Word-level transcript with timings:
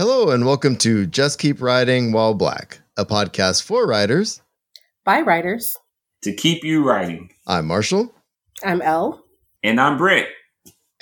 Hello, 0.00 0.30
and 0.30 0.46
welcome 0.46 0.76
to 0.76 1.06
Just 1.06 1.40
Keep 1.40 1.60
Writing 1.60 2.12
While 2.12 2.32
Black, 2.32 2.78
a 2.96 3.04
podcast 3.04 3.64
for 3.64 3.84
writers. 3.84 4.40
By 5.04 5.22
writers. 5.22 5.76
To 6.22 6.32
keep 6.32 6.62
you 6.62 6.88
writing. 6.88 7.30
I'm 7.48 7.66
Marshall. 7.66 8.14
I'm 8.64 8.80
Elle. 8.80 9.20
And 9.64 9.80
I'm 9.80 9.98
Brent. 9.98 10.28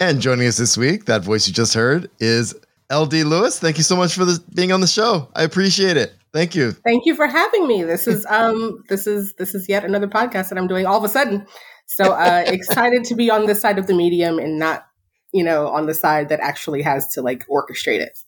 And 0.01 0.23
joining 0.23 0.47
us 0.49 0.57
this 0.57 0.79
week, 0.79 1.05
that 1.05 1.23
voice 1.23 1.47
you 1.47 1.53
just 1.53 1.75
heard, 1.75 2.11
is 2.21 2.55
LD 2.91 3.13
Lewis. 3.27 3.59
Thank 3.59 3.77
you 3.77 3.83
so 3.83 3.97
much 3.97 4.15
for 4.15 4.25
this, 4.25 4.39
being 4.39 4.73
on 4.73 4.81
the 4.81 4.87
show. 4.87 5.29
I 5.37 5.43
appreciate 5.43 5.99
it. 5.99 6.15
Thank 6.33 6.55
you. 6.55 6.73
Thank 6.73 7.05
you 7.05 7.15
for 7.15 7.27
having 7.27 7.69
me. 7.69 7.83
This 7.83 8.07
is 8.07 8.25
um 8.31 8.83
this 8.89 9.07
is 9.07 9.35
this 9.35 9.55
is 9.55 9.69
yet 9.69 9.85
another 9.85 10.09
podcast 10.09 10.49
that 10.49 10.57
I'm 10.57 10.69
doing 10.69 10.87
all 10.87 10.97
of 10.97 11.05
a 11.05 11.11
sudden. 11.11 11.47
So 11.85 12.13
uh 12.13 12.45
excited 12.47 13.05
to 13.05 13.15
be 13.15 13.31
on 13.31 13.45
this 13.45 13.61
side 13.61 13.79
of 13.79 13.89
the 13.89 13.95
medium 13.95 14.39
and 14.39 14.59
not, 14.59 14.87
you 15.35 15.45
know, 15.45 15.69
on 15.69 15.85
the 15.85 15.93
side 15.93 16.31
that 16.31 16.41
actually 16.41 16.81
has 16.81 17.09
to 17.09 17.21
like 17.21 17.47
orchestrate 17.49 18.01
it. 18.01 18.19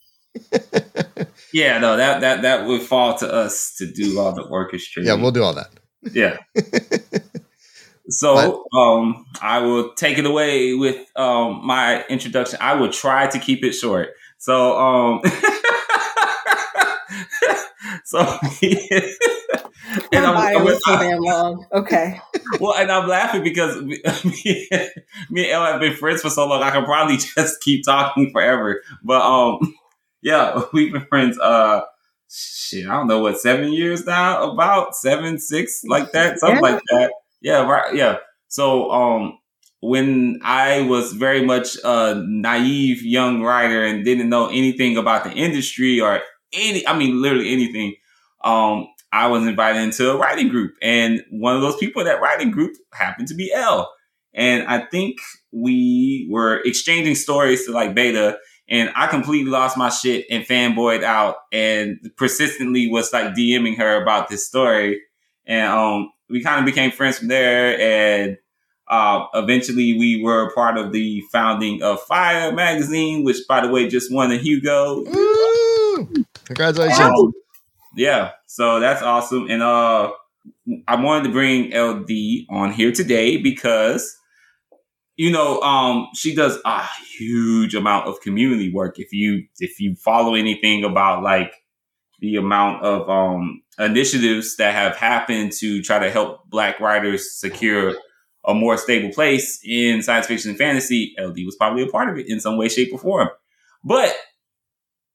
Yeah, 1.52 1.78
no, 1.78 1.96
that 1.96 2.20
that 2.20 2.42
that 2.42 2.66
would 2.66 2.82
fall 2.82 3.16
to 3.18 3.32
us 3.32 3.74
to 3.78 3.90
do 3.90 4.18
all 4.18 4.32
the 4.32 4.44
orchestration. 4.44 5.08
Yeah, 5.08 5.14
we'll 5.14 5.32
do 5.32 5.42
all 5.42 5.54
that. 5.54 5.70
Yeah. 6.12 6.36
so 8.08 8.64
um 8.72 9.26
I 9.42 9.58
will 9.58 9.92
take 9.94 10.18
it 10.18 10.26
away 10.26 10.74
with 10.74 11.04
um 11.16 11.66
my 11.66 12.04
introduction. 12.08 12.58
I 12.60 12.74
will 12.74 12.90
try 12.90 13.26
to 13.28 13.38
keep 13.38 13.64
it 13.64 13.72
short. 13.72 14.10
So 14.38 14.78
um 14.78 15.20
so 18.04 18.20
and 20.12 20.26
I'm, 20.26 20.36
I'm 20.36 20.66
so 20.66 20.98
damn 20.98 21.20
long. 21.20 21.66
Okay. 21.72 22.20
well, 22.60 22.74
and 22.74 22.90
I'm 22.90 23.08
laughing 23.08 23.42
because 23.42 23.80
me, 23.82 24.00
me, 24.24 24.68
me 25.30 25.44
and 25.44 25.50
Elle 25.50 25.64
have 25.64 25.80
been 25.80 25.96
friends 25.96 26.22
for 26.22 26.30
so 26.30 26.46
long. 26.46 26.62
I 26.62 26.70
can 26.70 26.84
probably 26.84 27.16
just 27.16 27.60
keep 27.60 27.84
talking 27.84 28.30
forever. 28.30 28.82
But 29.02 29.22
um, 29.22 29.74
yeah, 30.22 30.62
we've 30.72 30.92
been 30.92 31.06
friends. 31.06 31.38
Uh, 31.38 31.82
shit, 32.28 32.86
I 32.86 32.94
don't 32.94 33.06
know 33.08 33.20
what 33.20 33.40
seven 33.40 33.72
years 33.72 34.04
now, 34.04 34.50
about 34.50 34.94
seven, 34.94 35.38
six, 35.38 35.82
like 35.86 36.12
that, 36.12 36.38
something 36.38 36.56
yeah. 36.56 36.70
like 36.72 36.82
that. 36.90 37.12
Yeah, 37.40 37.68
right. 37.68 37.94
Yeah. 37.94 38.18
So 38.48 38.90
um, 38.90 39.38
when 39.80 40.40
I 40.42 40.82
was 40.82 41.12
very 41.12 41.44
much 41.44 41.76
a 41.84 42.22
naive 42.26 43.02
young 43.02 43.42
writer 43.42 43.84
and 43.84 44.04
didn't 44.04 44.28
know 44.28 44.48
anything 44.48 44.96
about 44.96 45.24
the 45.24 45.32
industry 45.32 46.00
or 46.00 46.20
any, 46.52 46.86
I 46.86 46.96
mean, 46.96 47.22
literally 47.22 47.52
anything. 47.52 47.94
Um, 48.42 48.88
I 49.12 49.28
was 49.28 49.46
invited 49.46 49.82
into 49.82 50.10
a 50.10 50.16
writing 50.18 50.48
group, 50.48 50.74
and 50.82 51.22
one 51.30 51.56
of 51.56 51.62
those 51.62 51.76
people 51.76 52.00
in 52.02 52.06
that 52.06 52.20
writing 52.20 52.50
group 52.50 52.76
happened 52.92 53.28
to 53.28 53.34
be 53.34 53.52
L. 53.52 53.92
And 54.34 54.66
I 54.68 54.80
think 54.80 55.18
we 55.50 56.28
were 56.30 56.60
exchanging 56.64 57.14
stories 57.14 57.64
to 57.66 57.72
like 57.72 57.94
beta, 57.94 58.38
and 58.68 58.90
I 58.94 59.06
completely 59.06 59.50
lost 59.50 59.78
my 59.78 59.88
shit 59.88 60.26
and 60.30 60.44
fanboyed 60.44 61.02
out 61.02 61.36
and 61.52 61.98
persistently 62.16 62.90
was 62.90 63.12
like 63.12 63.34
DMing 63.34 63.78
her 63.78 64.02
about 64.02 64.28
this 64.28 64.46
story. 64.46 65.00
And 65.46 65.70
um, 65.70 66.12
we 66.28 66.42
kind 66.42 66.60
of 66.60 66.66
became 66.66 66.90
friends 66.90 67.18
from 67.18 67.28
there. 67.28 67.80
And 67.80 68.36
uh, 68.88 69.24
eventually 69.34 69.98
we 69.98 70.22
were 70.22 70.52
part 70.54 70.76
of 70.76 70.92
the 70.92 71.22
founding 71.32 71.82
of 71.82 72.04
FIYAH 72.06 72.54
magazine, 72.54 73.24
which 73.24 73.38
by 73.48 73.66
the 73.66 73.72
way 73.72 73.88
just 73.88 74.12
won 74.12 74.30
a 74.32 74.36
Hugo. 74.36 75.04
Woo! 75.04 76.24
Congratulations. 76.44 77.34
yeah, 77.96 78.32
so 78.46 78.80
that's 78.80 79.02
awesome. 79.02 79.50
And 79.50 79.62
uh, 79.62 80.12
I 80.86 81.02
wanted 81.02 81.28
to 81.28 81.32
bring 81.32 81.74
LD 81.74 82.46
on 82.50 82.72
here 82.72 82.92
today 82.92 83.38
because 83.38 84.17
you 85.18 85.32
know, 85.32 85.60
um, 85.62 86.08
she 86.14 86.32
does 86.32 86.58
a 86.64 86.84
huge 87.18 87.74
amount 87.74 88.06
of 88.06 88.20
community 88.20 88.72
work. 88.72 89.00
If 89.00 89.12
you 89.12 89.44
if 89.58 89.80
you 89.80 89.96
follow 89.96 90.34
anything 90.34 90.84
about 90.84 91.24
like 91.24 91.52
the 92.20 92.36
amount 92.36 92.84
of 92.84 93.10
um, 93.10 93.60
initiatives 93.80 94.56
that 94.56 94.74
have 94.74 94.96
happened 94.96 95.52
to 95.52 95.82
try 95.82 95.98
to 95.98 96.10
help 96.10 96.48
Black 96.48 96.78
writers 96.78 97.32
secure 97.32 97.96
a 98.46 98.54
more 98.54 98.78
stable 98.78 99.12
place 99.12 99.60
in 99.64 100.02
science 100.02 100.28
fiction 100.28 100.50
and 100.50 100.58
fantasy, 100.58 101.14
LD 101.18 101.38
was 101.44 101.56
probably 101.56 101.82
a 101.82 101.88
part 101.88 102.08
of 102.08 102.16
it 102.16 102.28
in 102.28 102.38
some 102.38 102.56
way, 102.56 102.68
shape, 102.68 102.92
or 102.92 102.98
form. 102.98 103.28
But 103.82 104.16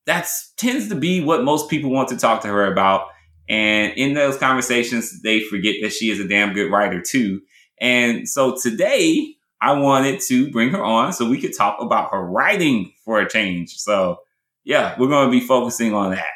that's 0.06 0.52
tends 0.58 0.90
to 0.90 0.96
be 0.96 1.24
what 1.24 1.46
most 1.46 1.70
people 1.70 1.90
want 1.90 2.10
to 2.10 2.18
talk 2.18 2.42
to 2.42 2.50
her 2.50 2.70
about. 2.70 3.08
And 3.48 3.94
in 3.94 4.16
those 4.16 4.38
conversations, 4.38 5.22
they 5.22 5.40
forget 5.40 5.76
that 5.82 5.94
she 5.94 6.12
is 6.12 6.20
a 6.20 6.28
damn 6.28 6.54
good 6.54 6.70
writer 6.70 7.02
too. 7.02 7.40
And 7.80 8.28
so 8.28 8.56
today, 8.62 9.36
I 9.64 9.72
wanted 9.72 10.20
to 10.28 10.52
bring 10.52 10.72
her 10.72 10.84
on 10.84 11.14
so 11.14 11.30
we 11.30 11.40
could 11.40 11.56
talk 11.56 11.78
about 11.80 12.12
her 12.12 12.22
writing 12.22 12.92
for 13.06 13.22
a 13.22 13.30
change. 13.30 13.78
So, 13.78 14.20
yeah, 14.66 14.94
we're 15.00 15.08
going 15.08 15.28
to 15.28 15.32
be 15.32 15.40
focusing 15.40 15.94
on 15.94 16.12
that. 16.12 16.28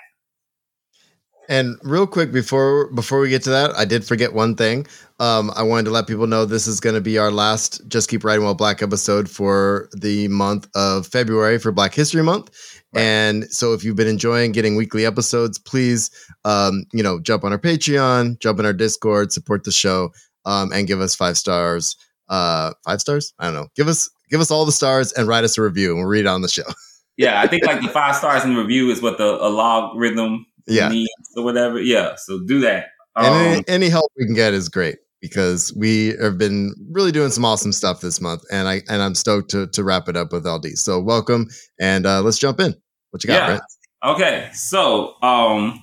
And 1.49 1.77
real 1.83 2.07
quick 2.07 2.31
before 2.31 2.89
before 2.91 3.19
we 3.19 3.29
get 3.29 3.43
to 3.43 3.49
that, 3.49 3.71
I 3.75 3.83
did 3.83 4.05
forget 4.05 4.33
one 4.33 4.55
thing. 4.55 4.87
Um, 5.19 5.51
I 5.55 5.63
wanted 5.63 5.85
to 5.85 5.91
let 5.91 6.07
people 6.07 6.27
know 6.27 6.45
this 6.45 6.67
is 6.67 6.79
going 6.79 6.95
to 6.95 7.01
be 7.01 7.17
our 7.17 7.31
last 7.31 7.85
Just 7.89 8.09
Keep 8.09 8.23
Writing 8.23 8.45
While 8.45 8.53
Black 8.53 8.81
episode 8.81 9.29
for 9.29 9.89
the 9.93 10.29
month 10.29 10.69
of 10.75 11.07
February 11.07 11.57
for 11.57 11.73
Black 11.73 11.93
History 11.93 12.21
Month. 12.21 12.51
Right. 12.93 13.01
And 13.01 13.51
so, 13.51 13.73
if 13.73 13.83
you've 13.83 13.95
been 13.95 14.07
enjoying 14.07 14.53
getting 14.53 14.77
weekly 14.77 15.05
episodes, 15.05 15.59
please, 15.59 16.11
um, 16.45 16.85
you 16.93 17.03
know, 17.03 17.19
jump 17.19 17.43
on 17.43 17.51
our 17.51 17.59
Patreon, 17.59 18.39
jump 18.39 18.59
in 18.59 18.65
our 18.65 18.73
Discord, 18.73 19.33
support 19.33 19.65
the 19.65 19.71
show, 19.71 20.11
um, 20.45 20.71
and 20.71 20.87
give 20.87 21.01
us 21.01 21.15
five 21.15 21.37
stars 21.37 21.95
uh 22.29 22.73
five 22.85 23.01
stars? 23.01 23.33
I 23.39 23.45
don't 23.45 23.53
know. 23.53 23.67
Give 23.75 23.87
us 23.87 24.09
give 24.29 24.41
us 24.41 24.51
all 24.51 24.65
the 24.65 24.71
stars 24.71 25.13
and 25.13 25.27
write 25.27 25.43
us 25.43 25.57
a 25.57 25.61
review 25.61 25.91
and 25.91 25.99
we'll 25.99 26.07
read 26.07 26.21
it 26.21 26.27
on 26.27 26.41
the 26.41 26.49
show. 26.49 26.63
Yeah 27.19 27.41
i 27.41 27.47
think 27.47 27.65
like 27.65 27.81
the 27.81 27.87
five 27.87 28.15
stars 28.15 28.43
in 28.43 28.53
the 28.53 28.61
review 28.61 28.91
is 28.91 29.01
what 29.01 29.17
the 29.17 29.25
a 29.25 29.49
logarithm 29.49 30.45
yeah. 30.67 30.87
needs 30.89 31.09
or 31.35 31.43
whatever. 31.43 31.81
Yeah 31.81 32.13
so 32.15 32.39
do 32.45 32.59
that. 32.59 32.89
Um, 33.15 33.25
and 33.25 33.55
any, 33.55 33.63
any 33.67 33.89
help 33.89 34.11
we 34.15 34.27
can 34.27 34.35
get 34.35 34.53
is 34.53 34.69
great 34.69 34.97
because 35.19 35.73
we 35.75 36.09
have 36.21 36.37
been 36.37 36.75
really 36.91 37.11
doing 37.11 37.31
some 37.31 37.43
awesome 37.43 37.71
stuff 37.71 38.01
this 38.01 38.21
month 38.21 38.43
and 38.51 38.67
i 38.67 38.83
and 38.87 39.01
i'm 39.01 39.15
stoked 39.15 39.49
to 39.49 39.65
to 39.67 39.83
wrap 39.83 40.07
it 40.07 40.15
up 40.15 40.31
with 40.31 40.45
ld 40.45 40.67
so 40.77 41.01
welcome 41.01 41.47
and 41.79 42.05
uh 42.05 42.21
let's 42.21 42.37
jump 42.37 42.59
in. 42.59 42.75
What 43.09 43.23
you 43.23 43.29
got 43.29 43.33
yeah. 43.33 43.45
Brent? 43.47 43.63
okay 44.05 44.49
so 44.53 45.15
um 45.23 45.81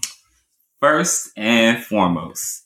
first 0.81 1.33
and 1.37 1.83
foremost 1.83 2.64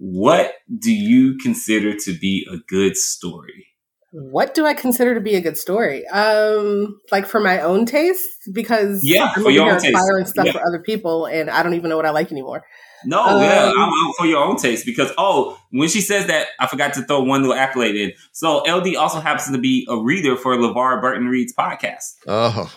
what 0.00 0.54
do 0.78 0.92
you 0.92 1.36
consider 1.38 1.94
to 1.94 2.16
be 2.16 2.46
a 2.50 2.56
good 2.68 2.96
story? 2.96 3.66
What 4.12 4.54
do 4.54 4.64
I 4.64 4.72
consider 4.72 5.12
to 5.14 5.20
be 5.20 5.34
a 5.34 5.40
good 5.40 5.58
story? 5.58 6.06
Um, 6.08 7.00
like 7.10 7.26
for 7.26 7.40
my 7.40 7.60
own 7.60 7.84
taste, 7.84 8.48
because 8.52 9.00
yeah, 9.04 9.32
I'm 9.36 9.42
for 9.42 9.50
your 9.50 9.70
own 9.70 9.80
taste, 9.80 9.96
and 9.96 10.26
stuff 10.26 10.46
yeah. 10.46 10.52
for 10.52 10.66
other 10.66 10.78
people, 10.78 11.26
and 11.26 11.50
I 11.50 11.62
don't 11.62 11.74
even 11.74 11.90
know 11.90 11.96
what 11.96 12.06
I 12.06 12.10
like 12.10 12.32
anymore. 12.32 12.64
No, 13.04 13.22
um, 13.22 13.42
yeah, 13.42 13.72
I'm, 13.76 13.88
I'm 13.88 14.12
for 14.16 14.26
your 14.26 14.42
own 14.42 14.56
taste 14.56 14.86
because 14.86 15.12
oh, 15.18 15.58
when 15.72 15.88
she 15.88 16.00
says 16.00 16.26
that, 16.28 16.48
I 16.58 16.68
forgot 16.68 16.94
to 16.94 17.02
throw 17.02 17.22
one 17.22 17.42
little 17.42 17.56
accolade 17.56 17.96
in. 17.96 18.12
So 18.32 18.58
LD 18.58 18.96
also 18.96 19.20
happens 19.20 19.50
to 19.50 19.58
be 19.58 19.86
a 19.90 19.98
reader 19.98 20.36
for 20.36 20.56
LeVar 20.56 21.02
Burton 21.02 21.26
Reads 21.26 21.52
podcast. 21.52 22.14
Oh, 22.26 22.72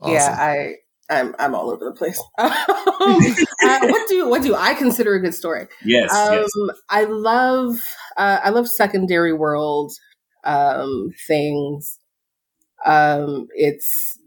awesome. 0.00 0.14
yeah, 0.14 0.36
I 0.38 0.76
I'm 1.10 1.34
I'm 1.38 1.54
all 1.54 1.70
over 1.70 1.84
the 1.84 1.92
place. 1.92 2.18
um, 2.38 2.50
uh, 2.50 3.86
what 3.88 4.08
do 4.08 4.28
what 4.28 4.42
do 4.42 4.54
I 4.54 4.74
consider 4.74 5.14
a 5.14 5.20
good 5.20 5.34
story? 5.34 5.66
Yes, 5.84 6.12
um, 6.14 6.34
yes. 6.34 6.50
I 6.88 7.04
love 7.04 7.82
uh, 8.16 8.40
I 8.42 8.50
love 8.50 8.68
secondary 8.68 9.32
world 9.32 9.92
um, 10.44 11.10
things. 11.26 11.98
Um, 12.84 13.48
it's 13.54 14.18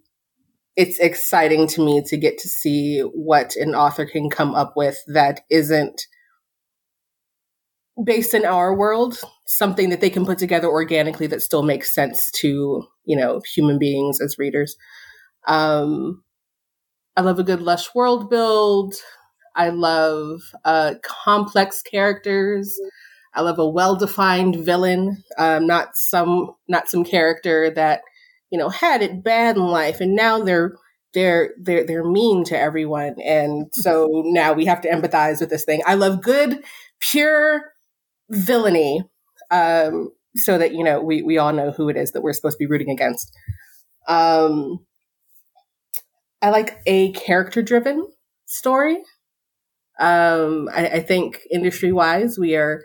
it's 0.76 1.00
exciting 1.00 1.68
to 1.68 1.84
me 1.84 2.04
to 2.04 2.18
get 2.18 2.38
to 2.40 2.50
see 2.50 3.00
what 3.00 3.56
an 3.56 3.76
author 3.76 4.06
can 4.06 4.30
come 4.30 4.54
up 4.54 4.74
with 4.76 4.98
that 5.08 5.42
isn't 5.50 6.08
based 8.04 8.34
in 8.34 8.46
our 8.46 8.76
world 8.76 9.18
something 9.46 9.90
that 9.90 10.02
they 10.02 10.10
can 10.10 10.26
put 10.26 10.38
together 10.38 10.68
organically 10.68 11.28
that 11.28 11.42
still 11.42 11.64
makes 11.64 11.96
sense 11.96 12.30
to 12.32 12.86
you 13.06 13.16
know 13.16 13.42
human 13.54 13.80
beings 13.80 14.20
as 14.20 14.38
readers 14.38 14.76
um 15.48 16.22
I 17.18 17.22
love 17.22 17.40
a 17.40 17.44
good 17.44 17.62
lush 17.62 17.94
world 17.96 18.30
build. 18.30 18.96
I 19.56 19.70
love 19.70 20.42
uh, 20.66 20.96
complex 21.02 21.82
characters. 21.82 22.78
I 23.34 23.42
love 23.42 23.60
a 23.60 23.68
well-defined 23.68 24.58
villain, 24.58 25.24
um, 25.38 25.68
not 25.68 25.96
some 25.96 26.52
not 26.68 26.90
some 26.90 27.04
character 27.04 27.70
that 27.72 28.02
you 28.50 28.58
know 28.58 28.70
had 28.70 29.02
it 29.02 29.24
bad 29.24 29.58
in 29.58 29.64
life 29.64 30.00
and 30.00 30.16
now 30.16 30.42
they're 30.42 30.74
they're 31.16 31.54
they're 31.60 31.86
they're 31.86 32.04
mean 32.04 32.44
to 32.46 32.60
everyone, 32.60 33.16
and 33.24 33.68
so 33.74 34.22
now 34.26 34.54
we 34.54 34.66
have 34.66 34.82
to 34.82 34.90
empathize 34.90 35.40
with 35.40 35.50
this 35.50 35.66
thing. 35.66 35.82
I 35.88 35.96
love 35.96 36.22
good, 36.22 36.64
pure 37.00 37.64
villainy, 38.30 39.04
um, 39.50 40.12
so 40.36 40.60
that 40.60 40.76
you 40.76 40.84
know 40.84 41.02
we 41.02 41.24
we 41.24 41.40
all 41.40 41.54
know 41.54 41.72
who 41.72 41.90
it 41.90 41.98
is 41.98 42.12
that 42.12 42.22
we're 42.22 42.34
supposed 42.34 42.58
to 42.60 42.64
be 42.64 42.68
rooting 42.68 42.92
against. 42.92 43.36
Um, 44.08 44.86
I 46.46 46.50
like 46.50 46.80
a 46.86 47.12
character 47.14 47.64
driven 47.64 48.08
story. 48.46 48.98
Um, 50.00 50.70
I, 50.72 50.88
I 50.90 51.00
think 51.00 51.40
industry 51.52 51.92
wise, 51.92 52.38
we 52.38 52.56
are 52.56 52.84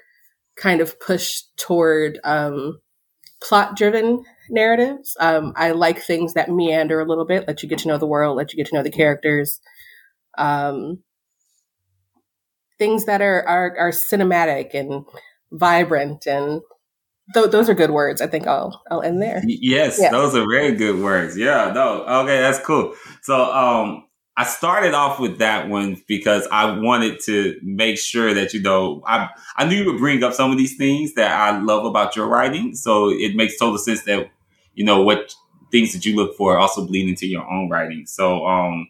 kind 0.57 0.81
of 0.81 0.99
pushed 0.99 1.55
toward 1.59 2.19
um, 2.25 2.81
plot 3.43 3.77
driven 3.77 4.25
narratives. 4.49 5.15
Um, 5.21 5.53
I 5.57 5.73
like 5.73 6.01
things 6.01 6.33
that 6.33 6.49
meander 6.49 7.01
a 7.01 7.05
little 7.05 7.27
bit, 7.27 7.45
let 7.47 7.63
you 7.63 7.69
get 7.69 7.81
to 7.81 7.89
know 7.89 7.99
the 7.99 8.07
world, 8.07 8.39
let 8.39 8.51
you 8.51 8.57
get 8.57 8.69
to 8.69 8.75
know 8.75 8.83
the 8.83 8.91
characters. 8.91 9.61
Um, 10.39 11.03
things 12.79 13.05
that 13.05 13.21
are, 13.21 13.47
are, 13.47 13.77
are 13.79 13.91
cinematic 13.91 14.73
and 14.73 15.05
vibrant 15.53 16.27
and 16.27 16.63
th- 17.35 17.51
those 17.51 17.69
are 17.69 17.75
good 17.75 17.91
words. 17.91 18.21
I 18.21 18.27
think 18.27 18.47
I'll 18.47 18.83
I'll 18.91 19.03
end 19.03 19.21
there. 19.23 19.43
Yes, 19.45 19.99
yeah. 20.01 20.11
those 20.11 20.35
are 20.35 20.45
very 20.49 20.73
good 20.73 21.03
words. 21.03 21.37
Yeah, 21.37 21.73
no, 21.75 22.05
okay, 22.23 22.41
that's 22.41 22.59
cool. 22.61 22.95
So, 23.23 23.35
um, 23.53 24.05
I 24.37 24.45
started 24.45 24.95
off 24.95 25.21
with 25.21 25.39
that 25.39 25.69
one 25.69 26.03
because 26.09 26.49
I 26.51 26.79
wanted 26.79 27.21
to 27.27 27.59
make 27.63 27.99
sure 27.99 28.33
that 28.33 28.55
you 28.55 28.63
know 28.63 29.03
I 29.07 29.29
I 29.57 29.67
knew 29.67 29.77
you 29.77 29.93
would 29.93 29.99
bring 29.99 30.23
up 30.25 30.33
some 30.33 30.51
of 30.51 30.57
these 30.57 30.77
things 30.77 31.15
that 31.15 31.31
I 31.31 31.61
love 31.61 31.85
about 31.85 32.17
your 32.17 32.27
writing. 32.27 32.75
So 32.75 33.11
it 33.11 33.37
makes 33.37 33.59
total 33.59 33.77
sense 33.77 34.05
that 34.05 34.31
you 34.75 34.85
know 34.85 35.03
what 35.03 35.35
things 35.71 35.93
that 35.93 36.07
you 36.07 36.17
look 36.17 36.37
for 36.37 36.59
also 36.59 36.87
bleed 36.87 37.09
into 37.09 37.27
your 37.27 37.47
own 37.51 37.69
writing. 37.69 38.07
So 38.07 38.47
um 38.47 38.89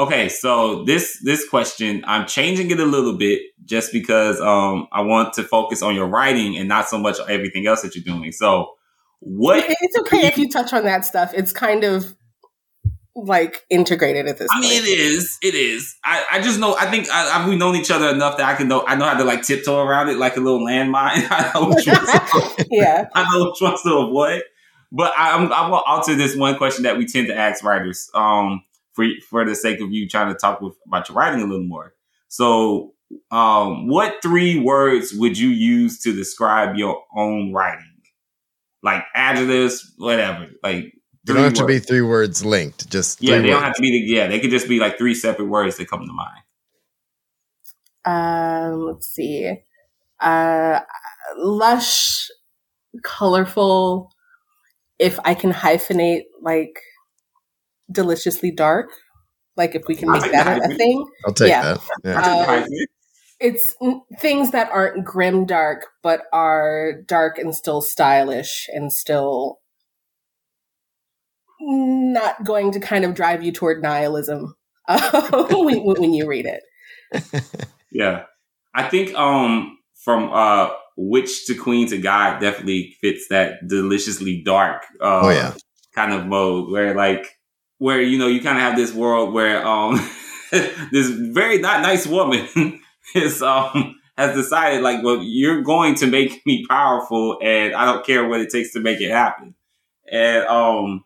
okay, 0.00 0.28
so 0.28 0.84
this 0.84 1.20
this 1.22 1.48
question 1.48 2.04
I'm 2.06 2.26
changing 2.26 2.70
it 2.70 2.80
a 2.80 2.84
little 2.84 3.16
bit 3.16 3.42
just 3.64 3.92
because 3.92 4.40
um 4.40 4.88
I 4.92 5.02
want 5.02 5.34
to 5.34 5.42
focus 5.42 5.82
on 5.82 5.94
your 5.94 6.06
writing 6.06 6.56
and 6.56 6.68
not 6.68 6.88
so 6.88 6.98
much 6.98 7.18
everything 7.28 7.66
else 7.66 7.82
that 7.82 7.94
you're 7.94 8.04
doing. 8.04 8.32
So 8.32 8.72
what 9.20 9.64
it's 9.68 9.98
okay 10.00 10.26
if 10.26 10.38
you 10.38 10.48
touch 10.48 10.72
on 10.72 10.84
that 10.84 11.04
stuff. 11.04 11.32
It's 11.34 11.52
kind 11.52 11.84
of 11.84 12.14
like 13.14 13.64
integrated 13.70 14.26
at 14.26 14.38
this 14.38 14.48
point. 14.52 14.64
I 14.64 14.68
mean, 14.68 14.82
it 14.82 14.88
is. 14.88 15.38
It 15.42 15.54
is. 15.54 15.96
I, 16.04 16.24
I 16.32 16.40
just 16.40 16.58
know. 16.58 16.76
I 16.76 16.86
think 16.90 17.08
I, 17.10 17.42
I, 17.42 17.48
we've 17.48 17.58
known 17.58 17.76
each 17.76 17.90
other 17.90 18.08
enough 18.08 18.36
that 18.38 18.48
I 18.48 18.54
can 18.56 18.68
know. 18.68 18.84
I 18.86 18.94
know 18.94 19.04
how 19.04 19.18
to 19.18 19.24
like 19.24 19.42
tiptoe 19.42 19.82
around 19.82 20.08
it 20.08 20.16
like 20.16 20.36
a 20.36 20.40
little 20.40 20.60
landmine. 20.60 21.26
I 21.30 21.50
know 21.54 21.68
which. 21.68 21.84
To, 21.84 22.66
yeah. 22.70 23.08
I 23.14 23.24
know 23.32 23.50
which 23.50 23.60
ones 23.60 23.82
to 23.82 23.94
avoid. 23.94 24.42
But 24.92 25.12
I, 25.16 25.36
I'm, 25.36 25.52
I 25.52 25.68
will 25.68 25.82
alter 25.86 26.14
this 26.16 26.34
one 26.34 26.56
question 26.56 26.82
that 26.82 26.98
we 26.98 27.06
tend 27.06 27.28
to 27.28 27.36
ask 27.36 27.62
writers. 27.62 28.10
Um, 28.14 28.64
for 29.00 29.26
for 29.28 29.44
the 29.44 29.54
sake 29.54 29.80
of 29.80 29.92
you 29.92 30.08
trying 30.08 30.32
to 30.32 30.38
talk 30.38 30.60
with 30.60 30.74
about 30.86 31.08
your 31.08 31.16
writing 31.16 31.42
a 31.42 31.46
little 31.46 31.66
more. 31.66 31.94
So, 32.28 32.94
um, 33.30 33.88
what 33.88 34.22
three 34.22 34.58
words 34.58 35.12
would 35.14 35.38
you 35.38 35.48
use 35.48 35.98
to 36.00 36.14
describe 36.14 36.76
your 36.76 37.02
own 37.16 37.52
writing? 37.52 37.86
Like 38.82 39.04
adjectives, 39.14 39.92
whatever. 39.98 40.48
Like 40.62 40.94
they 41.24 41.34
don't 41.34 41.42
have 41.42 41.52
words. 41.52 41.60
to 41.60 41.66
be 41.66 41.78
three 41.78 42.02
words 42.02 42.44
linked. 42.44 42.88
Just 42.88 43.22
yeah, 43.22 43.36
they 43.36 43.42
words. 43.42 43.50
don't 43.50 43.62
have 43.62 43.74
to 43.74 43.82
be. 43.82 44.04
Yeah, 44.06 44.28
they 44.28 44.40
could 44.40 44.50
just 44.50 44.68
be 44.68 44.78
like 44.78 44.96
three 44.96 45.14
separate 45.14 45.46
words 45.46 45.76
that 45.76 45.88
come 45.88 46.06
to 46.06 46.12
mind. 46.12 46.42
Um, 48.04 48.86
let's 48.86 49.08
see. 49.08 49.52
Uh, 50.20 50.80
lush, 51.36 52.28
colorful. 53.02 54.12
If 54.98 55.18
I 55.24 55.34
can 55.34 55.52
hyphenate, 55.52 56.24
like 56.42 56.80
deliciously 57.90 58.50
dark. 58.50 58.90
Like 59.56 59.74
if 59.74 59.82
we 59.88 59.94
can 59.94 60.10
make 60.10 60.30
that 60.32 60.70
a 60.70 60.74
thing. 60.74 61.04
I'll 61.26 61.34
take 61.34 61.50
yeah. 61.50 61.74
that. 61.74 61.80
Yeah. 62.04 62.62
Um, 62.64 62.68
it's 63.40 63.74
things 64.18 64.50
that 64.50 64.70
aren't 64.70 65.04
grim 65.04 65.46
dark, 65.46 65.86
but 66.02 66.24
are 66.32 67.02
dark 67.06 67.38
and 67.38 67.54
still 67.54 67.80
stylish 67.80 68.68
and 68.72 68.92
still 68.92 69.60
not 71.60 72.44
going 72.44 72.72
to 72.72 72.80
kind 72.80 73.04
of 73.04 73.14
drive 73.14 73.42
you 73.42 73.52
toward 73.52 73.82
nihilism 73.82 74.54
uh, 74.88 75.46
when, 75.50 75.80
when, 75.84 76.14
you 76.14 76.26
read 76.26 76.46
it. 76.46 76.62
yeah, 77.92 78.24
I 78.74 78.88
think 78.88 79.14
um, 79.14 79.78
from 80.04 80.30
uh, 80.32 80.70
witch 80.96 81.46
to 81.46 81.54
queen 81.54 81.86
to 81.88 81.98
god 81.98 82.40
definitely 82.40 82.96
fits 83.00 83.26
that 83.30 83.66
deliciously 83.66 84.42
dark. 84.44 84.82
Uh, 85.00 85.20
oh 85.22 85.30
yeah, 85.30 85.54
kind 85.94 86.12
of 86.12 86.26
mode 86.26 86.70
where 86.70 86.94
like 86.94 87.26
where 87.80 88.00
you 88.00 88.18
know 88.18 88.28
you 88.28 88.40
kind 88.40 88.56
of 88.56 88.62
have 88.62 88.76
this 88.76 88.92
world 88.92 89.32
where 89.32 89.66
um 89.66 89.94
this 90.92 91.08
very 91.08 91.58
not 91.58 91.82
nice 91.82 92.06
woman 92.06 92.46
is 93.14 93.42
um 93.42 93.96
has 94.16 94.36
decided 94.36 94.82
like 94.82 95.02
well 95.02 95.22
you're 95.22 95.62
going 95.62 95.94
to 95.94 96.06
make 96.06 96.44
me 96.46 96.64
powerful 96.68 97.38
and 97.42 97.74
I 97.74 97.86
don't 97.86 98.04
care 98.04 98.28
what 98.28 98.40
it 98.40 98.50
takes 98.50 98.72
to 98.74 98.80
make 98.80 99.00
it 99.00 99.10
happen 99.10 99.54
and 100.10 100.44
um 100.46 101.04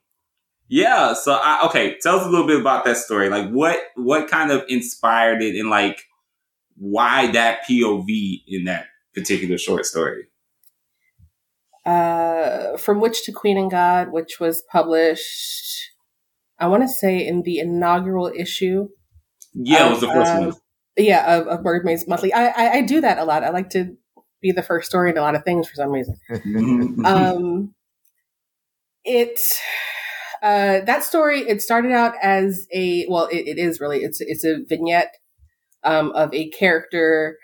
yeah. 0.68 1.12
So 1.14 1.34
I, 1.34 1.66
okay, 1.66 1.98
tell 2.00 2.16
us 2.16 2.26
a 2.26 2.28
little 2.28 2.46
bit 2.46 2.60
about 2.60 2.84
that 2.84 2.96
story. 2.96 3.28
Like 3.28 3.50
what 3.50 3.78
what 3.96 4.28
kind 4.28 4.50
of 4.50 4.64
inspired 4.68 5.42
it 5.42 5.58
and 5.58 5.70
like 5.70 6.02
why 6.76 7.30
that 7.32 7.60
POV 7.68 8.42
in 8.48 8.64
that 8.64 8.86
particular 9.14 9.58
short 9.58 9.86
story? 9.86 10.26
Uh 11.84 12.76
From 12.78 13.00
Witch 13.00 13.24
to 13.24 13.32
Queen 13.32 13.58
and 13.58 13.70
God, 13.70 14.10
which 14.10 14.40
was 14.40 14.62
published 14.62 15.94
I 16.64 16.66
want 16.66 16.82
to 16.82 16.88
say 16.88 17.26
in 17.26 17.43
the 17.43 17.58
inaugural 17.58 18.32
issue. 18.34 18.88
Yeah, 19.52 19.84
of, 19.84 19.87
it 19.87 19.90
was 19.90 20.00
the 20.00 20.06
first 20.06 20.32
uh, 20.32 20.40
one. 20.40 20.52
Yeah, 20.96 21.37
of, 21.37 21.46
of 21.46 21.62
Mermaids 21.62 22.08
Monthly. 22.08 22.32
I, 22.32 22.46
I, 22.46 22.72
I 22.76 22.81
do 22.81 23.02
that 23.02 23.19
a 23.19 23.25
lot. 23.25 23.44
I 23.44 23.50
like 23.50 23.69
to 23.70 23.94
be 24.40 24.50
the 24.50 24.62
first 24.62 24.88
story 24.88 25.11
in 25.11 25.19
a 25.19 25.20
lot 25.20 25.34
of 25.34 25.44
things 25.44 25.69
for 25.69 25.75
some 25.75 25.90
reason. 25.90 26.16
um, 27.05 27.75
it 29.05 29.38
uh, 30.43 30.81
that 30.87 31.05
story 31.05 31.40
it 31.40 31.61
started 31.61 31.93
out 31.93 32.14
as 32.22 32.67
a 32.72 33.05
well, 33.10 33.26
it, 33.26 33.46
it 33.46 33.58
is 33.58 33.78
really 33.78 33.99
it's 33.99 34.22
it's 34.22 34.44
a 34.44 34.64
vignette 34.67 35.14
um, 35.82 36.12
of 36.12 36.32
a 36.32 36.49
character 36.49 37.37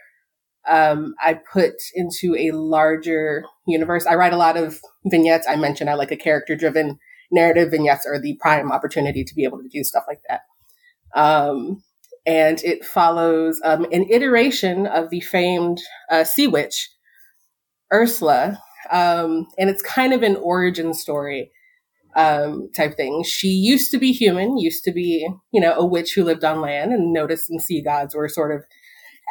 um, 0.66 1.14
I 1.22 1.34
put 1.52 1.74
into 1.94 2.36
a 2.36 2.52
larger 2.52 3.44
universe. 3.66 4.06
I 4.06 4.14
write 4.14 4.32
a 4.32 4.38
lot 4.38 4.56
of 4.56 4.80
vignettes. 5.04 5.46
I 5.46 5.56
mentioned 5.56 5.90
I 5.90 5.94
like 5.94 6.10
a 6.10 6.16
character 6.16 6.56
driven 6.56 6.98
narrative. 7.30 7.70
Vignettes 7.70 8.06
are 8.06 8.20
the 8.20 8.36
prime 8.40 8.72
opportunity 8.72 9.24
to 9.24 9.34
be 9.34 9.44
able 9.44 9.58
to 9.58 9.68
do 9.68 9.84
stuff 9.84 10.04
like 10.08 10.20
that. 10.28 10.40
Um, 11.14 11.82
and 12.26 12.62
it 12.62 12.84
follows 12.84 13.60
um, 13.64 13.86
an 13.92 14.06
iteration 14.10 14.86
of 14.86 15.10
the 15.10 15.20
famed 15.20 15.80
uh, 16.10 16.24
sea 16.24 16.46
witch, 16.46 16.90
Ursula. 17.92 18.60
Um, 18.90 19.46
and 19.58 19.70
it's 19.70 19.82
kind 19.82 20.12
of 20.12 20.22
an 20.22 20.36
origin 20.36 20.94
story 20.94 21.50
um, 22.16 22.70
type 22.74 22.96
thing. 22.96 23.22
She 23.24 23.48
used 23.48 23.90
to 23.92 23.98
be 23.98 24.12
human, 24.12 24.58
used 24.58 24.84
to 24.84 24.92
be, 24.92 25.28
you 25.52 25.60
know, 25.60 25.74
a 25.74 25.86
witch 25.86 26.14
who 26.14 26.24
lived 26.24 26.44
on 26.44 26.60
land 26.60 26.92
and 26.92 27.12
noticed 27.12 27.46
some 27.46 27.58
sea 27.58 27.82
gods 27.82 28.14
were 28.14 28.28
sort 28.28 28.54
of 28.54 28.64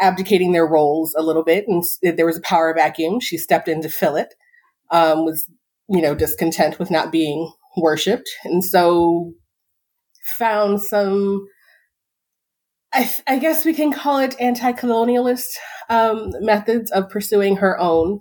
abdicating 0.02 0.54
their 0.54 0.68
roles 0.68 1.14
a 1.18 1.22
little 1.22 1.44
bit. 1.44 1.66
And 1.68 1.84
there 2.02 2.26
was 2.26 2.38
a 2.38 2.42
power 2.42 2.74
vacuum. 2.74 3.20
She 3.20 3.38
stepped 3.38 3.68
in 3.68 3.82
to 3.82 3.90
fill 3.90 4.16
it, 4.16 4.34
um, 4.92 5.26
was, 5.26 5.50
you 5.90 6.02
know, 6.02 6.16
discontent 6.16 6.80
with 6.80 6.90
not 6.90 7.12
being 7.12 7.52
worshipped. 7.78 8.30
And 8.44 8.64
so 8.64 9.34
found 10.38 10.82
some, 10.82 11.48
I, 12.94 13.10
I 13.28 13.40
guess 13.40 13.66
we 13.66 13.74
can 13.74 13.92
call 13.92 14.20
it 14.20 14.40
anti-colonialist 14.40 15.48
um, 15.90 16.32
methods 16.40 16.92
of 16.92 17.10
pursuing 17.10 17.58
her 17.58 17.80
own 17.80 18.20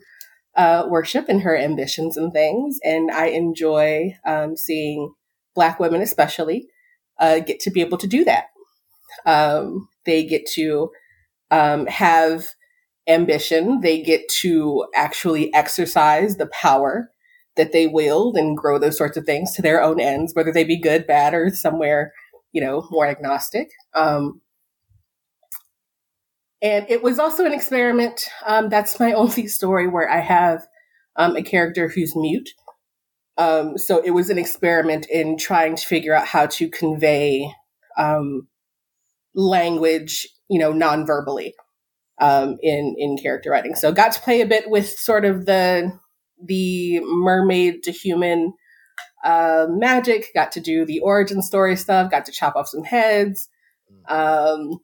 uh, 0.56 0.84
worship 0.88 1.28
and 1.28 1.42
her 1.42 1.56
ambitions 1.56 2.16
and 2.16 2.32
things. 2.32 2.78
And 2.82 3.10
I 3.10 3.26
enjoy 3.26 4.16
um, 4.26 4.56
seeing 4.56 5.14
Black 5.54 5.78
women, 5.78 6.02
especially, 6.02 6.66
uh, 7.18 7.40
get 7.40 7.60
to 7.60 7.70
be 7.70 7.80
able 7.80 7.98
to 7.98 8.06
do 8.06 8.24
that. 8.24 8.46
Um, 9.26 9.88
they 10.04 10.24
get 10.24 10.46
to 10.54 10.90
um, 11.50 11.86
have 11.86 12.48
ambition, 13.08 13.80
they 13.80 14.02
get 14.02 14.28
to 14.28 14.86
actually 14.94 15.52
exercise 15.54 16.36
the 16.36 16.46
power 16.48 17.10
that 17.58 17.72
they 17.72 17.86
wield 17.86 18.36
and 18.36 18.56
grow 18.56 18.78
those 18.78 18.96
sorts 18.96 19.18
of 19.18 19.24
things 19.24 19.52
to 19.52 19.62
their 19.62 19.82
own 19.82 20.00
ends, 20.00 20.34
whether 20.34 20.52
they 20.52 20.64
be 20.64 20.80
good, 20.80 21.06
bad, 21.06 21.34
or 21.34 21.50
somewhere, 21.50 22.12
you 22.52 22.62
know, 22.62 22.88
more 22.90 23.06
agnostic. 23.06 23.68
Um, 23.94 24.40
and 26.62 26.86
it 26.88 27.02
was 27.02 27.18
also 27.18 27.44
an 27.44 27.52
experiment. 27.52 28.28
Um, 28.46 28.70
that's 28.70 28.98
my 28.98 29.12
only 29.14 29.46
story 29.46 29.86
where 29.86 30.10
I 30.10 30.20
have 30.20 30.66
um, 31.16 31.36
a 31.36 31.42
character 31.42 31.88
who's 31.88 32.16
mute. 32.16 32.48
Um, 33.36 33.76
so 33.76 34.00
it 34.02 34.10
was 34.12 34.30
an 34.30 34.38
experiment 34.38 35.06
in 35.10 35.36
trying 35.36 35.76
to 35.76 35.86
figure 35.86 36.14
out 36.14 36.26
how 36.26 36.46
to 36.46 36.68
convey 36.68 37.52
um, 37.96 38.48
language, 39.34 40.26
you 40.48 40.58
know, 40.58 40.72
non-verbally 40.72 41.54
um, 42.20 42.56
in 42.62 42.96
in 42.98 43.16
character 43.16 43.50
writing. 43.50 43.74
So 43.74 43.92
got 43.92 44.12
to 44.12 44.20
play 44.20 44.40
a 44.40 44.46
bit 44.46 44.68
with 44.68 44.88
sort 44.98 45.24
of 45.24 45.46
the 45.46 45.92
the 46.44 47.00
mermaid 47.00 47.82
to 47.84 47.92
human 47.92 48.54
uh, 49.24 49.66
magic. 49.68 50.26
Got 50.34 50.52
to 50.52 50.60
do 50.60 50.84
the 50.84 51.00
origin 51.00 51.42
story 51.42 51.76
stuff. 51.76 52.10
Got 52.10 52.26
to 52.26 52.32
chop 52.32 52.56
off 52.56 52.68
some 52.68 52.84
heads. 52.84 53.48
Mm. 54.10 54.12
Um, 54.12 54.78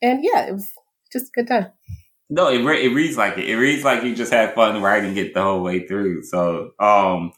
and 0.00 0.24
yeah, 0.24 0.46
it 0.46 0.52
was 0.52 0.70
just 1.12 1.26
a 1.28 1.32
good 1.34 1.48
time. 1.48 1.68
No, 2.30 2.48
it 2.48 2.62
re- 2.62 2.84
it 2.84 2.94
reads 2.94 3.16
like 3.16 3.38
it. 3.38 3.48
It 3.48 3.56
reads 3.56 3.84
like 3.84 4.02
you 4.02 4.14
just 4.14 4.32
had 4.32 4.54
fun 4.54 4.82
writing 4.82 5.16
it 5.16 5.32
the 5.32 5.42
whole 5.42 5.62
way 5.62 5.86
through. 5.86 6.22
So, 6.24 6.72
um, 6.78 7.32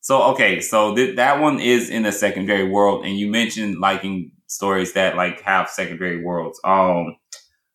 so 0.00 0.22
okay, 0.32 0.60
so 0.60 0.94
th- 0.94 1.16
that 1.16 1.40
one 1.40 1.60
is 1.60 1.88
in 1.88 2.04
a 2.04 2.12
secondary 2.12 2.68
world, 2.68 3.06
and 3.06 3.16
you 3.18 3.30
mentioned 3.30 3.78
liking 3.78 4.32
stories 4.46 4.92
that 4.92 5.16
like 5.16 5.40
have 5.42 5.70
secondary 5.70 6.22
worlds. 6.22 6.60
Um, 6.62 7.16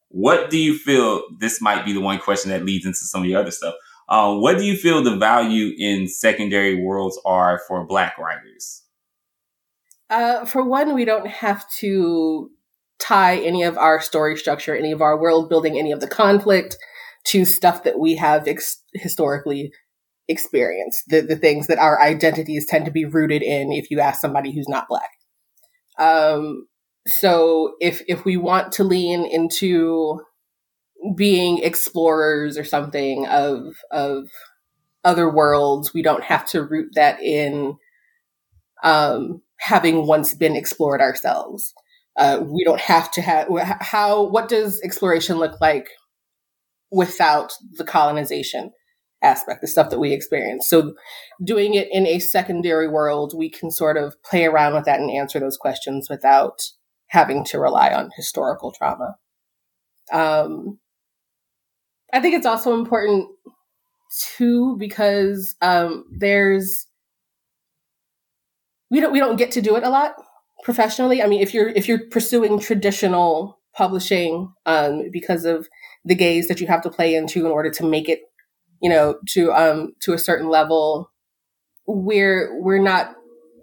what 0.10 0.52
do 0.52 0.60
you 0.60 0.78
feel? 0.78 1.24
This 1.40 1.60
might 1.60 1.86
be 1.86 1.94
the 1.94 2.02
one 2.02 2.20
question 2.20 2.52
that 2.52 2.64
leads 2.64 2.86
into 2.86 3.00
some 3.00 3.24
of 3.24 3.28
your 3.28 3.42
other 3.42 3.52
stuff. 3.52 3.74
Uh, 4.10 4.36
what 4.36 4.58
do 4.58 4.66
you 4.66 4.76
feel 4.76 5.04
the 5.04 5.16
value 5.16 5.74
in 5.78 6.08
secondary 6.08 6.76
worlds 6.76 7.20
are 7.26 7.62
for 7.68 7.86
Black 7.86 8.18
writers? 8.18 8.84
Uh, 10.10 10.46
for 10.46 10.64
one, 10.64 10.94
we 10.94 11.06
don't 11.06 11.28
have 11.28 11.68
to 11.72 12.50
tie 13.00 13.38
any 13.38 13.64
of 13.64 13.78
our 13.78 14.00
story 14.02 14.38
structure, 14.38 14.76
any 14.76 14.92
of 14.92 15.02
our 15.02 15.20
world 15.20 15.50
building, 15.50 15.78
any 15.78 15.92
of 15.92 16.00
the 16.00 16.08
conflict 16.08 16.78
to 17.26 17.46
stuff 17.46 17.84
that 17.84 18.00
we 18.00 18.16
have 18.16 18.48
ex- 18.48 18.82
historically 18.94 19.72
experienced. 20.28 21.04
The 21.08 21.22
the 21.22 21.36
things 21.36 21.68
that 21.68 21.80
our 21.80 22.02
identities 22.02 22.68
tend 22.68 22.86
to 22.86 22.92
be 22.92 23.06
rooted 23.06 23.42
in. 23.42 23.72
If 23.72 23.90
you 23.90 24.00
ask 24.00 24.22
somebody 24.22 24.54
who's 24.54 24.70
not 24.70 24.88
black, 24.88 25.10
um, 25.98 26.68
so 27.08 27.76
if 27.80 28.02
if 28.08 28.26
we 28.26 28.38
want 28.38 28.72
to 28.74 28.84
lean 28.84 29.26
into 29.26 30.22
being 31.16 31.60
explorers 31.60 32.58
or 32.58 32.64
something 32.64 33.28
of 33.28 33.76
of 33.92 34.30
other 35.04 35.30
worlds, 35.30 35.94
we 35.94 36.02
don't 36.02 36.24
have 36.24 36.46
to 36.48 36.64
root 36.64 36.90
that 36.96 37.22
in 37.22 37.78
um, 38.84 39.42
having 39.60 40.08
once 40.08 40.34
been 40.34 40.56
explored 40.56 41.02
ourselves. 41.02 41.74
Uh, 42.18 42.42
we 42.46 42.64
don't 42.64 42.82
have 42.82 43.12
to 43.12 43.22
have 43.22 43.48
how. 43.82 44.24
What 44.24 44.48
does 44.48 44.80
exploration 44.82 45.38
look 45.38 45.60
like 45.60 45.90
without 46.92 47.54
the 47.78 47.84
colonization 47.84 48.72
aspect, 49.24 49.62
the 49.62 49.68
stuff 49.68 49.90
that 49.90 50.00
we 50.00 50.14
experience? 50.14 50.70
So, 50.70 50.94
doing 51.44 51.74
it 51.74 51.88
in 51.92 52.06
a 52.06 52.20
secondary 52.20 52.88
world, 52.88 53.34
we 53.36 53.50
can 53.50 53.72
sort 53.72 53.98
of 53.98 54.22
play 54.24 54.46
around 54.46 54.76
with 54.76 54.86
that 54.86 55.00
and 55.00 55.10
answer 55.10 55.40
those 55.40 55.58
questions 55.58 56.08
without 56.08 56.62
having 57.08 57.44
to 57.46 57.60
rely 57.60 57.92
on 57.92 58.12
historical 58.16 58.72
trauma. 58.72 59.16
Um, 60.12 60.80
I 62.14 62.22
think 62.22 62.36
it's 62.36 62.46
also 62.46 62.76
important 62.76 63.28
too 64.38 64.78
because 64.78 65.56
um, 65.62 66.06
there's 66.12 66.88
we 68.92 69.00
don't 69.00 69.12
we 69.12 69.20
don't 69.20 69.38
get 69.38 69.52
to 69.52 69.62
do 69.62 69.76
it 69.76 69.84
a 69.84 69.90
lot 69.90 70.14
professionally. 70.64 71.24
I 71.24 71.28
mean, 71.28 71.42
if 71.42 71.54
you're 71.54 71.70
if 71.70 71.88
you're 71.88 72.08
pursuing 72.12 72.60
traditional 72.60 73.60
publishing 73.76 74.54
um, 74.68 75.10
because 75.12 75.46
of 75.46 75.68
the 76.06 76.14
gaze 76.14 76.48
that 76.48 76.62
you 76.62 76.68
have 76.68 76.84
to 76.84 76.92
play 76.92 77.16
into 77.16 77.46
in 77.46 77.52
order 77.52 77.72
to 77.72 77.84
make 77.86 78.08
it, 78.08 78.22
you 78.82 78.90
know, 78.90 79.18
to 79.30 79.52
um 79.52 79.94
to 80.02 80.14
a 80.14 80.20
certain 80.20 80.50
level, 80.50 81.12
we're 81.88 82.62
we're 82.62 82.82
not 82.82 83.16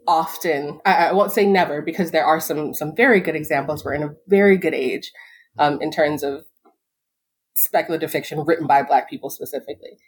often. 0.09 0.81
I, 0.85 1.09
I 1.09 1.13
won't 1.13 1.31
say 1.31 1.47
never 1.47 1.81
because 1.83 2.11
there 2.11 2.25
are 2.25 2.41
some 2.41 2.75
some 2.75 2.97
very 2.97 3.21
good 3.21 3.37
examples. 3.37 3.85
We're 3.85 3.95
in 3.95 4.03
a 4.03 4.15
very 4.27 4.57
good 4.57 4.75
age 4.75 5.13
um, 5.57 5.81
in 5.81 5.93
terms 5.93 6.25
of 6.25 6.45
speculative 7.61 8.11
fiction 8.11 8.45
written 8.45 8.67
by 8.67 8.83
Black 8.83 9.09
people 9.09 9.31
specifically. 9.31 9.99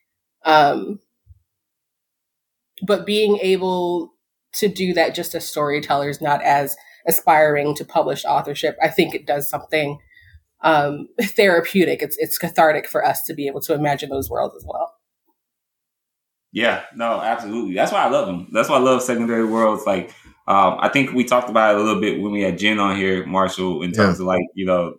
Um, 0.45 1.01
but 2.87 3.07
being 3.07 3.39
able 3.39 4.15
to 4.55 4.69
do 4.69 4.93
that 4.95 5.15
just 5.15 5.35
as 5.35 5.49
storytellers, 5.49 6.21
not 6.21 6.43
as 6.43 6.77
aspiring 7.07 7.75
to 7.77 7.85
published 7.85 8.25
authorship, 8.25 8.77
I 8.83 8.89
think 8.89 9.15
it 9.15 9.27
does 9.27 9.49
something 9.49 9.99
um, 10.63 11.09
therapeutic. 11.21 12.03
It's 12.03 12.17
it's 12.19 12.39
cathartic 12.39 12.89
for 12.89 13.05
us 13.05 13.23
to 13.25 13.35
be 13.35 13.47
able 13.47 13.61
to 13.63 13.75
imagine 13.75 14.11
those 14.11 14.31
worlds 14.31 14.57
as 14.57 14.65
well. 14.67 14.95
Yeah, 16.53 16.83
no, 16.95 17.21
absolutely. 17.21 17.75
That's 17.75 17.93
why 17.93 18.05
I 18.05 18.11
love 18.11 18.27
them. 18.27 18.49
That's 18.53 18.69
why 18.69 18.77
I 18.77 18.81
love 18.81 19.03
secondary 19.03 19.45
worlds. 19.47 19.87
Like, 19.87 20.15
um, 20.47 20.77
I 20.81 20.91
think 20.91 21.13
we 21.13 21.25
talked 21.25 21.49
about 21.49 21.75
it 21.75 21.81
a 21.81 21.83
little 21.83 22.01
bit 22.01 22.21
when 22.21 22.31
we 22.31 22.43
had 22.43 22.59
Jen 22.59 22.79
on 22.79 22.97
here, 22.97 23.25
Marshall, 23.25 23.83
in 23.83 23.93
terms 23.93 24.19
yeah. 24.19 24.25
of 24.25 24.27
like, 24.27 24.43
you 24.55 24.67
know, 24.67 24.95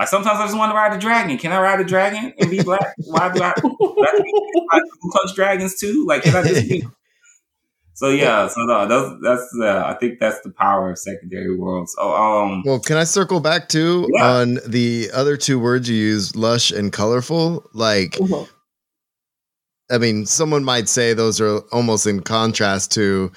like 0.00 0.08
sometimes 0.08 0.40
I 0.40 0.46
just 0.46 0.56
want 0.56 0.72
to 0.72 0.74
ride 0.74 0.94
a 0.94 0.98
dragon. 0.98 1.36
Can 1.36 1.52
I 1.52 1.60
ride 1.60 1.78
a 1.78 1.84
dragon 1.84 2.32
and 2.38 2.50
be 2.50 2.62
black? 2.62 2.94
Why 3.04 3.30
do 3.30 3.42
I? 3.42 3.52
I 4.72 4.80
punch 5.12 5.34
dragons 5.34 5.78
too? 5.78 6.06
Like, 6.08 6.22
can 6.22 6.34
I 6.34 6.42
just 6.42 6.68
be? 6.68 6.84
So 7.92 8.08
yeah, 8.08 8.46
so 8.48 8.62
no, 8.62 8.86
that's 8.86 9.22
that's 9.22 9.54
uh, 9.60 9.82
I 9.84 9.92
think 9.92 10.20
that's 10.20 10.40
the 10.40 10.48
power 10.48 10.90
of 10.90 10.98
secondary 10.98 11.54
worlds. 11.54 11.94
Oh, 11.98 12.14
um, 12.14 12.62
well, 12.64 12.80
can 12.80 12.96
I 12.96 13.04
circle 13.04 13.40
back 13.40 13.68
too 13.68 14.08
yeah. 14.14 14.26
on 14.26 14.58
the 14.66 15.10
other 15.12 15.36
two 15.36 15.58
words 15.58 15.86
you 15.86 15.96
use, 15.96 16.34
lush 16.34 16.70
and 16.70 16.90
colorful? 16.90 17.68
Like, 17.74 18.12
mm-hmm. 18.12 18.50
I 19.94 19.98
mean, 19.98 20.24
someone 20.24 20.64
might 20.64 20.88
say 20.88 21.12
those 21.12 21.42
are 21.42 21.58
almost 21.72 22.06
in 22.06 22.20
contrast 22.20 22.90
to 22.92 23.32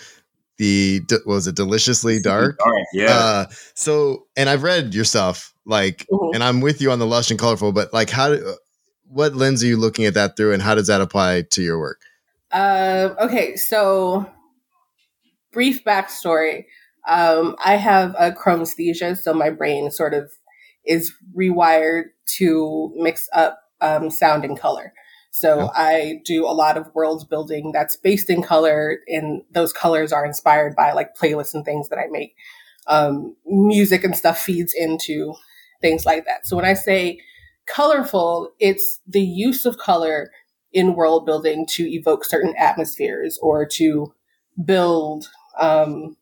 the 0.57 1.01
was 1.25 1.47
it 1.47 1.55
deliciously 1.55 2.19
dark? 2.21 2.57
dark 2.57 2.75
yeah. 2.93 3.11
Uh, 3.11 3.45
so, 3.73 4.27
and 4.35 4.49
I've 4.49 4.63
read 4.63 4.93
your 4.93 5.05
stuff, 5.05 5.53
like, 5.65 6.05
mm-hmm. 6.11 6.33
and 6.33 6.43
I'm 6.43 6.61
with 6.61 6.81
you 6.81 6.91
on 6.91 6.99
the 6.99 7.07
lush 7.07 7.31
and 7.31 7.39
colorful, 7.39 7.71
but 7.71 7.93
like, 7.93 8.09
how? 8.09 8.29
Do, 8.29 8.55
what 9.07 9.35
lens 9.35 9.63
are 9.63 9.67
you 9.67 9.77
looking 9.77 10.05
at 10.05 10.15
that 10.15 10.35
through, 10.35 10.53
and 10.53 10.61
how 10.61 10.75
does 10.75 10.87
that 10.87 11.01
apply 11.01 11.43
to 11.51 11.61
your 11.61 11.79
work? 11.79 12.01
Uh, 12.51 13.13
okay, 13.19 13.55
so 13.55 14.29
brief 15.51 15.83
backstory. 15.83 16.65
Um, 17.07 17.55
I 17.63 17.75
have 17.75 18.15
a 18.17 18.31
chromesthesia, 18.31 19.17
so 19.17 19.33
my 19.33 19.49
brain 19.49 19.91
sort 19.91 20.13
of 20.13 20.31
is 20.85 21.13
rewired 21.37 22.05
to 22.37 22.91
mix 22.95 23.27
up 23.33 23.59
um, 23.81 24.09
sound 24.09 24.45
and 24.45 24.59
color. 24.59 24.93
So 25.35 25.61
oh. 25.61 25.71
I 25.73 26.21
do 26.23 26.45
a 26.45 26.53
lot 26.53 26.77
of 26.77 26.93
world 26.93 27.27
building 27.27 27.71
that's 27.71 27.95
based 27.95 28.29
in 28.29 28.43
color, 28.43 28.99
and 29.07 29.41
those 29.51 29.73
colors 29.73 30.13
are 30.13 30.23
inspired 30.23 30.75
by 30.75 30.91
like 30.91 31.15
playlists 31.15 31.55
and 31.55 31.65
things 31.65 31.89
that 31.89 31.97
I 31.97 32.05
make. 32.11 32.35
Um, 32.85 33.35
music 33.43 34.03
and 34.03 34.15
stuff 34.15 34.37
feeds 34.37 34.75
into 34.77 35.33
things 35.81 36.05
like 36.05 36.25
that. 36.25 36.45
So 36.45 36.55
when 36.55 36.65
I 36.65 36.75
say 36.75 37.19
colorful, 37.65 38.51
it's 38.59 38.99
the 39.07 39.23
use 39.23 39.65
of 39.65 39.79
color 39.79 40.29
in 40.71 40.93
world 40.93 41.25
building 41.25 41.65
to 41.71 41.91
evoke 41.91 42.25
certain 42.25 42.53
atmospheres 42.55 43.39
or 43.41 43.65
to 43.65 44.13
build 44.63 45.29
um, 45.59 46.15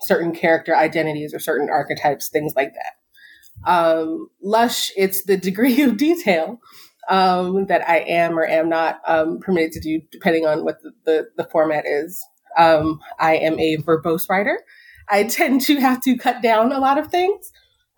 certain 0.00 0.32
character 0.32 0.74
identities 0.74 1.32
or 1.32 1.38
certain 1.38 1.70
archetypes, 1.70 2.28
things 2.28 2.56
like 2.56 2.72
that. 2.74 3.70
Um, 3.70 4.30
lush, 4.42 4.90
it's 4.96 5.22
the 5.22 5.36
degree 5.48 5.80
of 5.82 5.96
detail 5.96 6.60
um, 7.08 7.66
that 7.66 7.88
I 7.88 7.98
am 8.00 8.38
or 8.38 8.46
am 8.46 8.68
not 8.68 9.00
um, 9.06 9.38
permitted 9.40 9.72
to 9.72 9.80
do, 9.80 10.00
depending 10.12 10.46
on 10.46 10.64
what 10.64 10.82
the, 10.82 10.92
the, 11.04 11.28
the 11.36 11.48
format 11.50 11.84
is. 11.86 12.24
Um, 12.56 13.00
I 13.18 13.36
am 13.36 13.58
a 13.58 13.78
verbose 13.78 14.28
writer. 14.28 14.60
I 15.08 15.24
tend 15.24 15.62
to 15.62 15.76
have 15.80 16.02
to 16.02 16.16
cut 16.16 16.42
down 16.42 16.72
a 16.72 16.78
lot 16.78 16.98
of 16.98 17.08
things. 17.08 17.50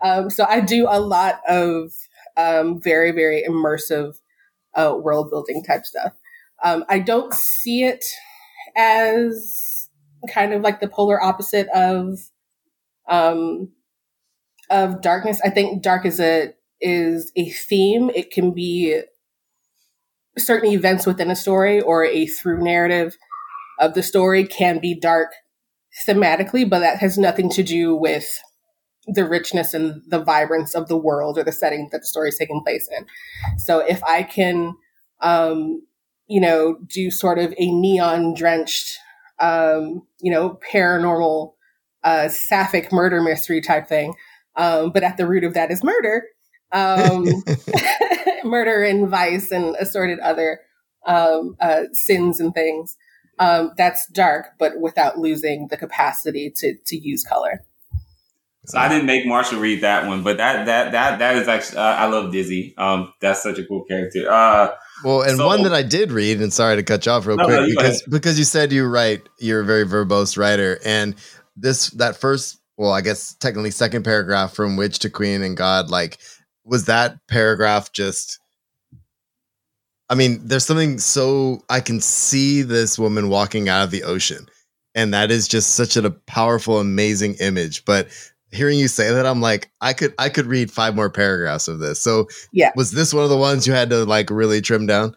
Um, 0.03 0.31
so 0.31 0.47
I 0.49 0.61
do 0.61 0.87
a 0.89 1.01
lot 1.01 1.41
of 1.49 1.93
um, 2.37 2.81
very, 2.81 3.11
very 3.11 3.45
immersive 3.49 4.15
uh, 4.75 4.95
world 4.97 5.31
building 5.31 5.63
type 5.65 5.85
stuff. 5.85 6.13
Um, 6.63 6.85
I 6.89 7.01
don't 7.01 7.35
see 7.35 7.85
it 7.85 8.05
as 8.77 9.89
kind 10.29 10.53
of 10.53 10.63
like 10.63 10.81
the 10.81 10.89
polar 10.89 11.23
opposite 11.23 11.69
of 11.75 12.21
of 13.09 15.01
darkness. 15.03 15.41
I 15.45 15.51
think 15.51 15.83
dark 15.83 16.07
is 16.07 16.21
a 16.21 16.55
is 16.81 17.33
a 17.37 17.51
theme. 17.51 18.11
It 18.15 18.31
can 18.31 18.53
be 18.53 19.03
certain 20.39 20.71
events 20.71 21.07
within 21.07 21.31
a 21.31 21.37
story 21.37 21.81
or 21.81 22.05
a 22.05 22.27
through 22.27 22.63
narrative 22.63 23.17
of 23.79 23.95
the 23.95 24.03
story 24.03 24.45
can 24.45 24.79
be 24.79 24.95
dark 24.95 25.33
thematically, 26.07 26.69
but 26.69 26.81
that 26.81 26.99
has 26.99 27.19
nothing 27.19 27.51
to 27.51 27.63
do 27.63 27.95
with 27.95 28.41
the 29.07 29.25
richness 29.25 29.75
and 29.75 30.03
the 30.07 30.23
vibrance 30.23 30.75
of 30.75 30.89
the 30.89 30.97
world 30.97 31.37
or 31.39 31.43
the 31.43 31.53
setting 31.53 31.89
that 31.91 31.99
the 31.99 32.07
story 32.07 32.29
is 32.29 32.39
taking 32.39 32.63
place 32.63 32.89
in. 32.97 33.07
So 33.59 33.81
if 33.81 34.03
I 34.05 34.23
can, 34.23 34.75
um, 35.21 35.83
you 36.29 36.41
know, 36.41 36.79
do 36.87 37.11
sort 37.11 37.39
of 37.39 37.53
a 37.59 37.71
neon 37.71 38.35
drenched 38.35 38.99
um, 39.41 40.03
you 40.21 40.31
know, 40.31 40.59
paranormal, 40.73 41.55
uh, 42.05 42.29
sapphic 42.29 42.93
murder 42.93 43.21
mystery 43.21 43.61
type 43.61 43.89
thing. 43.89 44.15
Um, 44.57 44.91
but 44.93 45.03
at 45.03 45.17
the 45.17 45.27
root 45.27 45.45
of 45.45 45.55
that 45.55 45.71
is 45.71 45.83
murder, 45.83 46.25
um, 46.73 47.27
murder 48.45 48.83
and 48.83 49.09
vice 49.09 49.51
and 49.51 49.77
assorted 49.77 50.19
other 50.21 50.61
um, 51.07 51.57
uh, 51.61 51.85
sins 51.93 52.41
and 52.41 52.55
things. 52.55 52.97
Um, 53.39 53.73
that's 53.77 54.07
dark, 54.09 54.49
but 54.59 54.79
without 54.81 55.19
losing 55.19 55.69
the 55.69 55.77
capacity 55.77 56.53
to 56.57 56.77
to 56.87 56.97
use 56.97 57.25
color. 57.25 57.65
So 58.67 58.79
I 58.79 58.89
didn't 58.89 59.07
make 59.07 59.27
Marshall 59.27 59.59
read 59.59 59.81
that 59.81 60.07
one, 60.07 60.23
but 60.23 60.37
that 60.37 60.67
that 60.67 60.93
that 60.93 61.19
that 61.19 61.37
is 61.37 61.49
actually 61.49 61.79
uh, 61.79 61.95
I 61.95 62.07
love 62.07 62.31
Dizzy. 62.31 62.75
Um, 62.77 63.13
that's 63.21 63.43
such 63.43 63.59
a 63.59 63.65
cool 63.65 63.85
character. 63.85 64.31
Uh, 64.31 64.73
well, 65.03 65.23
and 65.23 65.39
so, 65.39 65.47
one 65.47 65.63
that 65.63 65.73
I 65.73 65.83
did 65.83 66.13
read, 66.13 66.43
and 66.43 66.53
sorry 66.53 66.77
to 66.77 66.83
cut 66.83 67.07
you 67.07 67.13
off 67.13 67.27
real 67.27 67.39
no, 67.39 67.45
quick, 67.45 67.61
no, 67.61 67.67
because 67.67 68.03
because 68.03 68.39
you 68.39 68.45
said 68.45 68.71
you 68.71 68.87
write, 68.87 69.27
you're 69.39 69.61
a 69.61 69.65
very 69.65 69.87
verbose 69.87 70.37
writer, 70.37 70.79
and 70.85 71.15
this 71.57 71.89
that 71.91 72.17
first, 72.17 72.59
well, 72.77 72.93
I 72.93 73.01
guess 73.01 73.35
technically 73.35 73.71
second 73.71 74.05
paragraph 74.05 74.53
from 74.53 74.77
witch 74.77 74.99
to 75.01 75.11
queen 75.11 75.43
and 75.43 75.57
god, 75.57 75.91
like 75.91 76.19
was 76.71 76.87
that 76.87 77.19
paragraph 77.29 77.93
just? 77.93 78.39
I 80.09 80.15
mean, 80.15 80.41
there's 80.43 80.65
something 80.65 80.99
so 80.99 81.63
I 81.69 81.81
can 81.81 82.01
see 82.01 82.63
this 82.63 82.99
woman 82.99 83.29
walking 83.29 83.69
out 83.69 83.85
of 83.85 83.91
the 83.91 84.05
ocean, 84.05 84.47
and 84.95 85.13
that 85.13 85.31
is 85.31 85.47
just 85.47 85.75
such 85.75 85.97
a 85.97 86.11
powerful, 86.11 86.81
amazing 86.81 87.35
image. 87.35 87.85
But 87.85 88.09
hearing 88.53 88.81
you 88.81 88.89
say 88.89 89.13
that 89.13 89.27
i'm 89.27 89.41
like 89.41 89.71
i 89.81 89.93
could 89.93 90.13
i 90.19 90.29
could 90.29 90.47
read 90.47 90.73
five 90.73 90.97
more 90.97 91.09
paragraphs 91.09 91.69
of 91.69 91.79
this 91.79 92.03
so 92.03 92.27
yeah 92.53 92.73
was 92.75 92.91
this 92.91 93.15
one 93.15 93.23
of 93.23 93.31
the 93.31 93.37
ones 93.37 93.65
you 93.65 93.73
had 93.73 93.91
to 93.91 94.05
like 94.05 94.29
really 94.29 94.61
trim 94.61 94.87
down 94.87 95.15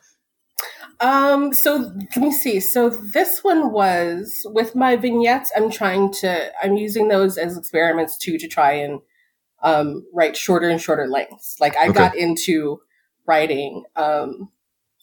Um, 0.99 1.51
so 1.53 1.91
let 2.15 2.17
me 2.17 2.31
see. 2.31 2.59
So 2.61 2.89
this 2.89 3.43
one 3.43 3.71
was 3.73 4.31
with 4.45 4.75
my 4.75 4.95
vignettes. 4.95 5.51
I'm 5.55 5.69
trying 5.69 6.13
to. 6.21 6.51
I'm 6.63 6.77
using 6.77 7.09
those 7.09 7.37
as 7.37 7.57
experiments 7.57 8.17
too 8.17 8.37
to 8.37 8.47
try 8.47 8.73
and 8.73 9.01
um, 9.63 10.05
write 10.13 10.37
shorter 10.37 10.69
and 10.69 10.81
shorter 10.81 11.07
lengths. 11.07 11.57
Like 11.59 11.75
I 11.77 11.89
Okay. 11.89 11.93
got 11.93 12.15
into 12.15 12.81
writing 13.25 13.85
um, 13.95 14.51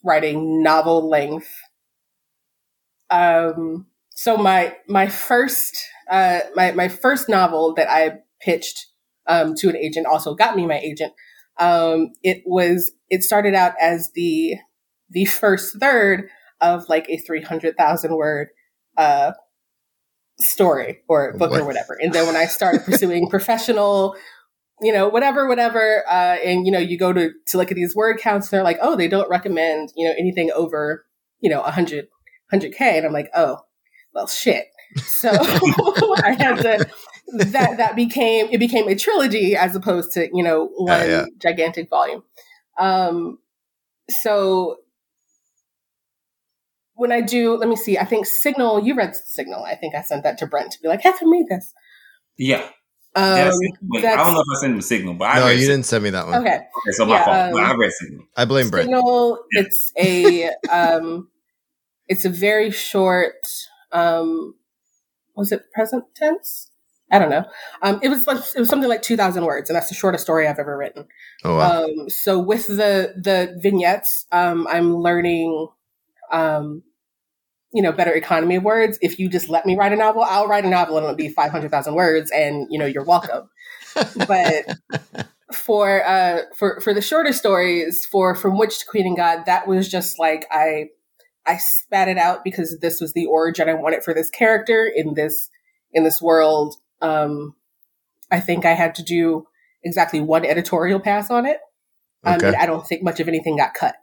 writing 0.05 0.63
novel 0.63 1.09
length. 1.09 1.51
Um, 3.11 3.87
so 4.11 4.37
my 4.37 4.77
my 4.89 5.09
first 5.09 5.77
uh, 6.11 6.41
my 6.55 6.73
my 6.73 6.89
first 6.89 7.29
novel 7.29 7.75
that 7.75 7.91
I 7.91 8.19
pitched 8.41 8.87
um, 9.27 9.55
to 9.57 9.69
an 9.69 9.77
agent 9.77 10.07
also 10.07 10.35
got 10.35 10.57
me 10.57 10.67
my 10.67 10.79
agent. 10.79 11.13
Um, 11.59 12.13
it 12.23 12.43
was 12.47 12.93
it 13.09 13.23
started 13.23 13.55
out 13.55 13.75
as 13.81 14.11
the 14.15 14.57
the 15.11 15.25
first 15.25 15.79
third 15.81 16.29
of 16.61 16.89
like 16.89 17.07
a 17.09 17.17
three 17.19 17.43
hundred 17.43 17.77
thousand 17.77 18.15
word 18.17 18.49
uh, 18.97 19.33
story 20.39 21.01
or 21.09 21.33
book 21.35 21.51
What? 21.51 21.61
or 21.61 21.65
whatever. 21.65 21.99
And 22.01 22.13
then 22.13 22.27
when 22.27 22.37
I 22.37 22.47
started 22.47 22.85
pursuing 22.85 23.29
professional, 23.31 24.17
you 24.83 24.93
know, 24.93 25.09
whatever, 25.09 25.47
whatever, 25.47 26.05
uh, 26.09 26.37
and 26.45 26.67
you 26.67 26.73
know, 26.73 26.79
you 26.79 26.99
go 26.99 27.13
to 27.13 27.31
to 27.49 27.59
look 27.59 27.71
at 27.71 27.75
these 27.75 27.95
word 27.95 28.19
counts, 28.19 28.47
and 28.47 28.57
they're 28.57 28.65
like, 28.65 28.79
oh, 28.81 28.97
they 28.97 29.09
don't 29.09 29.29
recommend 29.29 29.91
you 29.97 30.09
know 30.09 30.15
anything 30.19 30.51
over 30.55 31.07
you 31.41 31.51
know 31.51 31.63
a 31.63 31.71
hundred 31.71 32.09
hundred 32.51 32.73
k, 32.73 32.97
and 32.97 33.07
I'm 33.07 33.13
like, 33.13 33.31
oh, 33.35 33.59
well, 34.15 34.27
shit. 34.27 34.67
So 34.97 35.31
I 35.33 36.37
had 36.39 36.57
to. 36.57 36.91
That 37.33 37.77
that 37.77 37.95
became 37.95 38.49
it 38.51 38.59
became 38.59 38.89
a 38.89 38.97
trilogy 38.97 39.55
as 39.55 39.77
opposed 39.77 40.11
to 40.13 40.29
you 40.33 40.43
know 40.43 40.69
one 40.77 41.09
yeah. 41.09 41.27
gigantic 41.41 41.89
volume. 41.89 42.25
Um, 42.77 43.39
so 44.09 44.79
when 47.01 47.13
I 47.13 47.21
do, 47.21 47.57
let 47.57 47.69
me 47.69 47.77
see. 47.77 47.97
I 47.97 48.05
think 48.05 48.27
Signal. 48.27 48.85
You 48.85 48.95
read 48.95 49.15
Signal. 49.15 49.65
I 49.65 49.75
think 49.75 49.95
I 49.95 50.03
sent 50.03 50.25
that 50.25 50.39
to 50.39 50.47
Brent 50.47 50.73
to 50.73 50.79
be 50.83 50.89
like, 50.89 51.03
have 51.03 51.19
to 51.21 51.31
read 51.31 51.47
this. 51.49 51.73
Yeah. 52.37 52.69
Um, 53.17 53.25
yeah 53.37 53.47
I, 53.47 53.51
sent- 53.51 53.79
wait, 53.83 53.99
I 53.99 54.03
that's- 54.03 54.27
don't 54.27 54.35
know 54.35 54.41
if 54.41 54.47
I 54.57 54.61
sent 54.61 54.73
him 54.75 54.79
a 54.79 54.83
signal, 54.83 55.15
but 55.15 55.25
I 55.25 55.39
no, 55.41 55.47
read 55.47 55.53
you 55.55 55.59
Signal. 55.61 55.77
didn't 55.77 55.87
send 55.87 56.05
me 56.05 56.11
that 56.11 56.27
one. 56.27 56.35
okay. 56.43 56.55
Okay, 56.57 56.91
so 56.93 57.05
my 57.07 57.15
Yeah, 57.17 57.25
fault. 57.25 57.53
but 57.55 57.65
um, 57.65 57.71
I 57.71 57.75
read 57.75 57.93
Signal. 57.93 58.25
I 58.37 58.45
blame 58.45 58.71
Brent. 58.71 58.87
Signal. 58.87 59.39
It's 59.51 59.93
a 59.99 60.51
um, 60.71 61.29
it's 62.09 62.25
a 62.25 62.31
very 62.31 62.71
short. 62.71 63.47
Um, 63.93 64.55
was 65.35 65.51
it 65.53 65.63
present 65.75 66.05
tense? 66.15 66.71
I 67.13 67.19
don't 67.19 67.31
know. 67.31 67.45
Um, 67.83 67.99
it 68.05 68.09
was 68.09 68.29
like 68.29 68.39
it 68.55 68.61
was 68.61 68.69
something 68.69 68.89
like 68.89 69.03
two 69.03 69.17
thousand 69.17 69.45
words, 69.45 69.69
and 69.69 69.75
that's 69.77 69.89
the 69.89 69.95
shortest 69.97 70.23
story 70.23 70.47
I've 70.47 70.61
ever 70.61 70.77
written. 70.77 71.09
Oh 71.43 71.57
wow. 71.57 71.83
Um, 71.85 72.09
so 72.09 72.39
with 72.39 72.69
the 72.69 73.15
the 73.17 73.59
vignettes, 73.61 74.27
um, 74.31 74.69
I'm 74.71 74.95
learning, 74.97 75.67
um, 76.31 76.85
you 77.73 77.83
know, 77.83 77.93
better 77.93 78.13
economy 78.13 78.57
of 78.57 78.65
words. 78.65 78.99
If 79.01 79.19
you 79.19 79.29
just 79.29 79.49
let 79.49 79.67
me 79.67 79.77
write 79.77 79.93
a 79.93 79.97
novel, 79.97 80.23
I'll 80.23 80.49
write 80.49 80.65
a 80.65 80.69
novel 80.69 80.97
and 80.97 81.05
it'll 81.05 81.17
be 81.17 81.29
five 81.29 81.51
hundred 81.51 81.71
thousand 81.71 81.95
words, 81.95 82.31
and 82.31 82.67
you 82.71 82.79
know, 82.79 82.87
you're 82.87 83.05
welcome. 83.05 83.49
but 84.27 84.77
for 85.53 86.05
uh 86.05 86.43
for 86.57 86.81
for 86.81 86.95
the 86.95 87.03
shorter 87.03 87.33
stories, 87.33 88.07
for 88.07 88.35
From 88.35 88.59
Witch 88.59 88.79
to 88.81 88.87
Queen 88.87 89.07
and 89.07 89.17
God, 89.17 89.45
that 89.47 89.67
was 89.67 89.89
just 89.89 90.19
like 90.19 90.47
I 90.51 90.87
I 91.47 91.57
spat 91.59 92.09
it 92.09 92.19
out 92.19 92.45
because 92.45 92.79
this 92.81 93.01
was 93.01 93.13
the 93.13 93.27
origin 93.27 93.69
I 93.69 93.75
wanted 93.75 94.05
for 94.05 94.15
this 94.15 94.31
character 94.31 94.91
in 94.95 95.15
this 95.15 95.51
in 95.93 96.05
this 96.05 96.21
world. 96.21 96.77
Um, 97.01 97.55
I 98.31 98.41
think 98.41 98.65
I 98.65 98.73
had 98.73 98.95
to 98.97 99.03
do 99.03 99.47
exactly 99.83 100.21
one 100.21 100.45
editorial 100.45 101.01
pass 101.01 101.31
on 101.31 101.47
it. 101.47 101.59
Um, 102.25 102.35
Okay. 102.35 102.49
and 102.49 102.57
I 102.57 102.67
don't 102.67 102.87
think 102.87 103.03
much 103.03 103.19
of 103.19 103.29
anything 103.29 103.57
got 103.57 103.75
cut. 103.75 103.97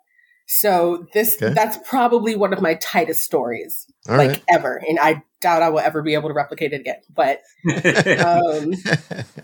So 0.47 1.07
this 1.13 1.35
Okay. 1.41 1.53
that's 1.53 1.77
probably 1.87 2.35
one 2.35 2.53
of 2.53 2.61
my 2.61 2.75
tightest 2.75 3.23
stories 3.23 3.85
All 4.07 4.15
like 4.17 4.29
right. 4.29 4.43
ever, 4.49 4.81
and 4.87 4.97
I 4.99 5.23
doubt 5.41 5.61
I 5.61 5.69
will 5.69 5.79
ever 5.79 6.01
be 6.01 6.13
able 6.13 6.29
to 6.29 6.33
replicate 6.33 6.73
it 6.73 6.81
again. 6.81 7.01
But 7.13 7.41
um, 8.19 8.73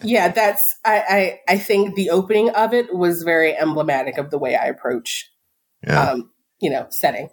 yeah, 0.02 0.30
that's 0.30 0.76
I, 0.86 1.40
I 1.48 1.54
I 1.54 1.58
think 1.58 1.96
the 1.96 2.10
opening 2.10 2.50
of 2.52 2.74
it 2.74 2.96
was 2.96 3.24
very 3.24 3.56
emblematic 3.56 4.18
of 4.18 4.32
the 4.32 4.38
way 4.40 4.56
I 4.56 4.66
approach 4.66 5.30
yeah. 5.86 6.12
um, 6.12 6.32
you 6.62 6.70
know 6.70 6.88
setting. 6.90 7.30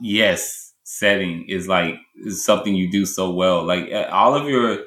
yes, 0.00 0.72
setting 0.84 1.46
is 1.48 1.68
like 1.68 1.96
is 2.24 2.44
something 2.44 2.74
you 2.74 2.90
do 2.90 3.06
so 3.06 3.30
well. 3.30 3.64
Like 3.64 3.90
uh, 3.92 4.08
all 4.10 4.34
of 4.34 4.48
your, 4.48 4.78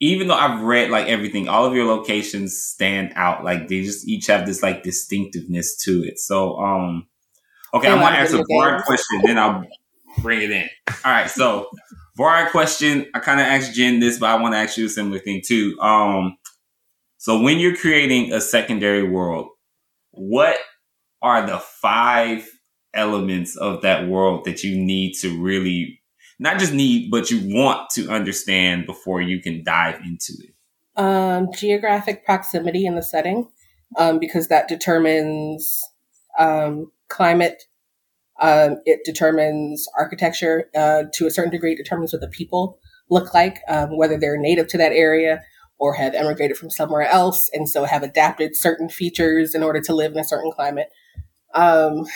even 0.00 0.28
though 0.28 0.34
I've 0.34 0.62
read 0.62 0.90
like 0.90 1.06
everything, 1.06 1.48
all 1.48 1.66
of 1.66 1.74
your 1.74 1.86
locations 1.86 2.56
stand 2.56 3.12
out. 3.14 3.44
Like 3.44 3.68
they 3.68 3.82
just 3.82 4.08
each 4.08 4.26
have 4.26 4.46
this 4.46 4.62
like 4.62 4.82
distinctiveness 4.82 5.76
to 5.84 6.02
it. 6.04 6.18
So, 6.18 6.56
um, 6.58 7.06
okay, 7.74 7.88
I'm 7.88 7.98
gonna 8.00 8.16
ask 8.16 8.34
a 8.34 8.42
broad 8.42 8.82
question, 8.84 9.22
then 9.24 9.38
I'll 9.38 9.64
bring 10.22 10.42
it 10.42 10.50
in. 10.50 10.68
All 11.04 11.12
right, 11.12 11.30
so 11.30 11.70
broad 12.16 12.50
question. 12.50 13.06
I 13.14 13.20
kind 13.20 13.40
of 13.40 13.46
asked 13.46 13.74
Jen 13.74 14.00
this, 14.00 14.18
but 14.18 14.30
I 14.30 14.40
want 14.40 14.54
to 14.54 14.58
ask 14.58 14.76
you 14.76 14.86
a 14.86 14.90
similar 14.90 15.18
thing 15.18 15.42
too. 15.44 15.78
Um, 15.80 16.38
so 17.18 17.40
when 17.40 17.58
you're 17.58 17.76
creating 17.76 18.32
a 18.32 18.40
secondary 18.40 19.06
world, 19.06 19.48
what 20.12 20.56
are 21.20 21.46
the 21.46 21.58
five 21.58 22.48
elements 22.94 23.56
of 23.56 23.82
that 23.82 24.08
world 24.08 24.44
that 24.46 24.64
you 24.64 24.76
need 24.82 25.12
to 25.14 25.40
really 25.40 25.99
not 26.40 26.58
just 26.58 26.72
need 26.72 27.08
but 27.10 27.30
you 27.30 27.38
want 27.54 27.88
to 27.90 28.08
understand 28.10 28.86
before 28.86 29.20
you 29.20 29.40
can 29.40 29.62
dive 29.62 30.00
into 30.00 30.32
it 30.42 30.54
Um, 31.00 31.48
geographic 31.54 32.24
proximity 32.26 32.84
in 32.84 32.94
the 32.96 33.02
setting, 33.02 33.48
um, 33.96 34.18
because 34.18 34.48
that 34.48 34.68
determines 34.68 35.80
um, 36.38 36.90
climate. 37.08 37.62
Um, 38.40 38.78
it 38.84 39.00
determines 39.04 39.86
architecture 39.96 40.68
uh, 40.74 41.04
to 41.14 41.26
a 41.26 41.30
certain 41.30 41.50
degree. 41.50 41.72
It 41.72 41.82
determines 41.84 42.12
what 42.12 42.20
the 42.20 42.28
people 42.28 42.78
look 43.08 43.32
like, 43.34 43.60
um, 43.68 43.96
whether 43.96 44.18
they're 44.18 44.36
native 44.38 44.66
to 44.68 44.78
that 44.78 44.92
area 44.92 45.42
or 45.78 45.94
have 45.94 46.14
emigrated 46.14 46.56
from 46.56 46.70
somewhere 46.70 47.06
else, 47.08 47.50
and 47.54 47.68
so 47.68 47.84
have 47.84 48.02
adapted 48.02 48.56
certain 48.56 48.88
features 48.88 49.54
in 49.54 49.62
order 49.62 49.80
to 49.80 49.94
live 49.94 50.12
in 50.12 50.18
a 50.18 50.24
certain 50.24 50.52
climate. 50.52 50.88
Um, 51.54 52.06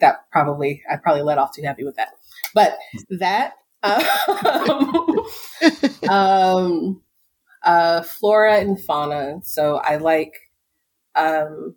that 0.00 0.30
probably 0.32 0.82
I 0.90 0.96
probably 0.96 1.22
let 1.22 1.38
off 1.38 1.54
too 1.54 1.62
heavy 1.62 1.84
with 1.84 1.96
that, 1.96 2.08
but 2.54 2.78
that. 3.10 3.54
Um, 3.82 4.02
um, 6.08 7.02
uh, 7.62 8.02
flora 8.02 8.58
and 8.58 8.80
fauna. 8.82 9.40
So 9.42 9.76
I 9.76 9.96
like, 9.96 10.34
um, 11.14 11.76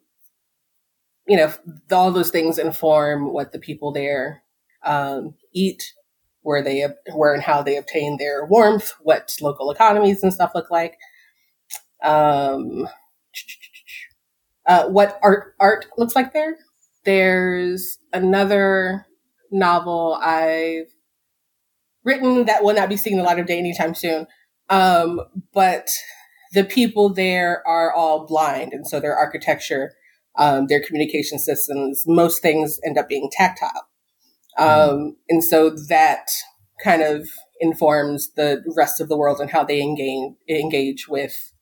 you 1.28 1.38
know, 1.38 1.54
all 1.92 2.12
those 2.12 2.32
things 2.32 2.58
inform 2.58 3.32
what 3.34 3.52
the 3.52 3.60
people 3.60 3.92
there 3.92 4.44
um, 4.86 5.36
eat, 5.54 5.82
where 6.42 6.62
they 6.62 6.86
where 7.14 7.34
and 7.34 7.44
how 7.44 7.62
they 7.62 7.78
obtain 7.78 8.18
their 8.18 8.46
warmth, 8.46 8.94
what 9.02 9.32
local 9.42 9.72
economies 9.72 10.24
and 10.24 10.34
stuff 10.34 10.52
look 10.54 10.70
like. 10.70 10.98
Um, 12.04 12.88
uh, 14.66 14.88
what 14.88 15.20
art 15.24 15.56
art 15.60 15.86
looks 15.98 16.16
like 16.16 16.34
there. 16.34 16.58
There's 17.06 17.98
another 18.14 19.06
novel 19.54 20.20
I've 20.22 20.88
written 22.04 22.46
that 22.46 22.64
will 22.64 22.76
not 22.76 22.90
be 22.90 22.98
seeing 22.98 23.18
the 23.18 23.24
light 23.24 23.40
of 23.40 23.46
day 23.46 23.58
anytime 23.58 23.96
soon. 23.96 24.28
Um, 24.70 25.22
but 25.54 25.88
the 26.54 26.64
people 26.64 27.14
there 27.14 27.64
are 27.68 27.94
all 27.94 28.26
blind, 28.26 28.74
and 28.74 28.88
so 28.88 29.00
their 29.00 29.16
architecture, 29.16 29.94
um, 30.38 30.68
their 30.68 30.82
communication 30.82 31.40
systems, 31.40 32.04
most 32.08 32.42
things 32.42 32.80
end 32.86 32.98
up 32.98 33.10
being 33.10 33.30
tactile. 33.32 33.88
Um, 34.58 35.16
and 35.30 35.44
so 35.44 35.72
that 35.90 36.28
kind 36.84 37.02
of 37.02 37.28
informs 37.60 38.34
the 38.34 38.64
rest 38.76 39.02
of 39.02 39.10
the 39.10 39.18
world 39.18 39.40
and 39.40 39.50
how 39.50 39.64
they 39.64 39.82
engage 39.82 40.34
engage 40.50 41.08
with 41.08 41.54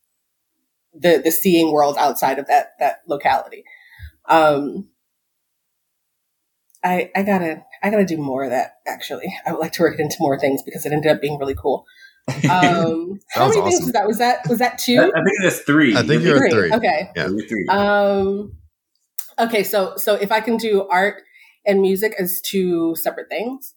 the 0.94 1.22
the 1.24 1.32
seeing 1.32 1.72
world 1.72 1.96
outside 1.98 2.40
of 2.40 2.48
that 2.48 2.72
that 2.80 3.00
locality. 3.08 3.64
Um, 4.28 4.90
I 6.84 7.12
I 7.16 7.24
gotta 7.24 7.64
I 7.84 7.90
gotta 7.90 8.06
do 8.06 8.18
more 8.18 8.44
of 8.44 8.52
that. 8.52 8.76
Actually, 8.88 9.34
I 9.46 9.52
would 9.52 9.60
like 9.60 9.72
to 9.74 9.82
work 9.82 10.00
it 10.00 10.02
into 10.02 10.18
more 10.20 10.40
things 10.40 10.62
because 10.64 10.86
it 10.86 10.94
ended 10.94 11.12
up 11.12 11.22
being 11.22 11.38
really 11.40 11.56
cool. 11.56 11.86
Um, 12.28 13.20
how 13.30 13.50
Sounds 13.52 13.58
many 13.58 13.72
things 13.72 13.82
awesome. 13.82 13.86
was 13.86 13.92
that? 13.94 14.08
Was 14.08 14.18
that 14.20 14.50
was 14.50 14.60
that 14.60 14.78
two? 14.78 15.00
I 15.00 15.24
think 15.24 15.38
that's 15.44 15.60
three 15.62 15.96
I 15.96 16.04
think 16.04 16.24
you're 16.24 16.44
at 16.44 16.52
three. 16.52 16.72
Okay. 16.72 17.10
Yeah. 17.16 17.28
Three 17.28 17.68
Um, 17.68 18.54
okay, 19.40 19.64
so 19.64 19.94
so 19.98 20.16
if 20.16 20.32
I 20.32 20.40
can 20.42 20.58
do 20.58 20.88
art 20.90 21.24
and 21.66 21.82
music 21.82 22.14
as 22.20 22.42
two 22.42 22.96
separate 22.96 23.30
things, 23.30 23.74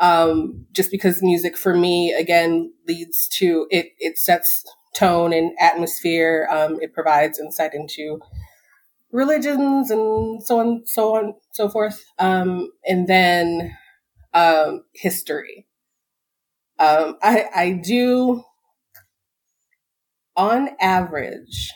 um, 0.00 0.66
just 0.72 0.90
because 0.90 1.22
music 1.22 1.56
for 1.56 1.76
me 1.76 2.12
again 2.12 2.72
leads 2.88 3.28
to 3.38 3.66
it 3.70 3.92
it 3.98 4.18
sets 4.18 4.64
tone 4.94 5.32
and 5.32 5.52
atmosphere. 5.58 6.48
Um, 6.50 6.78
it 6.80 6.92
provides 6.92 7.38
insight 7.38 7.74
into 7.74 8.20
religions 9.12 9.90
and 9.90 10.42
so 10.42 10.58
on, 10.58 10.82
so 10.86 11.16
on, 11.16 11.34
so 11.52 11.68
forth. 11.68 12.04
Um, 12.18 12.70
and 12.86 13.06
then 13.06 13.76
um, 14.34 14.84
history. 14.94 15.66
Um, 16.78 17.16
I 17.22 17.46
I 17.54 17.72
do 17.72 18.42
on 20.36 20.70
average 20.80 21.72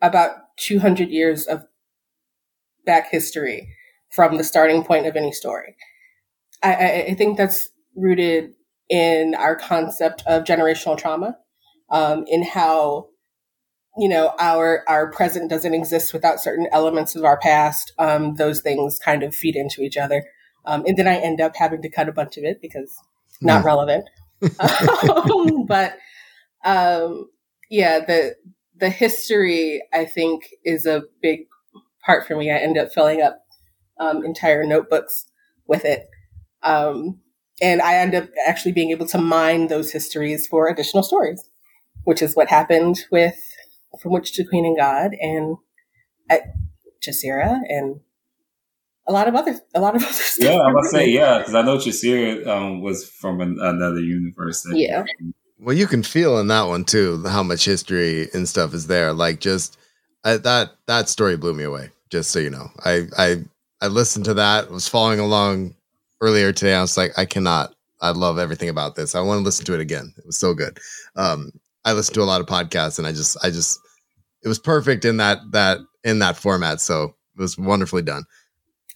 about 0.00 0.30
200 0.58 1.10
years 1.10 1.46
of 1.46 1.64
back 2.84 3.10
history 3.10 3.68
from 4.10 4.36
the 4.38 4.44
starting 4.44 4.82
point 4.82 5.06
of 5.06 5.16
any 5.16 5.32
story. 5.32 5.76
I, 6.62 6.74
I, 6.74 7.04
I 7.10 7.14
think 7.14 7.36
that's 7.36 7.68
rooted 7.94 8.52
in 8.88 9.34
our 9.34 9.54
concept 9.54 10.22
of 10.26 10.44
generational 10.44 10.96
trauma, 10.96 11.36
um, 11.90 12.24
in 12.26 12.42
how 12.42 13.08
you 13.98 14.08
know 14.08 14.32
our 14.38 14.84
our 14.88 15.10
present 15.10 15.50
doesn't 15.50 15.74
exist 15.74 16.12
without 16.12 16.40
certain 16.40 16.68
elements 16.72 17.14
of 17.14 17.24
our 17.24 17.38
past. 17.38 17.92
Um, 17.98 18.34
those 18.34 18.60
things 18.60 18.98
kind 18.98 19.22
of 19.22 19.34
feed 19.34 19.56
into 19.56 19.82
each 19.82 19.96
other, 19.96 20.24
um, 20.64 20.84
and 20.86 20.96
then 20.96 21.08
I 21.08 21.16
end 21.16 21.40
up 21.40 21.56
having 21.56 21.82
to 21.82 21.90
cut 21.90 22.08
a 22.08 22.12
bunch 22.12 22.36
of 22.36 22.44
it 22.44 22.60
because 22.60 22.96
not 23.40 23.62
mm. 23.62 23.66
relevant. 23.66 24.04
Um, 25.10 25.66
but 25.66 25.96
um, 26.64 27.28
yeah, 27.70 27.98
the 28.00 28.36
the 28.76 28.90
history 28.90 29.82
I 29.92 30.04
think 30.04 30.50
is 30.64 30.86
a 30.86 31.02
big 31.20 31.40
part 32.04 32.26
for 32.26 32.36
me. 32.36 32.50
I 32.50 32.58
end 32.58 32.78
up 32.78 32.92
filling 32.92 33.20
up 33.20 33.42
um, 33.98 34.24
entire 34.24 34.64
notebooks 34.64 35.24
with 35.66 35.84
it. 35.84 36.08
Um, 36.62 37.20
and 37.60 37.82
I 37.82 37.96
end 37.96 38.14
up 38.14 38.28
actually 38.46 38.72
being 38.72 38.90
able 38.90 39.06
to 39.06 39.18
mine 39.18 39.66
those 39.66 39.90
histories 39.90 40.46
for 40.46 40.68
additional 40.68 41.02
stories, 41.02 41.48
which 42.04 42.22
is 42.22 42.36
what 42.36 42.48
happened 42.48 43.04
with 43.10 43.36
From 44.00 44.12
Witch 44.12 44.32
to 44.34 44.44
Queen 44.44 44.64
and 44.64 44.76
God 44.76 45.12
and 45.20 45.56
at 46.28 46.42
Jaceera 47.00 47.60
and 47.68 48.00
a 49.06 49.12
lot 49.12 49.26
of 49.26 49.34
other 49.34 49.58
a 49.74 49.80
lot 49.80 49.96
of 49.96 50.02
other 50.04 50.12
stuff. 50.12 50.44
Yeah, 50.44 50.60
I 50.60 50.70
must 50.70 50.90
say 50.90 51.08
yeah, 51.08 51.38
because 51.38 51.54
I 51.54 51.62
know 51.62 51.78
Jaceera 51.78 52.46
um, 52.46 52.82
was 52.82 53.08
from 53.08 53.40
an, 53.40 53.58
another 53.60 54.00
universe. 54.00 54.66
yeah. 54.72 55.04
Well, 55.60 55.76
you 55.76 55.88
can 55.88 56.04
feel 56.04 56.38
in 56.38 56.46
that 56.48 56.68
one 56.68 56.84
too 56.84 57.24
how 57.26 57.42
much 57.42 57.64
history 57.64 58.28
and 58.32 58.48
stuff 58.48 58.74
is 58.74 58.86
there. 58.86 59.12
Like 59.12 59.40
just 59.40 59.76
I, 60.24 60.36
that 60.36 60.72
that 60.86 61.08
story 61.08 61.36
blew 61.36 61.54
me 61.54 61.64
away. 61.64 61.90
Just 62.10 62.30
so 62.30 62.38
you 62.38 62.50
know, 62.50 62.70
I 62.84 63.06
I 63.16 63.44
I 63.80 63.88
listened 63.88 64.24
to 64.26 64.34
that. 64.34 64.70
Was 64.70 64.88
following 64.88 65.20
along 65.20 65.74
earlier 66.20 66.52
today. 66.52 66.74
I 66.74 66.80
was 66.80 66.96
like, 66.96 67.18
I 67.18 67.24
cannot. 67.24 67.74
I 68.00 68.10
love 68.10 68.38
everything 68.38 68.68
about 68.68 68.94
this. 68.94 69.14
I 69.16 69.20
want 69.20 69.38
to 69.38 69.44
listen 69.44 69.64
to 69.66 69.74
it 69.74 69.80
again. 69.80 70.14
It 70.16 70.26
was 70.26 70.36
so 70.36 70.54
good. 70.54 70.78
Um, 71.16 71.50
I 71.88 71.92
listened 71.92 72.14
to 72.16 72.22
a 72.22 72.24
lot 72.24 72.42
of 72.42 72.46
podcasts, 72.46 72.98
and 72.98 73.06
I 73.06 73.12
just 73.12 73.36
I 73.42 73.48
just 73.48 73.80
it 74.44 74.48
was 74.48 74.58
perfect 74.58 75.06
in 75.06 75.16
that 75.16 75.38
that 75.52 75.78
in 76.04 76.18
that 76.18 76.36
format. 76.36 76.82
So 76.82 77.04
it 77.04 77.40
was 77.40 77.56
wonderfully 77.56 78.02
done. 78.02 78.24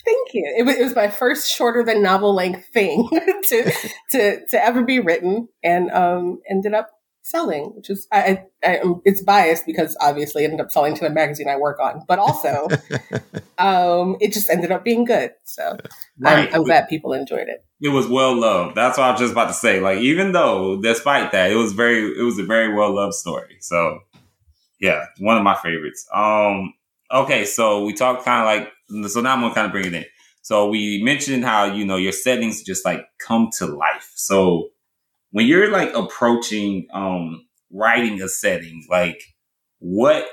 Thank 0.05 0.35
you. 0.35 0.55
It 0.59 0.67
was, 0.67 0.77
it 0.77 0.83
was 0.83 0.95
my 0.95 1.09
first 1.09 1.51
shorter 1.51 1.83
than 1.85 2.03
novel 2.03 2.35
length 2.35 2.67
thing 2.73 3.09
to 3.45 3.73
to 4.11 4.47
to 4.47 4.65
ever 4.65 4.85
be 4.85 5.01
written, 5.01 5.49
and 5.65 5.91
um, 5.91 6.41
ended 6.51 6.75
up 6.75 6.91
selling, 7.23 7.73
which 7.75 7.89
is 7.89 8.07
I, 8.13 8.45
I, 8.65 8.77
I 8.77 8.81
it's 9.05 9.23
biased 9.23 9.65
because 9.65 9.97
obviously 10.01 10.43
it 10.43 10.47
ended 10.47 10.61
up 10.61 10.71
selling 10.71 10.95
to 10.95 11.05
the 11.05 11.11
magazine 11.11 11.49
I 11.49 11.57
work 11.57 11.79
on, 11.81 12.03
but 12.07 12.19
also 12.19 12.69
um, 13.59 14.17
it 14.21 14.33
just 14.33 14.51
ended 14.51 14.71
up 14.73 14.85
being 14.85 15.05
good. 15.05 15.33
So 15.45 15.77
right. 16.19 16.49
I'm, 16.49 16.55
I'm 16.55 16.65
glad 16.65 16.89
people 16.89 17.13
enjoyed 17.13 17.49
it. 17.49 17.65
It 17.81 17.89
was 17.89 18.07
well 18.09 18.39
loved. 18.39 18.77
That's 18.77 18.99
what 18.99 19.05
I 19.05 19.11
was 19.13 19.21
just 19.21 19.33
about 19.33 19.49
to 19.49 19.55
say. 19.55 19.81
Like 19.81 19.99
even 19.99 20.33
though, 20.33 20.81
despite 20.81 21.33
that, 21.33 21.51
it 21.51 21.57
was 21.57 21.73
very 21.73 22.19
it 22.19 22.23
was 22.23 22.39
a 22.39 22.45
very 22.45 22.75
well 22.75 22.95
loved 22.95 23.15
story. 23.15 23.57
So 23.61 24.01
yeah, 24.81 25.07
one 25.19 25.37
of 25.37 25.45
my 25.45 25.55
favorites. 25.55 26.07
Um, 26.13 26.75
okay, 27.11 27.45
so 27.45 27.85
we 27.85 27.95
talked 27.95 28.25
kind 28.25 28.41
of 28.41 28.47
like 28.47 29.09
so 29.11 29.21
now 29.21 29.33
I'm 29.33 29.41
gonna 29.41 29.55
kind 29.55 29.67
of 29.67 29.73
bring 29.73 29.87
it 29.87 29.95
in. 29.95 30.05
So 30.43 30.69
we 30.69 31.01
mentioned 31.05 31.45
how 31.45 31.65
you 31.65 31.85
know 31.85 31.97
your 31.97 32.13
settings 32.13 32.63
just 32.63 32.85
like 32.85 33.07
come 33.25 33.51
to 33.59 33.67
life. 33.67 34.11
So 34.17 34.72
when 35.33 35.47
you're 35.47 35.71
like 35.71 35.93
approaching 35.95 36.87
um 36.93 37.47
writing 37.71 38.23
a 38.23 38.29
setting, 38.29 38.85
like 38.89 39.23
what 39.79 40.27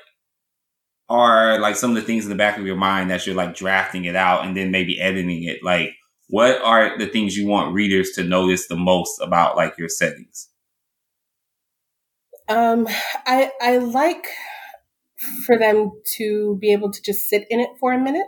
are 1.10 1.60
like 1.60 1.76
some 1.76 1.90
of 1.90 1.96
the 1.96 2.04
things 2.04 2.26
in 2.26 2.30
the 2.30 2.36
back 2.36 2.58
of 2.58 2.66
your 2.66 2.76
mind 2.76 3.10
that 3.10 3.26
you're 3.26 3.36
like 3.36 3.56
drafting 3.56 4.06
it 4.06 4.16
out 4.16 4.46
and 4.46 4.56
then 4.56 4.72
maybe 4.72 5.02
editing 5.02 5.44
it? 5.44 5.64
Like 5.64 5.96
what 6.28 6.62
are 6.62 6.98
the 6.98 7.08
things 7.08 7.36
you 7.36 7.48
want 7.48 7.74
readers 7.74 8.12
to 8.12 8.24
notice 8.24 8.68
the 8.68 8.76
most 8.76 9.20
about 9.20 9.56
like 9.56 9.78
your 9.78 9.90
settings? 9.90 10.50
Um 12.48 12.88
I 13.26 13.52
I 13.62 13.78
like 13.78 14.28
for 15.46 15.58
them 15.58 15.92
to 16.18 16.58
be 16.62 16.72
able 16.72 16.92
to 16.92 17.02
just 17.02 17.28
sit 17.28 17.46
in 17.50 17.60
it 17.60 17.70
for 17.80 17.92
a 17.94 18.00
minute 18.00 18.28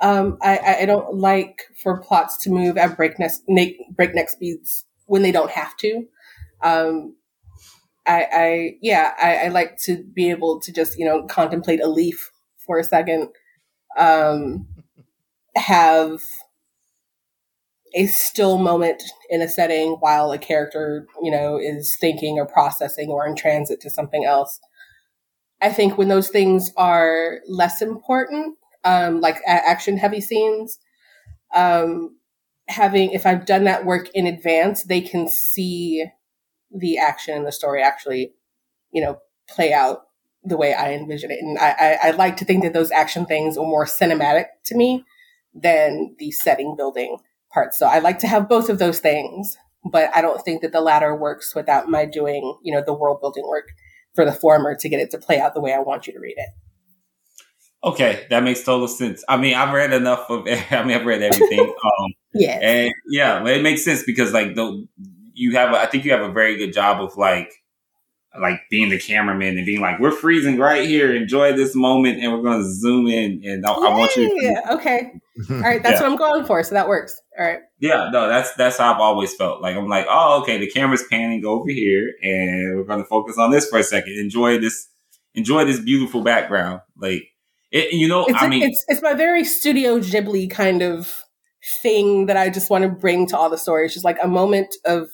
um, 0.00 0.38
I, 0.42 0.78
I 0.80 0.86
don't 0.86 1.14
like 1.14 1.62
for 1.82 2.00
plots 2.00 2.36
to 2.42 2.50
move 2.50 2.76
at 2.76 2.96
breakneck, 2.96 3.30
breakneck 3.96 4.28
speeds 4.28 4.84
when 5.06 5.22
they 5.22 5.32
don't 5.32 5.50
have 5.50 5.76
to. 5.78 6.06
Um, 6.62 7.16
I, 8.06 8.26
I, 8.32 8.70
yeah, 8.82 9.12
I, 9.20 9.46
I, 9.46 9.48
like 9.48 9.78
to 9.84 10.02
be 10.02 10.30
able 10.30 10.60
to 10.60 10.72
just, 10.72 10.98
you 10.98 11.06
know, 11.06 11.24
contemplate 11.24 11.80
a 11.80 11.88
leaf 11.88 12.30
for 12.58 12.78
a 12.78 12.84
second, 12.84 13.28
um, 13.96 14.66
have 15.56 16.20
a 17.94 18.06
still 18.06 18.58
moment 18.58 19.02
in 19.30 19.40
a 19.40 19.48
setting 19.48 19.92
while 20.00 20.32
a 20.32 20.38
character, 20.38 21.06
you 21.22 21.30
know, 21.30 21.58
is 21.58 21.96
thinking 21.98 22.38
or 22.38 22.46
processing 22.46 23.08
or 23.08 23.26
in 23.26 23.36
transit 23.36 23.80
to 23.80 23.90
something 23.90 24.24
else. 24.24 24.60
I 25.62 25.70
think 25.70 25.96
when 25.96 26.08
those 26.08 26.28
things 26.28 26.72
are 26.76 27.38
less 27.46 27.80
important, 27.80 28.58
um, 28.84 29.20
like 29.20 29.40
action 29.46 29.96
heavy 29.96 30.20
scenes. 30.20 30.78
Um, 31.54 32.16
having, 32.68 33.12
if 33.12 33.26
I've 33.26 33.46
done 33.46 33.64
that 33.64 33.84
work 33.84 34.08
in 34.14 34.26
advance, 34.26 34.84
they 34.84 35.00
can 35.00 35.28
see 35.28 36.04
the 36.74 36.98
action 36.98 37.36
and 37.36 37.46
the 37.46 37.52
story 37.52 37.82
actually, 37.82 38.34
you 38.92 39.02
know, 39.02 39.18
play 39.48 39.72
out 39.72 40.04
the 40.42 40.56
way 40.56 40.74
I 40.74 40.92
envision 40.92 41.30
it. 41.30 41.38
And 41.40 41.58
I, 41.58 41.70
I, 41.70 41.98
I 42.02 42.10
like 42.12 42.36
to 42.38 42.44
think 42.44 42.62
that 42.62 42.72
those 42.72 42.90
action 42.90 43.26
things 43.26 43.56
are 43.56 43.64
more 43.64 43.86
cinematic 43.86 44.46
to 44.66 44.76
me 44.76 45.04
than 45.54 46.16
the 46.18 46.30
setting 46.30 46.74
building 46.76 47.18
parts. 47.52 47.78
So 47.78 47.86
I 47.86 48.00
like 48.00 48.18
to 48.20 48.26
have 48.26 48.48
both 48.48 48.68
of 48.68 48.78
those 48.78 48.98
things, 48.98 49.56
but 49.90 50.10
I 50.14 50.20
don't 50.20 50.42
think 50.44 50.62
that 50.62 50.72
the 50.72 50.80
latter 50.80 51.14
works 51.14 51.54
without 51.54 51.88
my 51.88 52.04
doing, 52.04 52.58
you 52.62 52.74
know, 52.74 52.82
the 52.84 52.94
world 52.94 53.20
building 53.20 53.46
work 53.46 53.68
for 54.14 54.24
the 54.24 54.32
former 54.32 54.74
to 54.74 54.88
get 54.88 55.00
it 55.00 55.10
to 55.12 55.18
play 55.18 55.40
out 55.40 55.54
the 55.54 55.60
way 55.60 55.72
I 55.72 55.78
want 55.78 56.06
you 56.06 56.12
to 56.12 56.18
read 56.18 56.36
it. 56.36 56.48
Okay, 57.84 58.26
that 58.30 58.42
makes 58.42 58.64
total 58.64 58.88
sense. 58.88 59.22
I 59.28 59.36
mean, 59.36 59.54
I've 59.54 59.74
read 59.74 59.92
enough 59.92 60.30
of. 60.30 60.46
I 60.70 60.84
mean, 60.84 60.96
I've 60.96 61.06
read 61.06 61.22
everything. 61.22 61.74
Um, 61.84 62.14
yeah, 62.32 62.58
and 62.62 62.94
yeah, 63.08 63.46
it 63.46 63.62
makes 63.62 63.84
sense 63.84 64.02
because 64.02 64.32
like 64.32 64.54
the 64.54 64.86
you 65.34 65.52
have. 65.52 65.72
A, 65.72 65.78
I 65.78 65.86
think 65.86 66.04
you 66.04 66.12
have 66.12 66.22
a 66.22 66.32
very 66.32 66.56
good 66.56 66.72
job 66.72 67.00
of 67.00 67.16
like 67.16 67.52
like 68.40 68.60
being 68.70 68.88
the 68.88 68.98
cameraman 68.98 69.56
and 69.56 69.66
being 69.66 69.80
like, 69.80 70.00
we're 70.00 70.10
freezing 70.10 70.58
right 70.58 70.88
here. 70.88 71.14
Enjoy 71.14 71.52
this 71.52 71.74
moment, 71.74 72.20
and 72.20 72.32
we're 72.32 72.42
going 72.42 72.62
to 72.62 72.68
zoom 72.68 73.06
in. 73.06 73.42
And 73.44 73.64
I, 73.64 73.72
I 73.72 73.96
want 73.96 74.16
you. 74.16 74.36
Yeah. 74.40 74.74
Okay. 74.74 75.12
All 75.50 75.60
right. 75.60 75.82
That's 75.82 76.00
yeah. 76.00 76.02
what 76.02 76.12
I'm 76.12 76.16
going 76.16 76.44
for. 76.44 76.62
So 76.64 76.74
that 76.74 76.88
works. 76.88 77.20
All 77.38 77.44
right. 77.44 77.60
Yeah. 77.78 78.10
No. 78.12 78.28
That's 78.28 78.52
that's 78.54 78.78
how 78.78 78.94
I've 78.94 79.00
always 79.00 79.34
felt. 79.34 79.62
Like 79.62 79.76
I'm 79.76 79.88
like, 79.88 80.06
oh, 80.08 80.42
okay. 80.42 80.58
The 80.58 80.70
camera's 80.70 81.04
panning 81.10 81.44
over 81.44 81.70
here, 81.70 82.12
and 82.22 82.76
we're 82.76 82.84
going 82.84 83.02
to 83.02 83.08
focus 83.08 83.38
on 83.38 83.50
this 83.50 83.68
for 83.68 83.78
a 83.78 83.84
second. 83.84 84.14
Enjoy 84.14 84.58
this. 84.58 84.88
Enjoy 85.34 85.64
this 85.64 85.80
beautiful 85.80 86.22
background. 86.22 86.80
Like 86.96 87.28
it, 87.74 87.92
you 87.92 88.06
know, 88.06 88.24
it's 88.26 88.40
I 88.40 88.46
mean, 88.46 88.62
it's 88.62 88.84
it's 88.86 89.02
my 89.02 89.14
very 89.14 89.44
Studio 89.44 89.98
Ghibli 89.98 90.48
kind 90.48 90.80
of 90.80 91.24
thing 91.82 92.26
that 92.26 92.36
I 92.36 92.48
just 92.48 92.70
want 92.70 92.84
to 92.84 92.88
bring 92.88 93.26
to 93.26 93.36
all 93.36 93.50
the 93.50 93.58
stories. 93.58 93.92
Just 93.92 94.04
like 94.04 94.16
a 94.22 94.28
moment 94.28 94.72
of 94.84 95.08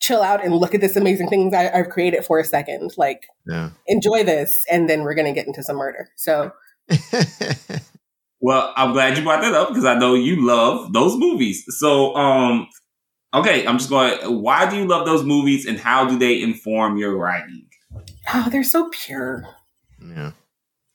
chill 0.00 0.20
out 0.20 0.44
and 0.44 0.56
look 0.56 0.74
at 0.74 0.80
this 0.80 0.96
amazing 0.96 1.28
things 1.28 1.54
I, 1.54 1.70
have 1.76 1.90
created 1.90 2.24
for 2.24 2.40
a 2.40 2.44
second. 2.44 2.90
Like, 2.96 3.22
yeah. 3.46 3.70
enjoy 3.86 4.24
this, 4.24 4.60
and 4.68 4.90
then 4.90 5.02
we're 5.02 5.14
gonna 5.14 5.32
get 5.32 5.46
into 5.46 5.62
some 5.62 5.76
murder. 5.76 6.08
So. 6.16 6.50
well, 8.40 8.74
I'm 8.76 8.92
glad 8.92 9.16
you 9.16 9.22
brought 9.22 9.42
that 9.42 9.54
up 9.54 9.68
because 9.68 9.84
I 9.84 9.94
know 9.94 10.14
you 10.14 10.44
love 10.44 10.92
those 10.92 11.16
movies. 11.16 11.64
So, 11.78 12.12
um, 12.16 12.66
okay, 13.32 13.64
I'm 13.68 13.78
just 13.78 13.88
going. 13.88 14.42
Why 14.42 14.68
do 14.68 14.76
you 14.76 14.86
love 14.88 15.06
those 15.06 15.22
movies, 15.22 15.64
and 15.64 15.78
how 15.78 16.08
do 16.08 16.18
they 16.18 16.42
inform 16.42 16.96
your 16.96 17.16
writing? 17.16 17.68
Oh, 18.34 18.48
they're 18.50 18.64
so 18.64 18.90
pure. 18.90 19.44
Yeah 20.04 20.32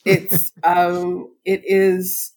it's 0.10 0.52
um 0.64 1.30
it 1.46 1.62
is 1.66 2.34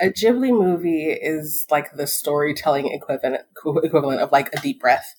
a 0.00 0.06
Ghibli 0.06 0.50
movie 0.50 1.10
is 1.10 1.66
like 1.70 1.92
the 1.92 2.06
storytelling 2.06 2.88
equivalent 2.88 3.42
equivalent 3.82 4.20
of 4.20 4.32
like 4.32 4.52
a 4.54 4.60
deep 4.60 4.80
breath. 4.80 5.14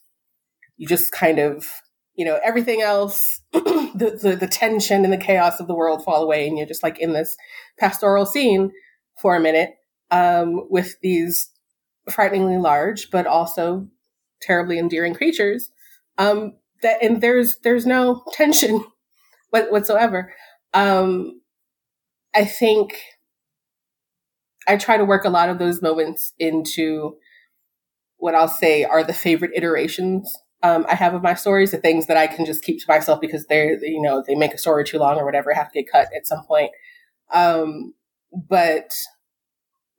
You 0.77 0.87
just 0.87 1.11
kind 1.11 1.39
of 1.39 1.67
you 2.15 2.25
know 2.25 2.39
everything 2.43 2.81
else 2.81 3.41
the, 3.53 4.19
the, 4.21 4.35
the 4.35 4.47
tension 4.47 5.03
and 5.03 5.13
the 5.13 5.17
chaos 5.17 5.59
of 5.59 5.67
the 5.67 5.75
world 5.75 6.03
fall 6.03 6.23
away 6.23 6.47
and 6.47 6.57
you're 6.57 6.67
just 6.67 6.83
like 6.83 6.99
in 6.99 7.13
this 7.13 7.35
pastoral 7.79 8.25
scene 8.25 8.71
for 9.21 9.35
a 9.35 9.39
minute 9.39 9.75
um, 10.11 10.67
with 10.69 10.99
these 11.01 11.49
frighteningly 12.09 12.57
large 12.57 13.09
but 13.11 13.25
also 13.25 13.87
terribly 14.41 14.77
endearing 14.77 15.13
creatures 15.13 15.71
um, 16.17 16.53
that 16.81 17.01
and 17.01 17.21
there's 17.21 17.57
there's 17.63 17.85
no 17.85 18.23
tension 18.33 18.83
whatsoever 19.49 20.33
um, 20.73 21.41
I 22.35 22.45
think 22.45 22.95
I 24.67 24.77
try 24.77 24.97
to 24.97 25.05
work 25.05 25.25
a 25.25 25.29
lot 25.29 25.49
of 25.49 25.59
those 25.59 25.81
moments 25.81 26.33
into 26.39 27.17
what 28.17 28.35
I'll 28.35 28.47
say 28.47 28.83
are 28.83 29.03
the 29.03 29.13
favorite 29.13 29.51
iterations 29.55 30.37
um, 30.63 30.85
I 30.89 30.95
have 30.95 31.13
of 31.13 31.21
my 31.21 31.33
stories, 31.33 31.71
the 31.71 31.77
things 31.77 32.07
that 32.07 32.15
I 32.15 32.25
can 32.25 32.45
just 32.45 32.63
keep 32.63 32.79
to 32.79 32.85
myself 32.87 33.19
because 33.19 33.45
they're, 33.47 33.77
you 33.83 34.01
know, 34.01 34.23
they 34.25 34.33
make 34.33 34.53
a 34.53 34.57
story 34.57 34.85
too 34.85 34.97
long 34.97 35.19
or 35.19 35.25
whatever, 35.25 35.53
have 35.53 35.69
to 35.73 35.81
get 35.81 35.91
cut 35.91 36.07
at 36.15 36.25
some 36.25 36.45
point. 36.45 36.71
Um, 37.33 37.93
but 38.31 38.93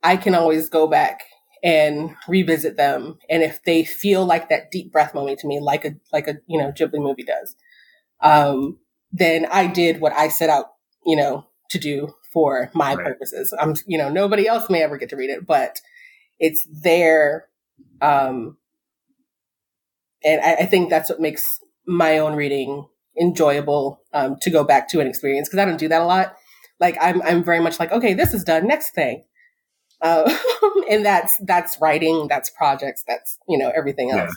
I 0.01 0.17
can 0.17 0.33
always 0.33 0.67
go 0.67 0.87
back 0.87 1.23
and 1.63 2.15
revisit 2.27 2.77
them. 2.77 3.19
And 3.29 3.43
if 3.43 3.63
they 3.63 3.85
feel 3.85 4.25
like 4.25 4.49
that 4.49 4.71
deep 4.71 4.91
breath 4.91 5.13
moment 5.13 5.39
to 5.39 5.47
me, 5.47 5.59
like 5.59 5.85
a 5.85 5.95
like 6.11 6.27
a 6.27 6.35
you 6.47 6.57
know 6.59 6.71
Ghibli 6.71 6.99
movie 6.99 7.23
does, 7.23 7.55
um, 8.21 8.79
then 9.11 9.45
I 9.51 9.67
did 9.67 10.01
what 10.01 10.13
I 10.13 10.29
set 10.29 10.49
out, 10.49 10.73
you 11.05 11.15
know, 11.15 11.45
to 11.69 11.79
do 11.79 12.13
for 12.35 12.69
my 12.73 12.95
right. 12.95 13.05
purposes. 13.05 13.53
I'm 13.57 13.75
you 13.87 13.97
know 13.97 14.09
nobody 14.09 14.45
else 14.45 14.69
may 14.69 14.83
ever 14.83 14.97
get 14.97 15.09
to 15.09 15.15
read 15.15 15.29
it, 15.29 15.47
but 15.47 15.79
it's 16.37 16.67
there. 16.69 17.47
Um, 18.01 18.57
and 20.23 20.41
I, 20.41 20.55
I 20.55 20.65
think 20.65 20.89
that's 20.89 21.09
what 21.09 21.21
makes 21.21 21.59
my 21.87 22.17
own 22.17 22.35
reading 22.35 22.87
enjoyable 23.19 24.01
um, 24.13 24.35
to 24.41 24.49
go 24.49 24.65
back 24.65 24.89
to 24.89 24.99
an 24.99 25.07
experience 25.07 25.47
because 25.47 25.59
I 25.59 25.65
don't 25.65 25.79
do 25.79 25.87
that 25.87 26.01
a 26.01 26.05
lot. 26.05 26.35
Like 26.81 26.97
I'm, 26.99 27.21
I'm 27.21 27.41
very 27.41 27.61
much 27.61 27.79
like, 27.79 27.93
okay, 27.93 28.13
this 28.13 28.33
is 28.33 28.43
done. 28.43 28.67
Next 28.67 28.93
thing, 28.93 29.23
uh, 30.01 30.29
and 30.89 31.05
that's 31.05 31.37
that's 31.45 31.79
writing, 31.79 32.27
that's 32.27 32.49
projects, 32.49 33.05
that's 33.07 33.39
you 33.47 33.57
know 33.57 33.71
everything 33.73 34.11
else. 34.11 34.35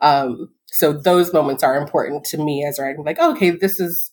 Yeah. 0.00 0.20
Um, 0.20 0.50
so 0.66 0.92
those 0.92 1.32
moments 1.32 1.64
are 1.64 1.76
important 1.76 2.24
to 2.26 2.38
me 2.38 2.64
as 2.64 2.78
writing. 2.78 3.04
Like, 3.04 3.18
okay, 3.18 3.50
this 3.50 3.80
is. 3.80 4.12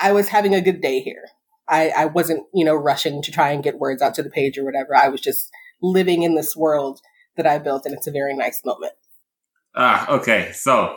I 0.00 0.12
was 0.12 0.28
having 0.28 0.54
a 0.54 0.60
good 0.60 0.80
day 0.80 1.00
here. 1.00 1.24
I, 1.68 1.90
I 1.90 2.04
wasn't, 2.06 2.44
you 2.54 2.64
know, 2.64 2.74
rushing 2.74 3.22
to 3.22 3.30
try 3.30 3.50
and 3.50 3.62
get 3.62 3.78
words 3.78 4.02
out 4.02 4.14
to 4.14 4.22
the 4.22 4.30
page 4.30 4.58
or 4.58 4.64
whatever. 4.64 4.96
I 4.96 5.08
was 5.08 5.20
just 5.20 5.50
living 5.82 6.22
in 6.22 6.34
this 6.34 6.56
world 6.56 7.00
that 7.36 7.46
I 7.46 7.58
built, 7.58 7.84
and 7.84 7.94
it's 7.94 8.06
a 8.06 8.12
very 8.12 8.34
nice 8.34 8.62
moment. 8.64 8.92
Ah, 9.74 10.08
okay. 10.10 10.50
So 10.52 10.96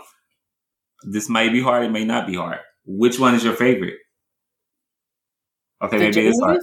this 1.04 1.30
might 1.30 1.52
be 1.52 1.62
hard. 1.62 1.86
It 1.86 1.92
may 1.92 2.06
not 2.06 2.28
be 2.28 2.36
hard. 2.36 2.60
Which 2.86 3.20
one 3.20 3.36
is 3.36 3.44
your 3.44 3.54
favorite? 3.54 3.96
Okay, 5.82 5.98
the 5.98 6.04
maybe 6.06 6.28
it's 6.28 6.42
hard. 6.42 6.60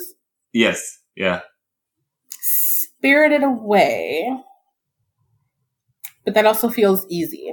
Yes. 0.52 0.98
Yeah. 1.16 1.40
Spirited 2.40 3.42
Away, 3.42 4.28
but 6.24 6.34
that 6.34 6.46
also 6.46 6.68
feels 6.68 7.06
easy. 7.08 7.52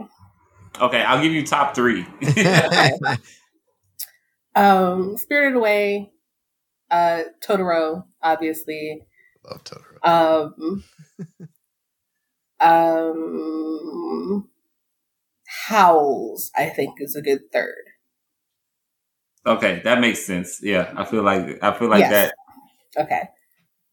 Okay, 0.80 1.02
I'll 1.02 1.22
give 1.22 1.32
you 1.32 1.46
top 1.46 1.76
three. 1.76 2.06
um, 4.56 5.18
Spirited 5.18 5.56
Away, 5.56 6.12
uh, 6.96 7.24
Totoro, 7.46 8.06
obviously. 8.22 9.06
Love 9.44 9.64
Totoro. 9.64 10.54
Um, 10.60 10.84
um, 12.60 14.50
Howls, 15.68 16.52
I 16.56 16.70
think, 16.70 16.96
is 17.00 17.16
a 17.16 17.22
good 17.22 17.52
third. 17.52 17.84
Okay, 19.46 19.82
that 19.84 20.00
makes 20.00 20.26
sense. 20.26 20.60
Yeah, 20.64 20.92
I 20.96 21.06
feel 21.06 21.22
like 21.22 21.62
I 21.62 21.78
feel 21.78 21.90
like 21.90 22.00
yes. 22.00 22.12
that. 22.12 23.04
Okay. 23.04 23.22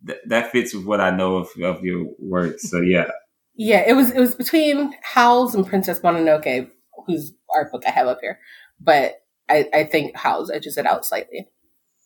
Th- 0.07 0.19
that 0.29 0.51
fits 0.51 0.75
with 0.75 0.87
what 0.87 1.01
I 1.01 1.11
know 1.11 1.37
of, 1.37 1.49
of 1.63 1.85
your 1.85 2.07
work. 2.19 2.59
So 2.59 2.81
yeah. 2.81 3.11
Yeah, 3.55 3.85
it 3.87 3.93
was 3.93 4.13
it 4.13 4.19
was 4.19 4.35
between 4.35 4.95
Howls 5.03 5.55
and 5.55 5.67
Princess 5.67 6.01
Mononoke, 6.01 6.71
whose 7.07 7.35
art 7.55 7.71
book 7.71 7.83
I 7.87 7.91
have 7.91 8.07
up 8.07 8.21
here, 8.23 8.39
but 8.81 9.17
I, 9.51 9.69
I 9.75 9.85
think 9.85 10.17
Howls 10.17 10.51
edges 10.51 10.79
it 10.79 10.87
out 10.87 11.05
slightly. 11.05 11.49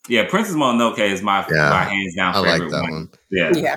Yeah, 0.08 0.28
Princess 0.28 0.54
Mononoke 0.54 0.98
is 0.98 1.22
my 1.22 1.46
yeah, 1.50 1.70
my 1.70 1.84
hands 1.84 2.14
down 2.14 2.34
I 2.34 2.42
favorite 2.42 2.60
like 2.60 2.70
that 2.70 2.82
one. 2.82 2.92
one. 2.92 3.10
Yeah, 3.30 3.52
yeah. 3.54 3.76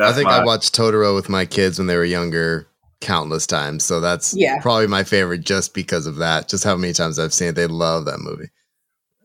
I 0.00 0.12
think 0.12 0.26
my, 0.26 0.38
I 0.38 0.44
watched 0.44 0.74
Totoro 0.74 1.14
with 1.14 1.28
my 1.28 1.46
kids 1.46 1.78
when 1.78 1.86
they 1.86 1.96
were 1.96 2.04
younger 2.04 2.68
countless 3.00 3.46
times. 3.46 3.84
So 3.84 4.00
that's 4.00 4.34
yeah. 4.36 4.58
probably 4.60 4.86
my 4.86 5.04
favorite 5.04 5.42
just 5.42 5.74
because 5.74 6.06
of 6.06 6.16
that. 6.16 6.48
Just 6.48 6.64
how 6.64 6.76
many 6.76 6.92
times 6.92 7.18
I've 7.18 7.34
seen 7.34 7.48
it. 7.48 7.54
They 7.54 7.66
love 7.66 8.04
that 8.06 8.18
movie. 8.18 8.50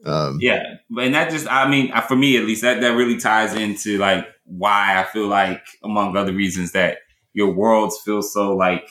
Um, 0.05 0.39
yeah, 0.41 0.63
and 0.97 1.13
that 1.13 1.29
just, 1.29 1.47
I 1.47 1.69
mean, 1.69 1.91
for 2.07 2.15
me 2.15 2.35
at 2.35 2.43
least, 2.43 2.63
that, 2.63 2.81
that 2.81 2.95
really 2.95 3.17
ties 3.17 3.53
into 3.53 3.99
like 3.99 4.25
why 4.45 4.99
I 4.99 5.03
feel 5.03 5.27
like, 5.27 5.61
among 5.83 6.17
other 6.17 6.33
reasons, 6.33 6.71
that 6.71 6.97
your 7.33 7.53
worlds 7.53 7.99
feel 8.03 8.23
so 8.23 8.55
like, 8.55 8.89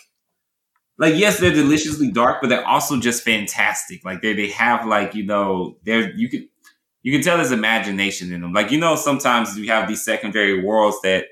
like 0.98 1.16
yes, 1.16 1.40
they're 1.40 1.52
deliciously 1.52 2.12
dark, 2.12 2.40
but 2.40 2.48
they're 2.48 2.66
also 2.66 3.00
just 3.00 3.24
fantastic. 3.24 4.04
Like 4.04 4.22
they 4.22 4.34
they 4.34 4.48
have 4.50 4.86
like 4.86 5.14
you 5.14 5.24
know, 5.24 5.78
they're 5.82 6.14
you 6.14 6.28
can 6.28 6.48
you 7.02 7.12
can 7.12 7.22
tell 7.22 7.36
there's 7.36 7.52
imagination 7.52 8.32
in 8.32 8.40
them. 8.40 8.52
Like 8.52 8.70
you 8.70 8.78
know, 8.78 8.96
sometimes 8.96 9.56
you 9.58 9.70
have 9.70 9.88
these 9.88 10.04
secondary 10.04 10.62
worlds 10.62 10.98
that 11.02 11.26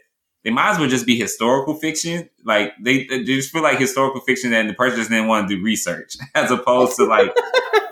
they 0.45 0.51
might 0.51 0.71
as 0.71 0.79
well 0.79 0.89
just 0.89 1.07
be 1.07 1.19
historical 1.19 1.75
fiction. 1.75 2.29
Like 2.45 2.73
they, 2.83 3.07
they 3.07 3.25
just 3.25 3.51
feel 3.51 3.63
like 3.63 3.79
historical 3.79 4.21
fiction, 4.21 4.53
and 4.53 4.71
the 4.71 4.75
person 4.75 4.99
just 4.99 5.11
didn't 5.11 5.29
want 5.29 5.49
to 5.49 5.57
do 5.57 5.63
research, 5.63 6.17
as 6.35 6.51
opposed 6.51 6.97
to 6.97 7.05
like, 7.05 7.37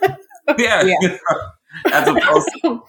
yeah, 0.58 0.82
yeah. 0.82 1.18
as 1.92 2.08
opposed 2.08 2.48
to. 2.62 2.82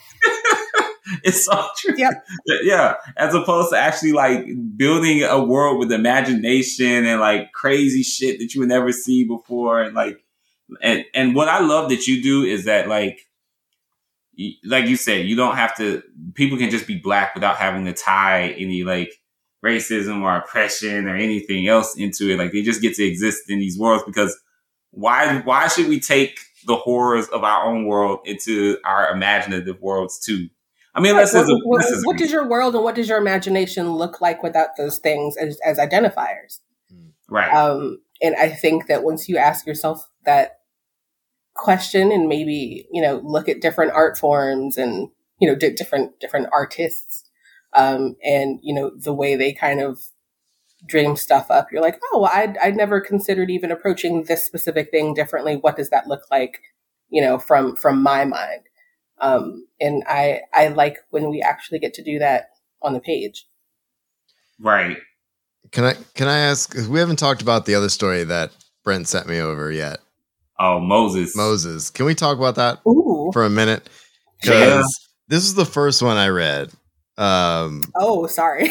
it's 1.24 1.46
so 1.46 1.68
true. 1.78 1.96
Yep. 1.98 2.26
Yeah. 2.64 2.96
As 3.18 3.34
opposed 3.34 3.72
to 3.72 3.78
actually 3.78 4.14
like 4.14 4.46
building 4.76 5.24
a 5.24 5.44
world 5.44 5.80
with 5.80 5.92
imagination 5.92 7.06
and 7.06 7.20
like 7.20 7.52
crazy 7.52 8.04
shit 8.04 8.40
that 8.40 8.54
you 8.54 8.62
would 8.62 8.70
never 8.70 8.92
see 8.92 9.24
before. 9.24 9.82
And 9.82 9.96
like, 9.96 10.24
and, 10.82 11.06
and 11.14 11.36
what 11.36 11.50
I 11.50 11.60
love 11.60 11.90
that 11.90 12.08
you 12.08 12.22
do 12.22 12.44
is 12.44 12.66
that 12.66 12.88
like, 12.88 13.27
like 14.64 14.88
you 14.88 14.96
said, 14.96 15.26
you 15.26 15.36
don't 15.36 15.56
have 15.56 15.76
to, 15.78 16.04
people 16.34 16.58
can 16.58 16.70
just 16.70 16.88
be 16.88 16.98
black 16.98 17.34
without 17.34 17.58
having 17.58 17.86
to 17.86 17.94
tie 17.94 18.50
any 18.50 18.84
like 18.84 19.12
racism 19.66 20.22
or 20.22 20.36
oppression 20.36 21.08
or 21.08 21.16
anything 21.16 21.68
else 21.68 21.98
into 21.98 22.32
it. 22.32 22.38
Like 22.38 22.52
they 22.52 22.62
just 22.62 22.82
get 22.82 22.96
to 22.96 23.04
exist 23.04 23.50
in 23.50 23.60
these 23.60 23.78
worlds 23.78 24.04
because 24.06 24.38
why, 24.92 25.40
why 25.40 25.68
should 25.68 25.88
we 25.88 26.00
take 26.00 26.40
the 26.66 26.76
horrors 26.76 27.28
of 27.30 27.44
our 27.44 27.66
own 27.66 27.86
world 27.86 28.20
into 28.26 28.78
our 28.84 29.10
imaginative 29.12 29.82
worlds 29.82 30.20
too? 30.20 30.50
I 30.94 31.00
mean, 31.00 31.16
right. 31.16 31.28
what, 31.32 31.50
a, 31.50 31.60
what, 31.64 31.86
what 32.04 32.18
does 32.18 32.32
your 32.32 32.48
world 32.48 32.74
and 32.74 32.84
what 32.84 32.96
does 32.96 33.08
your 33.08 33.20
imagination 33.20 33.92
look 33.92 34.20
like 34.20 34.42
without 34.42 34.78
those 34.78 34.98
things 34.98 35.38
as, 35.38 35.60
as 35.66 35.78
identifiers? 35.78 36.60
Right. 37.30 37.54
Um, 37.54 38.00
and 38.22 38.36
I 38.36 38.50
think 38.50 38.88
that 38.88 39.04
once 39.04 39.30
you 39.30 39.38
ask 39.38 39.68
yourself 39.68 40.08
that 40.26 40.57
question 41.58 42.12
and 42.12 42.30
maybe, 42.30 42.88
you 42.92 43.02
know, 43.02 43.20
look 43.24 43.50
at 43.50 43.62
different 43.62 43.92
art 43.92 44.18
forms 44.18 44.78
and, 44.78 45.10
you 45.40 45.50
know, 45.50 45.56
different, 45.56 46.20
different 46.20 46.48
artists, 46.54 47.24
um, 47.74 48.16
and, 48.24 48.60
you 48.64 48.74
know, 48.74 48.92
the 48.96 49.14
way 49.14 49.36
they 49.36 49.52
kind 49.54 49.82
of 49.82 50.00
dream 50.88 51.16
stuff 51.16 51.52
up, 51.52 51.72
you're 51.72 51.82
like, 51.82 52.00
oh, 52.14 52.30
I'd, 52.32 52.58
I'd 52.60 52.76
never 52.76 53.02
considered 53.02 53.50
even 53.50 53.72
approaching 53.72 54.24
this 54.24 54.46
specific 54.46 54.90
thing 54.92 55.14
differently. 55.14 55.56
What 55.56 55.76
does 55.76 55.90
that 55.90 56.08
look 56.08 56.22
like, 56.32 56.60
you 57.10 57.22
know, 57.22 57.38
from, 57.40 57.76
from 57.76 58.02
my 58.02 58.24
mind? 58.26 58.62
Um, 59.20 59.68
and 59.82 60.04
I, 60.08 60.42
I 60.54 60.70
like 60.70 61.00
when 61.10 61.30
we 61.30 61.42
actually 61.42 61.80
get 61.80 61.94
to 61.96 62.04
do 62.04 62.20
that 62.20 62.50
on 62.82 62.94
the 62.94 63.00
page. 63.00 63.48
Right. 64.60 64.98
Can 65.72 65.84
I, 65.84 65.96
can 66.14 66.28
I 66.28 66.38
ask, 66.38 66.76
we 66.90 67.00
haven't 67.00 67.20
talked 67.20 67.42
about 67.42 67.66
the 67.66 67.76
other 67.76 67.90
story 67.90 68.24
that 68.24 68.52
Brent 68.84 69.08
sent 69.08 69.28
me 69.28 69.40
over 69.40 69.72
yet. 69.72 70.00
Oh, 70.60 70.80
Moses. 70.80 71.36
Moses. 71.36 71.90
Can 71.90 72.06
we 72.06 72.16
talk 72.16 72.38
about 72.38 72.56
that 72.56 72.80
Ooh. 72.88 73.30
for 73.34 73.46
a 73.46 73.50
minute? 73.50 73.90
Because 74.42 74.84
yeah. 74.84 75.08
this 75.28 75.44
is 75.44 75.56
the 75.56 75.66
first 75.66 76.02
one 76.02 76.18
I 76.18 76.30
read. 76.30 76.72
Um, 77.18 77.82
oh, 77.96 78.28
sorry. 78.28 78.70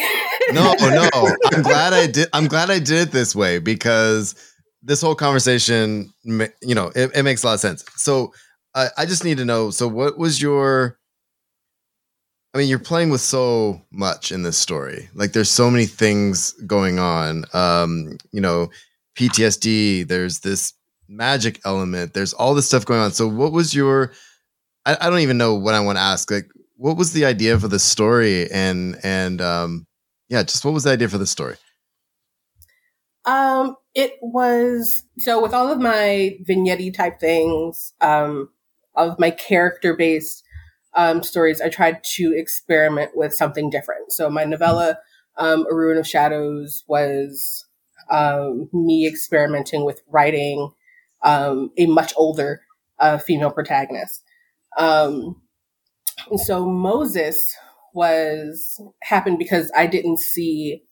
no, 0.51 0.73
no. 0.79 1.09
I'm 1.53 1.61
glad 1.61 1.93
I 1.93 2.07
did. 2.07 2.27
I'm 2.33 2.47
glad 2.47 2.69
I 2.69 2.79
did 2.79 3.07
it 3.07 3.11
this 3.11 3.35
way 3.35 3.59
because 3.59 4.35
this 4.81 5.01
whole 5.01 5.15
conversation, 5.15 6.11
you 6.23 6.75
know, 6.75 6.91
it, 6.95 7.11
it 7.15 7.23
makes 7.23 7.43
a 7.43 7.47
lot 7.47 7.53
of 7.55 7.59
sense. 7.59 7.83
So 7.95 8.33
I, 8.73 8.89
I 8.97 9.05
just 9.05 9.23
need 9.23 9.37
to 9.37 9.45
know. 9.45 9.71
So, 9.71 9.87
what 9.87 10.17
was 10.17 10.41
your? 10.41 10.97
I 12.53 12.59
mean, 12.59 12.69
you're 12.69 12.79
playing 12.79 13.09
with 13.09 13.21
so 13.21 13.81
much 13.91 14.31
in 14.31 14.43
this 14.43 14.57
story. 14.57 15.09
Like, 15.13 15.33
there's 15.33 15.49
so 15.49 15.69
many 15.69 15.85
things 15.85 16.53
going 16.65 16.97
on. 16.97 17.45
Um, 17.53 18.17
you 18.31 18.39
know, 18.39 18.69
PTSD. 19.17 20.07
There's 20.07 20.39
this 20.39 20.73
magic 21.07 21.59
element. 21.65 22.13
There's 22.13 22.33
all 22.33 22.53
this 22.53 22.67
stuff 22.67 22.85
going 22.85 22.99
on. 22.99 23.11
So, 23.11 23.27
what 23.27 23.51
was 23.51 23.73
your? 23.73 24.11
I, 24.85 24.97
I 25.01 25.09
don't 25.09 25.19
even 25.19 25.37
know 25.37 25.55
what 25.55 25.73
I 25.73 25.79
want 25.79 25.97
to 25.97 26.01
ask. 26.01 26.29
Like, 26.31 26.49
what 26.75 26.97
was 26.97 27.13
the 27.13 27.25
idea 27.25 27.59
for 27.59 27.67
the 27.67 27.79
story? 27.79 28.49
And 28.51 28.97
and 29.03 29.41
um, 29.41 29.87
yeah, 30.29 30.43
just 30.43 30.65
what 30.65 30.73
was 30.73 30.83
the 30.83 30.91
idea 30.91 31.09
for 31.09 31.17
the 31.17 31.27
story? 31.27 31.55
Um, 33.25 33.75
it 33.93 34.13
was 34.21 35.03
so 35.17 35.41
with 35.41 35.53
all 35.53 35.71
of 35.71 35.79
my 35.79 36.37
vignette 36.45 36.93
type 36.95 37.19
things. 37.19 37.93
Um, 38.01 38.49
of 38.97 39.17
my 39.19 39.31
character 39.31 39.95
based 39.95 40.43
um, 40.95 41.23
stories, 41.23 41.61
I 41.61 41.69
tried 41.69 42.03
to 42.15 42.33
experiment 42.35 43.11
with 43.15 43.33
something 43.33 43.69
different. 43.69 44.11
So 44.11 44.29
my 44.29 44.43
novella, 44.43 44.97
um, 45.37 45.65
A 45.71 45.75
Ruin 45.75 45.97
of 45.97 46.07
Shadows, 46.07 46.83
was 46.87 47.65
um, 48.09 48.69
me 48.73 49.07
experimenting 49.07 49.85
with 49.85 50.01
writing 50.09 50.71
um, 51.23 51.71
a 51.77 51.85
much 51.85 52.13
older 52.15 52.61
uh, 52.99 53.17
female 53.17 53.51
protagonist. 53.51 54.23
Um, 54.77 55.41
and 56.29 56.39
so 56.39 56.65
Moses 56.65 57.55
was 57.93 58.81
happened 59.01 59.39
because 59.39 59.71
I 59.75 59.87
didn't 59.87 60.19
see 60.19 60.83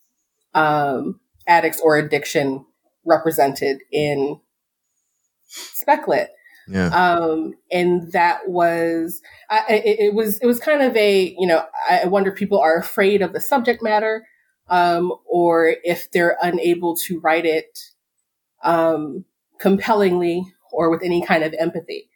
um, 0.54 1.20
addicts 1.46 1.80
or 1.80 1.96
addiction 1.96 2.64
represented 3.04 3.78
in 3.92 4.40
SpecLit. 5.48 6.28
Yeah. 6.68 6.88
Um, 6.88 7.54
and 7.70 8.10
that 8.12 8.48
was, 8.48 9.22
I, 9.48 9.64
it, 9.68 10.00
it, 10.00 10.14
was, 10.14 10.38
it 10.40 10.46
was 10.46 10.58
kind 10.58 10.82
of 10.82 10.96
a, 10.96 11.34
you 11.38 11.46
know, 11.46 11.64
I 11.88 12.06
wonder 12.06 12.32
if 12.32 12.36
people 12.36 12.58
are 12.58 12.76
afraid 12.76 13.22
of 13.22 13.32
the 13.32 13.40
subject 13.40 13.82
matter. 13.82 14.26
um, 14.68 15.12
or 15.26 15.74
if 15.84 16.10
they're 16.10 16.36
unable 16.42 16.96
to 16.96 17.20
write 17.20 17.46
it 17.46 17.78
um, 18.62 19.24
compellingly 19.58 20.44
or 20.72 20.90
with 20.90 21.02
any 21.02 21.24
kind 21.24 21.44
of 21.44 21.54
empathy. 21.58 22.08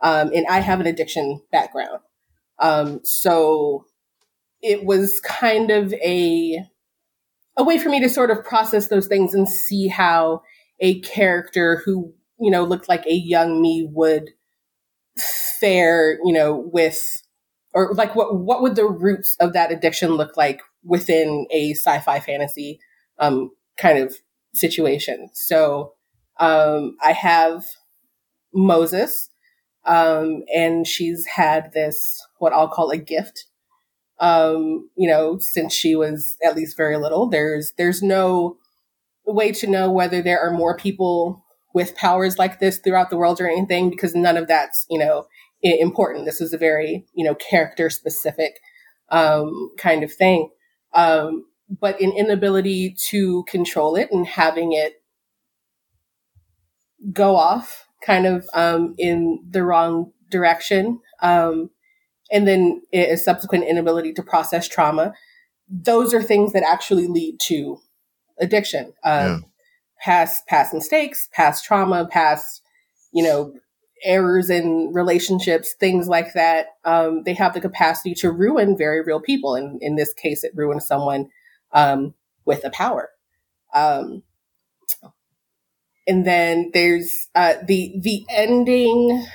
Um, 0.00 0.30
and 0.34 0.46
I 0.48 0.60
have 0.60 0.80
an 0.80 0.86
addiction 0.86 1.40
background. 1.50 2.00
Um, 2.58 3.00
so 3.04 3.86
it 4.62 4.84
was 4.84 5.20
kind 5.20 5.70
of 5.70 5.92
a 5.94 6.64
a 7.58 7.64
way 7.64 7.78
for 7.78 7.88
me 7.88 8.00
to 8.00 8.08
sort 8.08 8.30
of 8.30 8.44
process 8.44 8.88
those 8.88 9.06
things 9.06 9.32
and 9.32 9.48
see 9.48 9.88
how 9.88 10.42
a 10.80 11.00
character 11.00 11.82
who 11.84 12.12
you 12.38 12.50
know 12.50 12.64
looked 12.64 12.88
like 12.88 13.06
a 13.06 13.14
young 13.14 13.60
me 13.60 13.88
would 13.92 14.30
fare 15.18 16.18
you 16.24 16.32
know 16.32 16.68
with 16.72 17.22
or 17.72 17.94
like 17.94 18.14
what 18.14 18.38
what 18.38 18.62
would 18.62 18.76
the 18.76 18.86
roots 18.86 19.36
of 19.40 19.52
that 19.52 19.72
addiction 19.72 20.12
look 20.12 20.36
like 20.36 20.60
within 20.84 21.46
a 21.50 21.72
sci-fi 21.72 22.20
fantasy 22.20 22.78
um 23.18 23.50
kind 23.78 23.98
of 23.98 24.16
situation 24.54 25.28
so 25.32 25.92
um 26.38 26.96
i 27.02 27.12
have 27.12 27.64
moses 28.52 29.30
um 29.84 30.42
and 30.54 30.86
she's 30.86 31.26
had 31.26 31.72
this 31.72 32.24
what 32.38 32.52
i'll 32.52 32.68
call 32.68 32.90
a 32.90 32.98
gift 32.98 33.46
um, 34.18 34.88
you 34.96 35.08
know, 35.08 35.38
since 35.38 35.72
she 35.74 35.94
was 35.94 36.36
at 36.44 36.56
least 36.56 36.76
very 36.76 36.96
little. 36.96 37.28
There's 37.28 37.72
there's 37.76 38.02
no 38.02 38.56
way 39.26 39.52
to 39.52 39.66
know 39.66 39.90
whether 39.90 40.22
there 40.22 40.40
are 40.40 40.52
more 40.52 40.76
people 40.76 41.44
with 41.74 41.96
powers 41.96 42.38
like 42.38 42.60
this 42.60 42.78
throughout 42.78 43.10
the 43.10 43.16
world 43.16 43.40
or 43.40 43.48
anything 43.48 43.90
because 43.90 44.14
none 44.14 44.36
of 44.36 44.48
that's 44.48 44.86
you 44.90 44.98
know 44.98 45.26
important. 45.62 46.24
This 46.24 46.40
is 46.40 46.52
a 46.52 46.58
very 46.58 47.04
you 47.14 47.24
know 47.24 47.34
character 47.34 47.90
specific 47.90 48.60
um, 49.10 49.70
kind 49.78 50.02
of 50.02 50.12
thing. 50.12 50.50
Um, 50.94 51.46
but 51.80 52.00
an 52.00 52.12
inability 52.12 52.96
to 53.08 53.44
control 53.44 53.96
it 53.96 54.10
and 54.12 54.26
having 54.26 54.72
it 54.72 55.02
go 57.12 57.36
off 57.36 57.86
kind 58.04 58.26
of 58.26 58.48
um, 58.54 58.94
in 58.98 59.42
the 59.48 59.62
wrong 59.62 60.12
direction 60.30 61.00
um, 61.22 61.70
and 62.30 62.46
then 62.46 62.82
a 62.92 63.16
subsequent 63.16 63.64
inability 63.64 64.12
to 64.12 64.22
process 64.22 64.68
trauma. 64.68 65.14
Those 65.68 66.12
are 66.14 66.22
things 66.22 66.52
that 66.52 66.62
actually 66.62 67.06
lead 67.06 67.38
to 67.46 67.78
addiction. 68.38 68.92
Um, 69.04 69.26
yeah. 69.26 69.38
Past 69.98 70.46
past 70.46 70.74
mistakes, 70.74 71.28
past 71.32 71.64
trauma, 71.64 72.06
past 72.06 72.62
you 73.12 73.24
know 73.24 73.54
errors 74.04 74.50
in 74.50 74.92
relationships, 74.92 75.74
things 75.80 76.06
like 76.06 76.34
that. 76.34 76.66
Um, 76.84 77.22
they 77.24 77.32
have 77.32 77.54
the 77.54 77.62
capacity 77.62 78.14
to 78.16 78.30
ruin 78.30 78.76
very 78.76 79.02
real 79.02 79.20
people, 79.20 79.54
and 79.54 79.80
in 79.80 79.96
this 79.96 80.12
case, 80.12 80.44
it 80.44 80.52
ruined 80.54 80.82
someone 80.82 81.28
um, 81.72 82.12
with 82.44 82.62
a 82.64 82.70
power. 82.70 83.08
Um, 83.74 84.22
and 86.06 86.26
then 86.26 86.70
there's 86.72 87.28
uh, 87.34 87.54
the 87.66 87.94
the 88.00 88.24
ending 88.30 89.26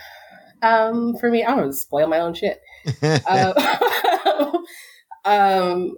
um, 0.61 1.15
for 1.19 1.29
me. 1.29 1.43
I 1.43 1.55
don't 1.55 1.73
spoil 1.73 2.07
my 2.07 2.19
own 2.19 2.33
shit 2.33 2.61
uh, 3.01 3.77
um, 5.25 5.95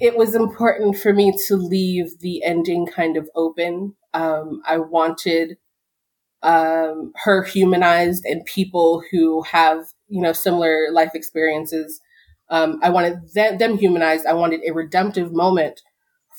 it 0.00 0.16
was 0.16 0.34
important 0.34 0.96
for 0.96 1.12
me 1.12 1.34
to 1.48 1.56
leave 1.56 2.20
the 2.20 2.42
ending 2.44 2.86
kind 2.86 3.16
of 3.16 3.28
open. 3.34 3.94
Um, 4.14 4.62
I 4.66 4.78
wanted 4.78 5.56
um, 6.42 7.12
her 7.24 7.42
humanized 7.42 8.24
and 8.24 8.44
people 8.44 9.02
who 9.10 9.42
have, 9.42 9.86
you 10.06 10.20
know, 10.20 10.32
similar 10.32 10.88
life 10.92 11.10
experiences. 11.14 12.00
Um, 12.50 12.78
I 12.82 12.90
wanted 12.90 13.18
them, 13.34 13.58
them 13.58 13.76
humanized. 13.76 14.24
I 14.24 14.34
wanted 14.34 14.60
a 14.66 14.72
redemptive 14.72 15.32
moment 15.32 15.80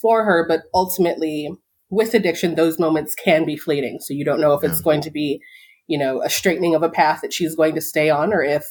for 0.02 0.24
her, 0.24 0.46
but 0.48 0.64
ultimately, 0.74 1.50
with 1.90 2.14
addiction, 2.14 2.56
those 2.56 2.80
moments 2.80 3.16
can 3.16 3.46
be 3.46 3.58
fleeting. 3.58 4.00
So 4.02 4.14
you 4.14 4.26
don't 4.26 4.42
know 4.42 4.54
if 4.54 4.64
yeah. 4.64 4.70
it's 4.70 4.82
going 4.82 5.02
to 5.02 5.12
be, 5.12 5.42
you 5.88 5.98
know, 5.98 6.22
a 6.22 6.30
straightening 6.30 6.76
of 6.76 6.84
a 6.84 6.90
path 6.90 7.22
that 7.22 7.34
she's 7.34 7.56
going 7.56 7.76
to 7.76 7.82
stay 7.82 8.10
on, 8.10 8.34
or 8.34 8.44
if 8.44 8.64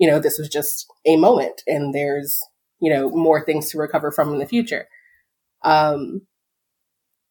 you 0.00 0.08
know, 0.08 0.18
this 0.18 0.38
was 0.38 0.48
just 0.48 0.86
a 1.06 1.16
moment 1.18 1.62
and 1.66 1.94
there's, 1.94 2.40
you 2.80 2.92
know, 2.92 3.10
more 3.10 3.44
things 3.44 3.70
to 3.70 3.78
recover 3.78 4.10
from 4.10 4.32
in 4.32 4.38
the 4.38 4.46
future. 4.46 4.88
Um, 5.62 6.22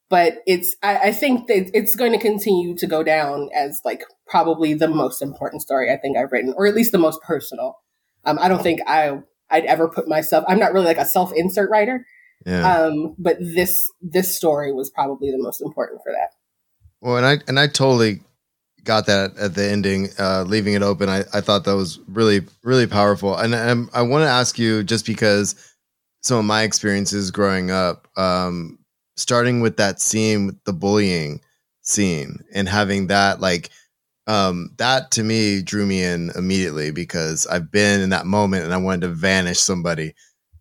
but 0.07 0.35
it's, 0.45 0.75
I, 0.83 0.97
I 0.97 1.11
think 1.11 1.47
that 1.47 1.71
it's 1.73 1.95
going 1.95 2.11
to 2.11 2.19
continue 2.19 2.77
to 2.77 2.87
go 2.87 3.01
down 3.01 3.49
as 3.55 3.81
like 3.83 4.03
probably 4.27 4.75
the 4.75 4.87
most 4.87 5.21
important 5.21 5.63
story 5.63 5.91
I 5.91 5.97
think 5.97 6.15
I've 6.15 6.31
written, 6.31 6.53
or 6.55 6.67
at 6.67 6.75
least 6.75 6.91
the 6.91 6.99
most 6.99 7.21
personal. 7.23 7.79
Um, 8.23 8.37
I 8.39 8.47
don't 8.47 8.61
think 8.61 8.81
I, 8.85 9.19
I'd 9.49 9.65
ever 9.65 9.89
put 9.89 10.07
myself, 10.07 10.45
I'm 10.47 10.59
not 10.59 10.71
really 10.71 10.85
like 10.85 10.97
a 10.97 11.05
self 11.05 11.33
insert 11.35 11.71
writer. 11.71 12.05
Yeah. 12.45 12.73
Um, 12.73 13.15
but 13.17 13.37
this, 13.39 13.89
this 14.01 14.35
story 14.35 14.73
was 14.73 14.89
probably 14.89 15.31
the 15.31 15.41
most 15.41 15.61
important 15.61 16.01
for 16.03 16.11
that. 16.11 16.29
Well, 17.01 17.17
and 17.17 17.25
I, 17.25 17.37
and 17.47 17.59
I 17.59 17.67
totally 17.67 18.21
got 18.83 19.05
that 19.07 19.37
at 19.37 19.55
the 19.55 19.69
ending, 19.69 20.09
uh, 20.17 20.43
leaving 20.43 20.73
it 20.73 20.81
open. 20.81 21.09
I, 21.09 21.23
I 21.33 21.41
thought 21.41 21.65
that 21.65 21.75
was 21.75 21.99
really, 22.07 22.41
really 22.63 22.87
powerful. 22.87 23.35
And, 23.35 23.53
and 23.53 23.89
I 23.93 24.01
want 24.01 24.23
to 24.23 24.29
ask 24.29 24.57
you 24.57 24.83
just 24.83 25.05
because 25.05 25.55
some 26.21 26.37
of 26.37 26.45
my 26.45 26.63
experiences 26.63 27.31
growing 27.31 27.71
up, 27.71 28.07
um, 28.17 28.79
starting 29.15 29.59
with 29.59 29.77
that 29.77 30.01
scene 30.01 30.45
with 30.45 30.63
the 30.63 30.73
bullying 30.73 31.41
scene 31.81 32.39
and 32.53 32.69
having 32.69 33.07
that 33.07 33.41
like 33.41 33.69
um, 34.27 34.69
that 34.77 35.11
to 35.11 35.23
me 35.23 35.61
drew 35.61 35.85
me 35.85 36.03
in 36.03 36.31
immediately 36.35 36.91
because 36.91 37.47
I've 37.47 37.71
been 37.71 37.99
in 37.99 38.11
that 38.11 38.27
moment 38.27 38.63
and 38.63 38.73
I 38.73 38.77
wanted 38.77 39.01
to 39.01 39.07
vanish 39.07 39.59
somebody 39.59 40.13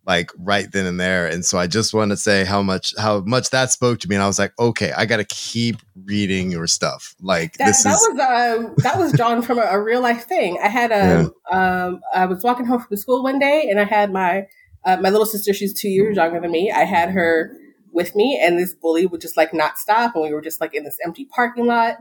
like 0.08 0.32
right 0.38 0.72
then 0.72 0.86
and 0.86 0.98
there. 0.98 1.26
And 1.26 1.44
so 1.44 1.58
I 1.58 1.66
just 1.66 1.92
want 1.92 2.10
to 2.12 2.16
say 2.16 2.44
how 2.44 2.62
much 2.62 2.94
how 2.96 3.20
much 3.20 3.50
that 3.50 3.70
spoke 3.70 4.00
to 4.00 4.08
me. 4.08 4.16
And 4.16 4.24
I 4.24 4.26
was 4.26 4.38
like, 4.38 4.58
okay, 4.58 4.90
I 4.92 5.04
got 5.04 5.18
to 5.18 5.24
keep 5.24 5.76
reading 6.06 6.50
your 6.50 6.66
stuff. 6.66 7.14
Like 7.20 7.58
that, 7.58 7.66
this 7.66 7.82
that 7.82 7.92
is 7.92 8.08
was 8.10 8.18
uh, 8.18 8.74
that 8.78 8.98
was 8.98 9.12
drawn 9.12 9.42
from 9.42 9.58
a, 9.58 9.62
a, 9.62 9.80
real 9.80 10.00
life 10.00 10.24
thing. 10.24 10.58
I 10.64 10.68
had 10.68 10.90
a 10.92 11.30
yeah. 11.50 11.84
um, 11.86 12.00
I 12.14 12.24
was 12.24 12.42
walking 12.42 12.64
home 12.64 12.80
from 12.80 12.96
school 12.96 13.22
one 13.22 13.38
day, 13.38 13.68
and 13.70 13.78
I 13.78 13.84
had 13.84 14.10
my 14.10 14.46
uh, 14.86 14.96
my 14.96 15.10
little 15.10 15.26
sister. 15.26 15.52
She's 15.52 15.78
two 15.78 15.90
years 15.90 16.16
younger 16.16 16.40
than 16.40 16.50
me. 16.50 16.72
I 16.72 16.84
had 16.84 17.10
her 17.10 17.52
with 17.92 18.16
me, 18.16 18.40
and 18.42 18.58
this 18.58 18.72
bully 18.72 19.04
would 19.04 19.20
just 19.20 19.36
like 19.36 19.52
not 19.52 19.78
stop, 19.78 20.14
and 20.14 20.24
we 20.24 20.32
were 20.32 20.40
just 20.40 20.58
like 20.58 20.72
in 20.72 20.84
this 20.84 20.96
empty 21.04 21.26
parking 21.26 21.66
lot. 21.66 21.98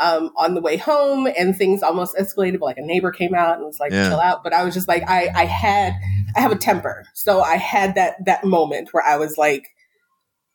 Um, 0.00 0.30
on 0.36 0.54
the 0.54 0.60
way 0.60 0.76
home 0.76 1.26
and 1.26 1.56
things 1.56 1.82
almost 1.82 2.16
escalated, 2.16 2.60
but 2.60 2.66
like 2.66 2.78
a 2.78 2.82
neighbor 2.82 3.10
came 3.10 3.34
out 3.34 3.56
and 3.56 3.66
was 3.66 3.80
like, 3.80 3.90
yeah. 3.90 4.08
chill 4.08 4.20
out. 4.20 4.44
But 4.44 4.52
I 4.52 4.62
was 4.62 4.72
just 4.72 4.86
like, 4.86 5.02
I, 5.08 5.28
I 5.34 5.44
had 5.44 5.94
I 6.36 6.40
have 6.40 6.52
a 6.52 6.56
temper. 6.56 7.04
So 7.14 7.40
I 7.40 7.56
had 7.56 7.96
that 7.96 8.24
that 8.24 8.44
moment 8.44 8.90
where 8.92 9.02
I 9.04 9.16
was 9.16 9.36
like 9.36 9.68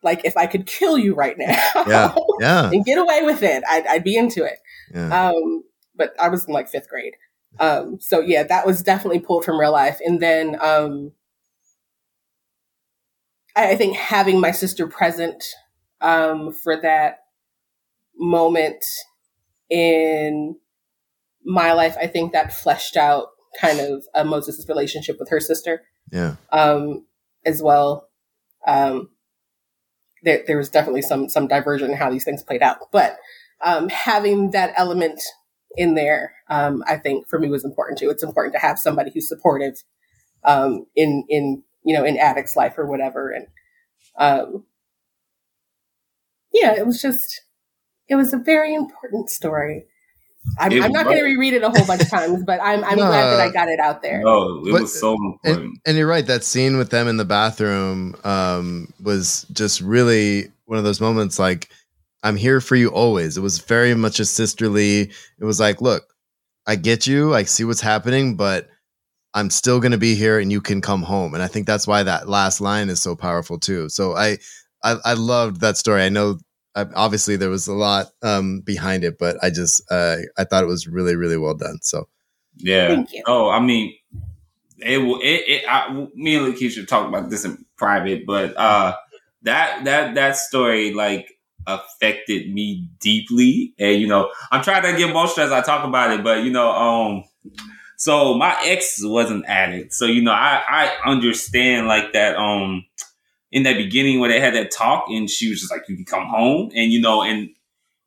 like 0.04 0.26
if 0.26 0.38
I 0.38 0.48
could 0.48 0.66
kill 0.66 0.98
you 0.98 1.16
right 1.16 1.38
now 1.38 1.62
yeah, 1.88 2.16
yeah. 2.40 2.70
and 2.70 2.86
get 2.86 2.98
away 2.98 3.22
with 3.24 3.42
it, 3.42 3.64
I'd, 3.68 3.88
I'd 3.88 4.04
be 4.04 4.16
into 4.16 4.44
it. 4.44 4.60
Yeah. 4.94 5.30
Um, 5.30 5.64
but 5.96 6.14
I 6.20 6.30
was 6.30 6.46
in 6.46 6.54
like 6.54 6.70
fifth 6.70 6.90
grade. 6.90 7.14
Um, 7.60 8.00
so 8.00 8.20
yeah, 8.20 8.44
that 8.44 8.66
was 8.66 8.82
definitely 8.82 9.20
pulled 9.20 9.46
from 9.46 9.60
real 9.60 9.72
life. 9.72 10.00
And 10.04 10.22
then 10.22 10.58
um, 10.62 11.12
I, 13.56 13.72
I 13.72 13.76
think 13.76 13.96
having 13.96 14.40
my 14.40 14.52
sister 14.52 14.88
present 14.88 15.44
um, 16.02 16.52
for 16.52 16.80
that 16.82 17.20
moment 18.18 18.84
in 19.74 20.56
my 21.44 21.74
life, 21.74 21.98
I 22.00 22.06
think 22.06 22.32
that 22.32 22.54
fleshed 22.54 22.96
out 22.96 23.30
kind 23.60 23.80
of 23.80 24.06
uh, 24.14 24.24
Moses' 24.24 24.66
relationship 24.70 25.18
with 25.20 25.30
her 25.30 25.40
sister. 25.40 25.82
Yeah. 26.12 26.36
Um, 26.52 27.08
as 27.44 27.62
well. 27.62 28.08
Um, 28.68 29.10
there, 30.22 30.44
there 30.46 30.58
was 30.58 30.70
definitely 30.70 31.02
some 31.02 31.28
some 31.28 31.48
diversion 31.48 31.90
in 31.90 31.98
how 31.98 32.10
these 32.10 32.24
things 32.24 32.44
played 32.44 32.62
out, 32.62 32.78
but 32.92 33.18
um, 33.66 33.90
having 33.90 34.52
that 34.52 34.74
element 34.78 35.22
in 35.76 35.96
there, 35.96 36.36
um, 36.50 36.84
I 36.88 36.98
think 36.98 37.28
for 37.28 37.40
me 37.40 37.50
was 37.50 37.66
important 37.66 37.98
too. 37.98 38.10
It's 38.10 38.24
important 38.24 38.54
to 38.54 38.60
have 38.60 38.80
somebody 38.80 39.12
who's 39.12 39.28
supportive 39.28 39.84
um, 40.46 40.86
in 40.96 41.26
in 41.28 41.64
you 41.84 41.98
know 41.98 42.06
in 42.06 42.18
addict's 42.18 42.56
life 42.56 42.78
or 42.78 42.86
whatever, 42.86 43.32
and 43.32 43.48
um, 44.18 44.66
yeah, 46.54 46.74
it 46.74 46.86
was 46.86 47.02
just 47.02 47.42
it 48.08 48.16
was 48.16 48.34
a 48.34 48.38
very 48.38 48.74
important 48.74 49.30
story. 49.30 49.86
I'm, 50.60 50.84
I'm 50.84 50.92
not 50.92 51.06
going 51.06 51.18
to 51.18 51.24
reread 51.24 51.54
it 51.54 51.64
a 51.64 51.70
whole 51.70 51.86
bunch 51.86 52.02
of 52.02 52.10
times, 52.10 52.44
but 52.44 52.60
I'm 52.62 52.84
I'm 52.84 52.98
no, 52.98 53.08
glad 53.08 53.32
that 53.32 53.40
I 53.40 53.50
got 53.50 53.70
it 53.70 53.80
out 53.80 54.02
there. 54.02 54.22
No, 54.22 54.66
it 54.66 54.72
but, 54.72 54.82
was 54.82 55.00
so 55.00 55.14
important. 55.14 55.66
And, 55.66 55.80
and, 55.86 55.98
you're 55.98 56.08
right. 56.08 56.26
That 56.26 56.44
scene 56.44 56.78
with 56.78 56.90
them 56.90 57.08
in 57.08 57.18
the 57.18 57.26
bathroom 57.26 58.16
um, 58.26 58.94
was 59.02 59.46
just 59.54 59.80
really 59.80 60.52
one 60.66 60.78
of 60.78 60.84
those 60.84 61.00
moments. 61.00 61.40
Like, 61.40 61.70
I'm 62.24 62.36
here 62.36 62.60
for 62.60 62.76
you 62.76 62.90
always. 62.90 63.38
It 63.38 63.42
was 63.42 63.60
very 63.60 63.96
much 63.96 64.20
a 64.20 64.26
sisterly. 64.26 65.12
It 65.40 65.46
was 65.46 65.60
like, 65.60 65.82
look, 65.82 66.04
I 66.68 66.76
get 66.76 67.08
you. 67.08 67.34
I 67.34 67.44
see 67.44 67.64
what's 67.64 67.82
happening, 67.82 68.36
but 68.36 68.70
I'm 69.34 69.50
still 69.50 69.80
going 69.80 69.94
to 69.94 69.98
be 69.98 70.16
here, 70.16 70.40
and 70.40 70.52
you 70.52 70.62
can 70.62 70.82
come 70.82 71.04
home. 71.04 71.34
And 71.34 71.42
I 71.42 71.48
think 71.48 71.68
that's 71.68 71.88
why 71.88 72.04
that 72.04 72.28
last 72.28 72.60
line 72.60 72.90
is 72.90 73.02
so 73.02 73.16
powerful 73.16 73.60
too. 73.60 73.88
So 73.88 74.16
I, 74.16 74.38
I, 74.84 74.98
I 75.06 75.14
loved 75.14 75.62
that 75.62 75.78
story. 75.78 76.04
I 76.04 76.10
know 76.10 76.38
obviously 76.76 77.36
there 77.36 77.50
was 77.50 77.68
a 77.68 77.74
lot 77.74 78.08
um, 78.22 78.62
behind 78.62 79.04
it, 79.04 79.18
but 79.20 79.38
I 79.44 79.50
just 79.50 79.84
uh, 79.92 80.18
I 80.38 80.44
thought 80.44 80.64
it 80.64 80.68
was 80.68 80.88
really 80.88 81.16
really 81.16 81.38
well 81.38 81.56
done. 81.56 81.80
So 81.82 82.08
yeah. 82.58 83.04
Oh, 83.26 83.50
I 83.50 83.60
mean, 83.60 83.96
it 84.80 84.98
will. 85.00 85.20
It, 85.22 85.44
it 85.48 85.64
I, 85.68 86.08
me 86.16 86.36
and 86.36 86.54
Lakeisha 86.54 86.88
talked 86.88 87.10
about 87.10 87.30
this 87.30 87.46
in 87.46 87.66
private, 87.78 88.26
but 88.26 88.56
uh, 88.58 88.96
that 89.44 89.86
that 89.86 90.16
that 90.16 90.38
story 90.38 90.94
like 90.94 91.30
affected 91.66 92.54
me 92.54 92.88
deeply, 93.00 93.74
and 93.80 94.00
you 94.00 94.08
know, 94.08 94.32
I'm 94.52 94.64
trying 94.64 94.84
to 94.84 94.98
get 94.98 95.10
emotional 95.10 95.46
as 95.46 95.52
I 95.52 95.62
talk 95.62 95.86
about 95.86 96.12
it, 96.12 96.24
but 96.24 96.44
you 96.44 96.52
know, 96.52 96.70
um, 96.72 97.24
so 97.98 98.36
my 98.36 98.56
ex 98.64 99.00
was 99.02 99.32
an 99.32 99.46
addict, 99.48 99.94
so 99.94 100.06
you 100.06 100.22
know, 100.22 100.32
I 100.32 100.62
I 100.68 101.10
understand 101.10 101.88
like 101.88 102.14
that, 102.14 102.36
um, 102.36 102.86
in 103.54 103.64
that 103.64 103.78
beginning 103.78 104.20
where 104.20 104.30
they 104.30 104.42
had 104.42 104.56
that 104.56 104.72
talk, 104.72 105.06
and 105.08 105.30
she 105.30 105.50
was 105.50 105.62
just 105.62 105.72
like, 105.72 105.88
"You 105.88 105.96
can 105.96 106.06
come 106.06 106.28
home," 106.28 106.72
and 106.76 106.92
you 106.92 107.00
know, 107.00 107.22
and 107.22 107.50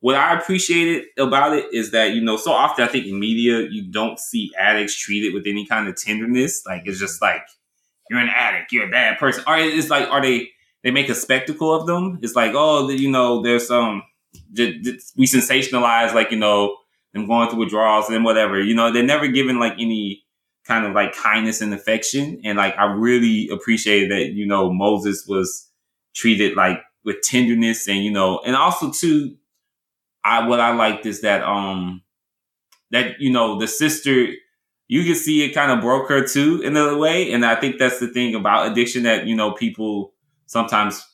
what 0.01 0.15
I 0.15 0.39
appreciated 0.39 1.05
about 1.19 1.57
it 1.57 1.67
is 1.73 1.91
that, 1.93 2.13
you 2.15 2.21
know, 2.21 2.37
so 2.37 2.53
often 2.53 2.85
I 2.85 2.89
think 2.89 3.07
in 3.07 3.19
media, 3.19 3.67
you 3.69 3.91
don't 3.91 4.19
see 4.19 4.53
addicts 4.59 4.97
treated 4.97 5.35
with 5.35 5.47
any 5.47 5.67
kind 5.67 5.89
of 5.89 5.97
tenderness. 5.97 6.65
Like, 6.67 6.83
it's 6.85 7.01
just 7.01 7.23
like, 7.23 7.43
you're 8.11 8.21
an 8.21 8.29
addict, 8.29 8.73
you're 8.73 8.87
a 8.87 8.91
bad 8.91 9.19
person. 9.19 9.43
Or 9.47 9.57
it's 9.57 9.91
like, 9.91 10.09
are 10.09 10.21
they, 10.21 10.51
they 10.85 10.91
make 10.91 11.09
a 11.09 11.15
spectacle 11.15 11.75
of 11.75 11.87
them? 11.87 12.19
It's 12.23 12.37
like, 12.37 12.53
oh, 12.55 12.89
you 12.91 13.11
know, 13.11 13.43
there's 13.43 13.71
um, 13.71 14.03
some, 14.55 14.67
we 15.17 15.27
sensationalize, 15.27 16.15
like, 16.15 16.31
you 16.31 16.39
know, 16.39 16.77
them 17.13 17.27
going 17.27 17.49
through 17.49 17.61
withdrawals 17.61 18.11
and 18.11 18.25
whatever. 18.25 18.61
You 18.61 18.75
know, 18.75 18.93
they're 18.93 19.03
never 19.03 19.27
given 19.27 19.59
like 19.59 19.73
any 19.81 20.23
kind 20.67 20.87
of 20.87 20.93
like 20.95 21.15
kindness 21.15 21.61
and 21.61 21.73
affection. 21.75 22.41
And 22.45 22.59
like, 22.59 22.77
I 22.79 22.87
really 22.87 23.49
appreciated 23.51 24.11
that, 24.11 24.33
you 24.33 24.47
know, 24.47 24.73
Moses 24.73 25.27
was 25.29 25.71
treated 26.15 26.57
like 26.57 26.81
with 27.05 27.23
tenderness 27.23 27.89
and, 27.89 28.05
you 28.05 28.11
know, 28.11 28.41
and 28.45 28.57
also 28.57 28.91
too, 28.91 29.37
I 30.25 30.47
what 30.49 30.61
I 30.61 30.75
liked 30.75 31.07
is 31.07 31.21
that 31.23 31.43
um 31.45 32.03
that 32.91 33.21
you 33.21 33.31
know 33.31 33.59
the 33.59 33.67
sister 33.69 34.29
you 34.89 35.05
can 35.05 35.15
see 35.15 35.45
it 35.45 35.53
kind 35.55 35.73
of 35.73 35.81
broke 35.81 36.09
her 36.09 36.27
too 36.27 36.63
in 36.63 36.77
a 36.77 36.97
way, 36.97 37.33
and 37.33 37.45
I 37.45 37.57
think 37.57 37.79
that's 37.79 37.99
the 38.01 38.09
thing 38.09 38.35
about 38.35 38.71
addiction 38.71 39.03
that 39.05 39.27
you 39.27 39.35
know 39.37 39.53
people 39.53 40.15
sometimes 40.47 41.05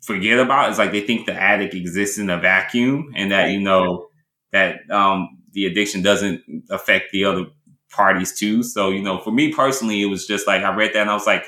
forget 0.00 0.38
about 0.38 0.70
is 0.70 0.78
like 0.78 0.92
they 0.92 1.00
think 1.00 1.26
the 1.26 1.34
addict 1.34 1.74
exists 1.74 2.18
in 2.18 2.30
a 2.30 2.38
vacuum, 2.38 3.12
and 3.16 3.30
that 3.32 3.50
you 3.50 3.60
know 3.60 4.08
that 4.52 4.88
um 4.90 5.38
the 5.52 5.66
addiction 5.66 6.02
doesn't 6.02 6.42
affect 6.70 7.10
the 7.12 7.24
other 7.24 7.46
parties 7.90 8.38
too. 8.38 8.62
So 8.62 8.90
you 8.90 9.02
know, 9.02 9.18
for 9.18 9.30
me 9.30 9.52
personally, 9.52 10.02
it 10.02 10.06
was 10.06 10.26
just 10.26 10.46
like 10.46 10.62
I 10.62 10.74
read 10.74 10.92
that 10.94 11.02
and 11.02 11.10
I 11.10 11.14
was 11.14 11.26
like, 11.26 11.44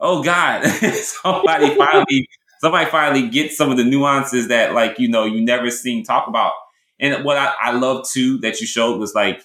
oh 0.00 0.22
God, 0.22 0.64
somebody 0.66 1.74
finally 1.76 2.28
somebody 2.60 2.90
finally 2.90 3.28
gets 3.28 3.56
some 3.56 3.70
of 3.70 3.76
the 3.76 3.84
nuances 3.84 4.48
that 4.48 4.72
like 4.74 4.98
you 4.98 5.08
know 5.08 5.24
you 5.24 5.40
never 5.40 5.70
seen 5.70 6.04
talk 6.04 6.28
about. 6.28 6.52
And 7.00 7.24
what 7.24 7.36
I, 7.36 7.52
I 7.60 7.72
love 7.72 8.08
too 8.08 8.38
that 8.38 8.60
you 8.60 8.66
showed 8.66 8.98
was 8.98 9.14
like, 9.14 9.44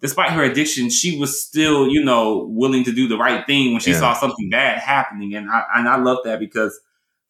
despite 0.00 0.30
her 0.32 0.44
addiction, 0.44 0.90
she 0.90 1.18
was 1.18 1.42
still 1.42 1.88
you 1.88 2.04
know 2.04 2.46
willing 2.50 2.84
to 2.84 2.92
do 2.92 3.08
the 3.08 3.16
right 3.16 3.46
thing 3.46 3.72
when 3.72 3.80
she 3.80 3.92
yeah. 3.92 3.98
saw 3.98 4.14
something 4.14 4.50
bad 4.50 4.78
happening, 4.78 5.34
and 5.34 5.50
I 5.50 5.64
and 5.74 5.88
I 5.88 5.96
love 5.96 6.18
that 6.24 6.38
because 6.38 6.78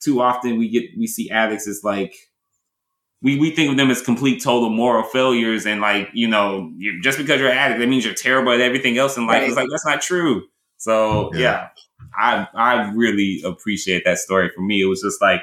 too 0.00 0.20
often 0.20 0.58
we 0.58 0.68
get 0.68 0.90
we 0.98 1.06
see 1.06 1.30
addicts 1.30 1.68
as 1.68 1.84
like 1.84 2.29
we, 3.22 3.38
we 3.38 3.50
think 3.54 3.70
of 3.70 3.76
them 3.76 3.90
as 3.90 4.00
complete 4.00 4.42
total 4.42 4.70
moral 4.70 5.02
failures 5.02 5.66
and 5.66 5.80
like 5.80 6.08
you 6.14 6.26
know 6.26 6.72
just 7.02 7.18
because 7.18 7.40
you're 7.40 7.50
an 7.50 7.56
addict 7.56 7.80
that 7.80 7.88
means 7.88 8.04
you're 8.04 8.14
terrible 8.14 8.52
at 8.52 8.60
everything 8.60 8.96
else 8.98 9.16
in 9.16 9.26
life 9.26 9.40
right. 9.40 9.48
it's 9.48 9.56
like 9.56 9.68
that's 9.70 9.86
not 9.86 10.00
true 10.00 10.44
so 10.80 11.30
yeah. 11.34 11.40
yeah. 11.40 11.68
I 12.16 12.48
I 12.54 12.90
really 12.92 13.42
appreciate 13.44 14.04
that 14.04 14.18
story. 14.18 14.50
For 14.54 14.62
me, 14.62 14.80
it 14.80 14.86
was 14.86 15.02
just 15.02 15.20
like 15.20 15.42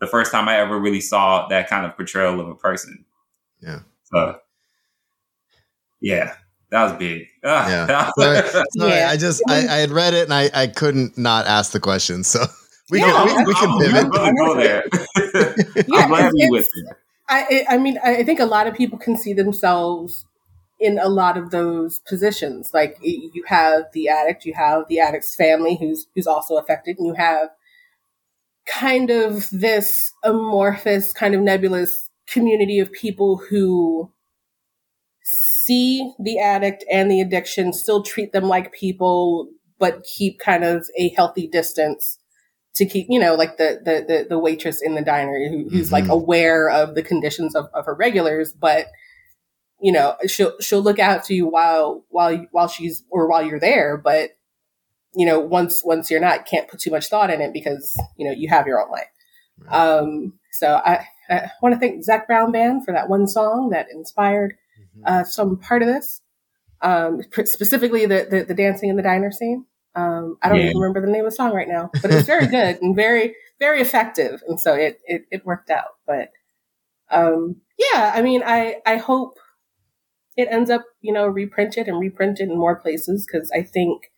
the 0.00 0.06
first 0.06 0.32
time 0.32 0.48
I 0.48 0.58
ever 0.58 0.78
really 0.78 1.00
saw 1.00 1.46
that 1.48 1.68
kind 1.68 1.84
of 1.84 1.96
portrayal 1.96 2.40
of 2.40 2.48
a 2.48 2.54
person. 2.54 3.04
Yeah. 3.60 3.80
So 4.04 4.38
yeah, 6.00 6.34
that 6.70 6.84
was 6.84 6.92
big. 6.94 7.26
Ah. 7.44 7.68
yeah. 7.68 8.10
sorry, 8.18 8.64
sorry, 8.76 8.92
yeah. 8.92 9.10
I 9.10 9.16
just 9.16 9.42
I, 9.48 9.66
I, 9.66 9.76
had 9.76 9.90
read 9.90 10.14
it 10.14 10.24
and 10.24 10.34
I, 10.34 10.50
I 10.54 10.66
couldn't 10.68 11.18
not 11.18 11.46
ask 11.46 11.72
the 11.72 11.80
question. 11.80 12.22
So 12.22 12.44
we 12.90 13.00
yeah, 13.00 13.12
can 13.12 13.36
we, 13.38 13.44
we 13.44 13.54
can 13.54 13.78
pivot. 13.80 14.12
go 14.12 14.54
there. 14.56 14.84
I'm 15.92 16.08
glad 16.08 16.32
you 16.34 16.50
with 16.50 16.68
it. 16.74 16.96
I 17.28 17.64
I 17.68 17.78
mean 17.78 17.98
I 18.02 18.22
think 18.22 18.40
a 18.40 18.46
lot 18.46 18.66
of 18.66 18.74
people 18.74 18.98
can 18.98 19.16
see 19.16 19.32
themselves 19.32 20.26
in 20.78 20.98
a 20.98 21.08
lot 21.08 21.36
of 21.36 21.50
those 21.50 22.00
positions. 22.00 22.70
Like 22.74 22.96
you 23.02 23.44
have 23.46 23.84
the 23.92 24.08
addict, 24.08 24.44
you 24.44 24.54
have 24.54 24.84
the 24.88 25.00
addict's 25.00 25.34
family 25.34 25.76
who's 25.80 26.06
who's 26.14 26.26
also 26.26 26.56
affected, 26.56 26.98
and 26.98 27.06
you 27.06 27.14
have 27.14 27.48
kind 28.66 29.10
of 29.10 29.48
this 29.50 30.12
amorphous, 30.24 31.12
kind 31.12 31.34
of 31.34 31.40
nebulous 31.40 32.10
community 32.26 32.78
of 32.80 32.90
people 32.92 33.36
who 33.48 34.10
see 35.22 36.12
the 36.18 36.38
addict 36.38 36.84
and 36.90 37.10
the 37.10 37.20
addiction, 37.20 37.72
still 37.72 38.02
treat 38.02 38.32
them 38.32 38.44
like 38.44 38.72
people, 38.72 39.48
but 39.78 40.04
keep 40.04 40.38
kind 40.38 40.64
of 40.64 40.88
a 40.98 41.08
healthy 41.10 41.46
distance 41.46 42.18
to 42.76 42.86
keep, 42.86 43.06
you 43.08 43.18
know, 43.18 43.34
like 43.34 43.56
the 43.56 43.80
the 43.84 44.04
the, 44.06 44.26
the 44.30 44.38
waitress 44.38 44.80
in 44.80 44.94
the 44.94 45.02
diner 45.02 45.38
who, 45.48 45.68
who's 45.68 45.86
mm-hmm. 45.86 45.94
like 45.94 46.08
aware 46.08 46.68
of 46.70 46.94
the 46.94 47.02
conditions 47.02 47.54
of, 47.54 47.66
of 47.74 47.86
her 47.86 47.94
regulars, 47.94 48.52
but 48.52 48.86
you 49.80 49.92
know, 49.92 50.16
she'll 50.26 50.58
she'll 50.60 50.82
look 50.82 50.98
out 50.98 51.24
to 51.24 51.34
you 51.34 51.46
while 51.46 52.04
while 52.08 52.46
while 52.52 52.68
she's 52.68 53.04
or 53.10 53.28
while 53.28 53.42
you're 53.44 53.60
there, 53.60 53.96
but 53.96 54.30
you 55.14 55.26
know, 55.26 55.40
once 55.40 55.82
once 55.84 56.10
you're 56.10 56.20
not, 56.20 56.46
can't 56.46 56.68
put 56.68 56.80
too 56.80 56.90
much 56.90 57.08
thought 57.08 57.30
in 57.30 57.40
it 57.40 57.52
because 57.52 57.98
you 58.16 58.26
know 58.26 58.32
you 58.32 58.48
have 58.48 58.66
your 58.66 58.80
own 58.80 58.90
life. 58.90 59.08
Right. 59.58 59.74
Um, 59.74 60.34
so 60.52 60.80
I, 60.84 61.06
I 61.28 61.50
want 61.62 61.74
to 61.74 61.78
thank 61.78 62.04
Zac 62.04 62.26
Brown 62.26 62.52
Band 62.52 62.84
for 62.84 62.92
that 62.92 63.08
one 63.08 63.26
song 63.26 63.70
that 63.70 63.86
inspired 63.90 64.54
mm-hmm. 64.80 65.02
uh, 65.06 65.24
some 65.24 65.58
part 65.58 65.82
of 65.82 65.88
this, 65.88 66.20
um, 66.82 67.22
specifically 67.44 68.06
the, 68.06 68.26
the, 68.30 68.44
the 68.44 68.54
dancing 68.54 68.90
in 68.90 68.96
the 68.96 69.02
diner 69.02 69.32
scene. 69.32 69.66
Um, 69.96 70.36
I 70.42 70.50
don't 70.50 70.58
yeah. 70.58 70.64
even 70.66 70.78
remember 70.78 71.00
the 71.00 71.10
name 71.10 71.24
of 71.24 71.32
the 71.32 71.36
song 71.36 71.52
right 71.52 71.68
now, 71.68 71.90
but 72.02 72.12
it's 72.12 72.26
very 72.26 72.46
good 72.58 72.80
and 72.82 72.94
very 72.94 73.34
very 73.58 73.80
effective, 73.80 74.42
and 74.46 74.60
so 74.60 74.74
it 74.74 75.00
it, 75.06 75.22
it 75.30 75.46
worked 75.46 75.70
out. 75.70 75.96
But 76.06 76.30
um, 77.10 77.56
yeah, 77.78 78.12
I 78.14 78.22
mean, 78.22 78.42
I 78.44 78.76
I 78.84 78.96
hope 78.96 79.38
it 80.36 80.48
ends 80.50 80.70
up, 80.70 80.84
you 81.00 81.12
know, 81.12 81.26
reprinted 81.26 81.88
and 81.88 81.98
reprinted 81.98 82.50
in 82.50 82.58
more 82.58 82.76
places 82.76 83.26
because 83.26 83.50
I 83.52 83.62
think, 83.62 84.12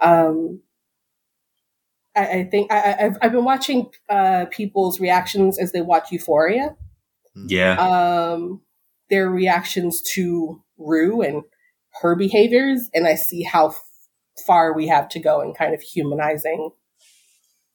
um, 0.00 0.60
I, 2.14 2.26
I 2.26 2.44
think 2.44 2.70
I, 2.70 2.96
have 2.98 3.18
I've 3.22 3.32
been 3.32 3.44
watching 3.44 3.90
uh, 4.10 4.46
people's 4.50 5.00
reactions 5.00 5.58
as 5.58 5.72
they 5.72 5.80
watch 5.80 6.12
Euphoria. 6.12 6.76
Yeah. 7.34 7.76
Um, 7.76 8.60
their 9.08 9.30
reactions 9.30 10.02
to 10.14 10.62
Rue 10.76 11.22
and 11.22 11.44
her 12.02 12.14
behaviors, 12.14 12.90
and 12.92 13.06
I 13.06 13.14
see 13.14 13.42
how 13.42 13.74
far 14.40 14.72
we 14.72 14.88
have 14.88 15.08
to 15.10 15.20
go 15.20 15.40
in 15.40 15.54
kind 15.54 15.74
of 15.74 15.80
humanizing 15.80 16.70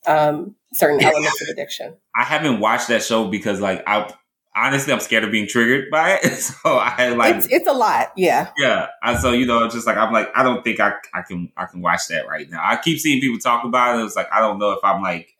um, 0.08 0.56
certain 0.74 1.02
elements 1.04 1.42
of 1.42 1.48
addiction. 1.50 1.96
I 2.16 2.24
haven't 2.24 2.60
watched 2.60 2.88
that 2.90 3.04
show 3.04 3.28
because, 3.28 3.60
like, 3.60 3.84
I 3.88 4.14
honestly, 4.56 4.94
I'm 4.94 5.00
scared 5.00 5.24
of 5.24 5.32
being 5.32 5.48
triggered 5.48 5.90
by 5.90 6.20
it. 6.22 6.32
So 6.64 6.78
I 6.78 7.10
like 7.10 7.36
it's, 7.38 7.48
it's 7.50 7.68
a 7.68 7.74
lot, 7.74 8.12
yeah, 8.16 8.52
yeah. 8.58 8.88
And 9.02 9.20
so 9.20 9.32
you 9.32 9.46
know, 9.46 9.68
just 9.70 9.88
like 9.88 9.98
I'm 9.98 10.14
like, 10.14 10.30
I 10.36 10.44
don't 10.44 10.64
think 10.64 10.80
I 10.80 10.94
I 11.14 11.22
can 11.22 11.52
I 11.58 11.66
can 11.66 11.82
watch 11.82 12.08
that 12.10 12.28
right 12.28 12.50
now. 12.50 12.62
I 12.64 12.78
keep 12.78 13.00
seeing 13.00 13.22
people 13.22 13.40
talk 13.40 13.66
about 13.66 14.00
it. 14.00 14.04
It's 14.04 14.16
like 14.16 14.32
I 14.32 14.40
don't 14.40 14.60
know 14.60 14.72
if 14.72 14.80
I'm 14.84 15.02
like 15.02 15.36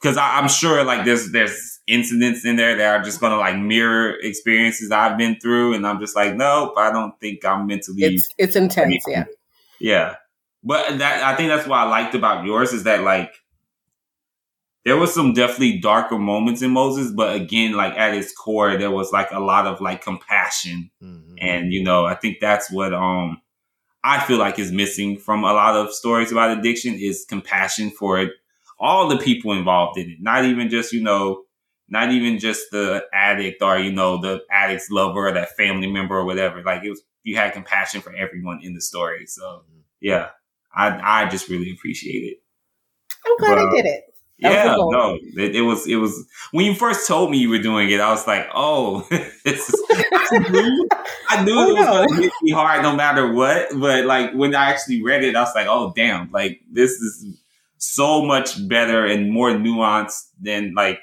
because 0.00 0.16
I'm 0.16 0.48
sure 0.48 0.84
like 0.84 1.04
there's 1.04 1.32
there's 1.32 1.80
incidents 1.86 2.44
in 2.44 2.56
there 2.56 2.76
that 2.76 3.00
are 3.00 3.02
just 3.02 3.20
gonna 3.20 3.36
like 3.36 3.58
mirror 3.58 4.14
experiences 4.20 4.90
I've 4.90 5.18
been 5.18 5.38
through, 5.40 5.74
and 5.74 5.86
I'm 5.86 6.00
just 6.00 6.14
like, 6.14 6.34
nope, 6.34 6.74
I 6.76 6.92
don't 6.92 7.18
think 7.20 7.44
I'm 7.44 7.66
mentally. 7.66 8.02
It's 8.02 8.28
it's 8.38 8.56
intense, 8.56 9.04
yeah, 9.08 9.24
yeah. 9.84 10.16
But 10.62 10.98
that 10.98 11.22
I 11.22 11.36
think 11.36 11.50
that's 11.50 11.68
what 11.68 11.78
I 11.78 11.84
liked 11.84 12.14
about 12.14 12.46
yours 12.46 12.72
is 12.72 12.84
that 12.84 13.02
like 13.02 13.32
there 14.86 14.96
was 14.96 15.12
some 15.12 15.34
definitely 15.34 15.78
darker 15.78 16.18
moments 16.18 16.62
in 16.62 16.70
Moses, 16.70 17.12
but 17.12 17.36
again, 17.36 17.72
like 17.72 17.94
at 17.94 18.14
its 18.14 18.32
core, 18.34 18.76
there 18.78 18.90
was 18.90 19.12
like 19.12 19.30
a 19.30 19.40
lot 19.40 19.66
of 19.66 19.80
like 19.82 20.02
compassion. 20.02 20.90
Mm-hmm. 21.02 21.34
And, 21.38 21.72
you 21.72 21.82
know, 21.82 22.06
I 22.06 22.14
think 22.14 22.38
that's 22.40 22.70
what 22.70 22.94
um 22.94 23.42
I 24.02 24.20
feel 24.24 24.38
like 24.38 24.58
is 24.58 24.72
missing 24.72 25.18
from 25.18 25.44
a 25.44 25.52
lot 25.52 25.76
of 25.76 25.92
stories 25.92 26.32
about 26.32 26.56
addiction 26.58 26.94
is 26.94 27.26
compassion 27.28 27.90
for 27.90 28.18
it. 28.20 28.32
all 28.78 29.08
the 29.08 29.18
people 29.18 29.52
involved 29.52 29.98
in 29.98 30.10
it. 30.10 30.18
Not 30.20 30.44
even 30.44 30.68
just, 30.68 30.92
you 30.92 31.02
know, 31.02 31.44
not 31.88 32.10
even 32.12 32.38
just 32.38 32.70
the 32.70 33.04
addict 33.12 33.62
or, 33.62 33.78
you 33.78 33.92
know, 33.92 34.20
the 34.20 34.42
addict's 34.50 34.90
lover 34.90 35.28
or 35.28 35.32
that 35.32 35.56
family 35.56 35.90
member 35.90 36.16
or 36.16 36.24
whatever. 36.24 36.62
Like 36.62 36.84
it 36.84 36.90
was 36.90 37.02
you 37.24 37.36
had 37.36 37.52
compassion 37.52 38.00
for 38.00 38.14
everyone 38.14 38.60
in 38.62 38.74
the 38.74 38.80
story. 38.80 39.26
So 39.26 39.42
mm-hmm. 39.42 39.80
yeah. 40.00 40.28
I 40.72 41.22
I 41.24 41.28
just 41.28 41.48
really 41.48 41.72
appreciate 41.72 42.22
it. 42.22 42.38
I'm 43.26 43.36
glad 43.38 43.56
but, 43.56 43.68
I 43.68 43.70
did 43.70 43.86
it 43.86 44.04
yeah, 44.38 44.74
no, 44.76 45.18
it, 45.36 45.56
it, 45.56 45.62
was 45.62 45.86
it 45.86 45.96
was 45.96 46.26
when 46.50 46.66
you 46.66 46.74
first 46.74 47.06
told 47.06 47.30
me 47.30 47.38
you 47.38 47.48
were 47.48 47.58
doing 47.58 47.90
it. 47.90 48.00
I 48.00 48.10
was 48.10 48.26
like, 48.26 48.48
oh, 48.52 49.06
this 49.44 49.68
is, 49.68 49.82
I 49.90 51.42
knew 51.44 51.54
oh, 51.56 51.70
it 51.70 51.72
was 51.74 51.84
no. 51.84 51.92
going 51.92 52.08
to 52.08 52.22
hit 52.22 52.32
me 52.42 52.50
hard 52.50 52.82
no 52.82 52.96
matter 52.96 53.32
what. 53.32 53.68
But 53.78 54.06
like 54.06 54.32
when 54.32 54.54
I 54.54 54.70
actually 54.70 55.02
read 55.02 55.22
it, 55.22 55.36
I 55.36 55.40
was 55.40 55.54
like, 55.54 55.68
oh 55.68 55.92
damn, 55.94 56.30
like 56.32 56.60
this 56.70 56.90
is 56.90 57.38
so 57.78 58.22
much 58.22 58.66
better 58.68 59.06
and 59.06 59.32
more 59.32 59.50
nuanced 59.50 60.28
than 60.40 60.74
like 60.74 61.00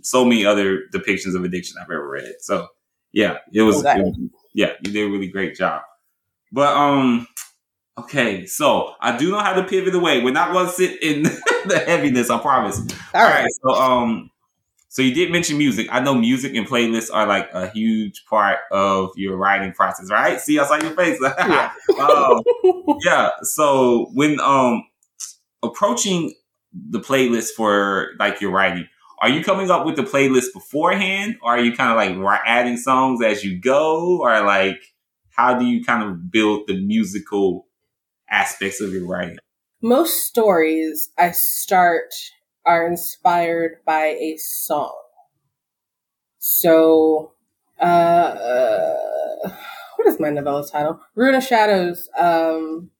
so 0.00 0.24
many 0.24 0.46
other 0.46 0.84
depictions 0.92 1.36
of 1.36 1.44
addiction 1.44 1.76
I've 1.78 1.90
ever 1.90 2.08
read. 2.08 2.32
So 2.40 2.68
yeah, 3.12 3.38
it 3.52 3.62
was, 3.62 3.84
it 3.84 3.98
was 3.98 4.16
yeah, 4.54 4.72
you 4.82 4.92
did 4.92 5.08
a 5.08 5.10
really 5.10 5.28
great 5.28 5.56
job. 5.56 5.82
But 6.52 6.74
um, 6.76 7.26
Okay, 8.00 8.46
so 8.46 8.94
I 9.00 9.16
do 9.16 9.30
know 9.30 9.40
how 9.40 9.52
to 9.52 9.62
pivot 9.62 9.94
away. 9.94 10.22
We're 10.22 10.32
not 10.32 10.52
going 10.52 10.66
to 10.66 10.72
sit 10.72 11.02
in 11.02 11.22
the 11.66 11.82
heaviness. 11.86 12.30
I 12.30 12.38
promise. 12.38 12.80
All 13.12 13.22
right. 13.22 13.46
So, 13.62 13.74
um, 13.74 14.30
so 14.88 15.02
you 15.02 15.12
did 15.12 15.30
mention 15.30 15.58
music. 15.58 15.86
I 15.90 16.00
know 16.00 16.14
music 16.14 16.54
and 16.54 16.66
playlists 16.66 17.10
are 17.12 17.26
like 17.26 17.50
a 17.52 17.68
huge 17.68 18.24
part 18.24 18.60
of 18.72 19.10
your 19.16 19.36
writing 19.36 19.72
process, 19.72 20.10
right? 20.10 20.40
See, 20.40 20.58
I 20.58 20.66
saw 20.66 20.76
your 20.76 20.92
face. 20.92 21.20
Yeah. 21.38 21.72
um, 22.00 22.42
yeah. 23.04 23.30
So 23.42 24.10
when 24.14 24.40
um 24.40 24.84
approaching 25.62 26.32
the 26.72 27.00
playlist 27.00 27.50
for 27.50 28.12
like 28.18 28.40
your 28.40 28.50
writing, 28.50 28.88
are 29.20 29.28
you 29.28 29.44
coming 29.44 29.70
up 29.70 29.84
with 29.84 29.96
the 29.96 30.02
playlist 30.02 30.52
beforehand, 30.54 31.36
or 31.42 31.52
are 31.52 31.60
you 31.60 31.74
kind 31.76 31.90
of 31.90 32.24
like 32.24 32.40
adding 32.46 32.76
songs 32.76 33.22
as 33.22 33.44
you 33.44 33.60
go, 33.60 34.18
or 34.20 34.42
like 34.42 34.80
how 35.30 35.58
do 35.58 35.64
you 35.64 35.84
kind 35.84 36.02
of 36.02 36.30
build 36.30 36.66
the 36.66 36.80
musical 36.80 37.66
aspects 38.30 38.80
of 38.80 38.92
your 38.92 39.06
writing? 39.06 39.38
Most 39.82 40.26
stories 40.26 41.10
I 41.18 41.30
start 41.32 42.12
are 42.66 42.86
inspired 42.86 43.76
by 43.86 44.06
a 44.06 44.36
song. 44.38 44.94
So, 46.38 47.32
uh, 47.78 48.34
what 49.96 50.08
is 50.08 50.20
my 50.20 50.30
novella 50.30 50.66
title? 50.66 51.00
Rune 51.14 51.34
of 51.34 51.44
Shadows 51.44 52.08
um, 52.18 52.90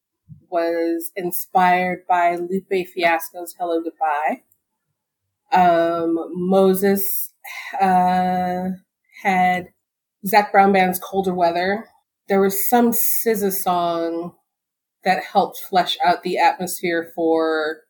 was 0.50 1.10
inspired 1.16 2.06
by 2.06 2.36
Lupe 2.36 2.88
Fiasco's 2.88 3.54
Hello 3.58 3.82
Goodbye. 3.82 4.42
Um, 5.52 6.16
Moses 6.32 7.32
uh, 7.80 8.68
had 9.22 9.68
Zac 10.26 10.52
Brown 10.52 10.72
Band's 10.72 10.98
Colder 10.98 11.34
Weather. 11.34 11.86
There 12.28 12.40
was 12.40 12.68
some 12.68 12.92
SZA 12.92 13.52
song 13.52 14.34
that 15.04 15.22
helped 15.22 15.58
flesh 15.58 15.96
out 16.04 16.22
the 16.22 16.38
atmosphere 16.38 17.10
for 17.14 17.80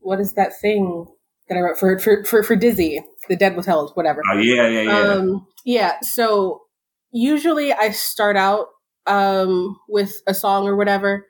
what 0.00 0.20
is 0.20 0.34
that 0.34 0.58
thing 0.60 1.06
that 1.48 1.56
I 1.56 1.60
wrote 1.60 1.78
for 1.78 1.98
for 1.98 2.24
for, 2.24 2.42
for 2.42 2.56
Dizzy, 2.56 3.02
The 3.28 3.36
Dead 3.36 3.56
Withheld, 3.56 3.92
whatever. 3.94 4.22
Oh 4.30 4.38
yeah, 4.38 4.68
yeah, 4.68 4.82
yeah. 4.82 4.98
Um, 4.98 5.46
yeah. 5.64 5.92
So 6.02 6.62
usually 7.10 7.72
I 7.72 7.90
start 7.90 8.36
out 8.36 8.66
um, 9.06 9.76
with 9.88 10.22
a 10.26 10.34
song 10.34 10.66
or 10.66 10.76
whatever, 10.76 11.26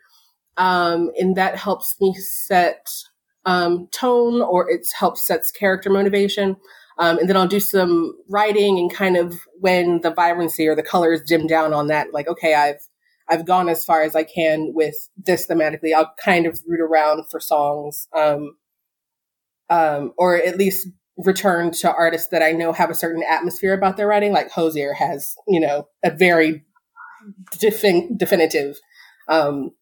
um, 0.56 1.10
and 1.16 1.36
that 1.36 1.56
helps 1.56 1.96
me 2.00 2.14
set 2.14 2.86
um, 3.46 3.88
tone 3.92 4.42
or 4.42 4.68
it 4.70 4.86
helps 4.98 5.26
sets 5.26 5.50
character 5.50 5.88
motivation. 5.88 6.56
Um, 6.98 7.18
and 7.18 7.28
then 7.28 7.36
I'll 7.36 7.46
do 7.46 7.60
some 7.60 8.14
writing 8.28 8.78
and 8.78 8.92
kind 8.92 9.16
of 9.16 9.38
when 9.60 10.00
the 10.00 10.10
vibrancy 10.10 10.66
or 10.66 10.74
the 10.74 10.82
colors 10.82 11.22
dim 11.22 11.46
down 11.46 11.72
on 11.72 11.88
that, 11.88 12.12
like 12.12 12.28
okay, 12.28 12.54
I've 12.54 12.80
I've 13.28 13.46
gone 13.46 13.68
as 13.68 13.84
far 13.84 14.02
as 14.02 14.14
I 14.14 14.24
can 14.24 14.72
with 14.74 14.94
this 15.16 15.46
thematically. 15.46 15.94
I'll 15.94 16.12
kind 16.22 16.46
of 16.46 16.60
root 16.66 16.80
around 16.80 17.28
for 17.30 17.40
songs, 17.40 18.08
um, 18.16 18.56
um, 19.68 20.12
or 20.16 20.36
at 20.36 20.56
least 20.56 20.88
return 21.18 21.70
to 21.72 21.92
artists 21.92 22.28
that 22.28 22.42
I 22.42 22.52
know 22.52 22.72
have 22.72 22.90
a 22.90 22.94
certain 22.94 23.24
atmosphere 23.28 23.74
about 23.74 23.96
their 23.96 24.06
writing. 24.06 24.32
Like 24.32 24.50
Hozier 24.50 24.92
has, 24.92 25.34
you 25.48 25.60
know, 25.60 25.88
a 26.04 26.10
very 26.10 26.64
defin- 27.56 28.16
definitive 28.16 28.76
um, 29.28 29.72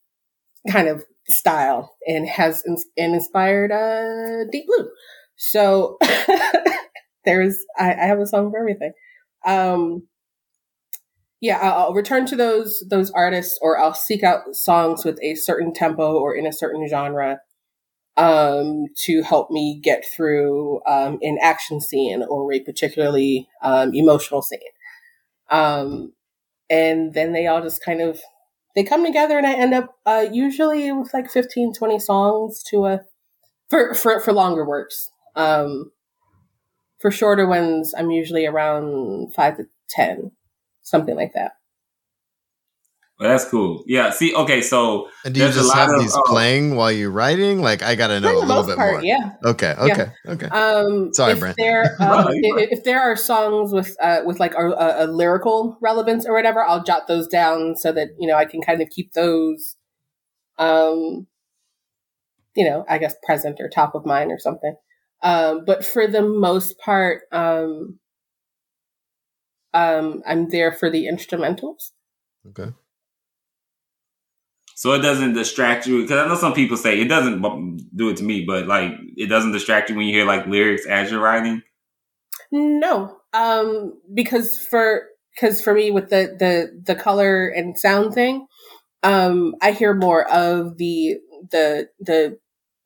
kind 0.71 0.89
of 0.89 1.05
style 1.29 1.97
and 2.07 2.29
has 2.29 2.63
ins- 2.67 2.87
and 2.97 3.15
inspired 3.15 3.73
uh, 3.73 4.45
Deep 4.51 4.67
Blue. 4.67 4.89
So 5.37 5.99
there's, 7.25 7.59
I, 7.79 7.93
I 7.93 8.07
have 8.07 8.21
a 8.21 8.27
song 8.27 8.51
for 8.51 8.59
everything. 8.59 8.93
Um, 9.47 10.07
yeah, 11.41 11.59
I'll, 11.59 11.87
I'll 11.87 11.95
return 11.95 12.25
to 12.27 12.37
those 12.37 12.83
those 12.89 13.11
artists, 13.11 13.59
or 13.61 13.79
I'll 13.79 13.95
seek 13.95 14.23
out 14.23 14.55
songs 14.55 15.05
with 15.05 15.19
a 15.23 15.35
certain 15.35 15.75
tempo 15.75 16.15
or 16.15 16.35
in 16.35 16.47
a 16.47 16.53
certain 16.53 16.89
genre 16.89 17.41
um, 18.17 18.87
to 19.05 19.23
help 19.23 19.51
me 19.51 19.79
get 19.83 20.05
through 20.17 20.81
um, 20.87 21.19
an 21.21 21.39
action 21.43 21.81
scene 21.81 22.23
or 22.23 22.53
a 22.53 22.61
particularly 22.61 23.49
um, 23.63 23.93
emotional 23.95 24.41
scene. 24.41 24.61
Um, 25.51 26.13
and 26.71 27.13
then 27.13 27.33
they 27.33 27.47
all 27.47 27.61
just 27.61 27.85
kind 27.85 28.01
of 28.01 28.21
they 28.75 28.85
come 28.85 29.05
together, 29.05 29.39
and 29.39 29.47
I 29.47 29.55
end 29.55 29.75
up 29.75 29.97
uh, 30.05 30.27
usually 30.31 30.91
with 30.93 31.13
like 31.15 31.31
15, 31.31 31.75
20 31.75 31.99
songs 31.99 32.63
to 32.71 32.87
a 32.87 33.01
for 33.71 33.95
for 33.95 34.21
for 34.21 34.33
longer 34.33 34.65
works. 34.65 35.11
Um, 35.37 35.93
for 37.01 37.11
shorter 37.11 37.47
ones, 37.47 37.95
I'm 37.97 38.11
usually 38.11 38.47
around 38.47 39.35
five 39.35 39.57
to 39.59 39.67
ten 39.89 40.33
something 40.83 41.17
like 41.17 41.33
that. 41.35 41.53
Well, 43.19 43.29
that's 43.29 43.45
cool. 43.49 43.85
Yeah. 43.87 44.11
See, 44.11 44.35
okay, 44.35 44.61
so 44.61 45.09
And 45.25 45.33
do 45.33 45.41
you 45.41 45.47
just 45.53 45.73
have 45.73 45.89
of, 45.89 46.01
these 46.01 46.15
uh, 46.17 46.23
playing 46.27 46.75
while 46.75 46.91
you're 46.91 47.13
writing? 47.13 47.63
Like, 47.63 47.81
I 47.81 47.95
got 47.95 48.09
to 48.09 48.19
know 48.19 48.39
a 48.39 48.45
little 48.45 48.67
bit 48.67 48.77
part, 48.77 48.93
more. 48.95 49.05
yeah. 49.05 49.35
Okay, 49.45 49.73
Yeah. 49.79 49.85
okay, 49.85 50.07
okay. 50.27 50.47
Um, 50.49 51.15
Sorry, 51.15 51.35
if 51.35 51.39
Brent. 51.41 51.57
there 51.57 51.97
um, 52.01 52.27
if, 52.29 52.79
if 52.79 52.85
there 52.85 53.01
are 53.01 53.15
songs 53.15 53.73
with 53.73 53.95
uh, 54.03 54.23
with 54.25 54.41
like 54.41 54.55
a, 54.55 54.67
a, 54.67 55.05
a 55.05 55.07
lyrical 55.07 55.79
relevance 55.81 56.27
or 56.27 56.35
whatever, 56.35 56.65
I'll 56.65 56.83
jot 56.83 57.07
those 57.07 57.29
down 57.29 57.77
so 57.77 57.93
that 57.93 58.09
you 58.19 58.27
know 58.27 58.35
I 58.35 58.47
can 58.47 58.61
kind 58.63 58.83
of 58.83 58.89
keep 58.91 59.13
those, 59.13 59.77
um, 60.59 61.29
you 62.57 62.65
know, 62.69 62.85
I 62.89 62.99
guess 62.99 63.15
present 63.25 63.61
or 63.61 63.69
top 63.69 63.95
of 63.95 64.05
mind 64.05 64.33
or 64.33 64.41
something. 64.41 64.75
Um, 65.23 65.65
but 65.65 65.85
for 65.85 66.09
the 66.09 66.23
most 66.23 66.79
part, 66.79 67.23
um, 67.31 68.01
um, 69.73 70.23
I'm 70.27 70.51
there 70.51 70.73
for 70.73 70.91
the 70.91 71.07
instrumentals. 71.07 71.93
Okay. 72.49 72.73
So 74.85 74.93
it 74.93 74.99
doesn't 74.99 75.33
distract 75.33 75.87
you 75.87 76.03
because 76.03 76.19
I 76.19 76.29
know 76.29 76.35
some 76.35 76.53
people 76.53 76.77
say 76.77 77.01
it 77.01 77.09
doesn't 77.09 77.41
do 77.97 78.11
it 78.11 78.19
to 78.19 78.23
me, 78.23 78.45
but 78.45 78.67
like 78.67 78.93
it 79.17 79.29
doesn't 79.29 79.53
distract 79.53 79.89
you 79.89 79.97
when 79.97 80.05
you 80.05 80.13
hear 80.13 80.27
like 80.27 80.47
lyrics 80.47 80.85
as 80.85 81.11
you're 81.11 81.23
writing. 81.23 81.63
No, 82.53 83.17
um, 83.33 83.99
because 84.13 84.59
for 84.59 85.05
because 85.35 85.63
for 85.63 85.73
me 85.73 85.91
with 85.91 86.11
the 86.11 86.37
the 86.39 86.83
the 86.85 87.01
color 87.01 87.49
and 87.49 87.79
sound 87.79 88.13
thing, 88.13 88.47
um, 89.03 89.55
I 89.63 89.73
hear 89.73 89.95
more 89.95 90.31
of 90.31 90.77
the 90.77 91.15
the 91.51 91.89
the 91.99 92.39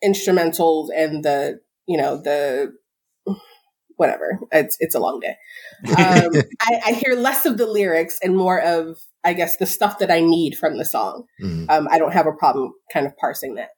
instrumentals 0.04 0.90
and 0.94 1.24
the 1.24 1.58
you 1.88 1.96
know 1.96 2.22
the 2.22 2.74
whatever. 3.96 4.38
It's 4.52 4.76
it's 4.78 4.94
a 4.94 5.00
long 5.00 5.18
day. 5.18 5.34
Um, 5.88 6.30
I, 6.62 6.80
I 6.86 6.92
hear 6.92 7.16
less 7.16 7.44
of 7.44 7.58
the 7.58 7.66
lyrics 7.66 8.20
and 8.22 8.36
more 8.36 8.60
of 8.60 9.00
I 9.28 9.34
guess 9.34 9.56
the 9.56 9.66
stuff 9.66 9.98
that 9.98 10.10
I 10.10 10.20
need 10.20 10.56
from 10.56 10.78
the 10.78 10.84
song. 10.84 11.24
Mhm. 11.42 11.66
Um, 11.68 11.88
I 11.90 11.98
don't 11.98 12.12
have 12.12 12.26
a 12.26 12.32
problem 12.32 12.72
kind 12.92 13.06
of 13.06 13.16
parsing 13.16 13.56
that. 13.56 13.70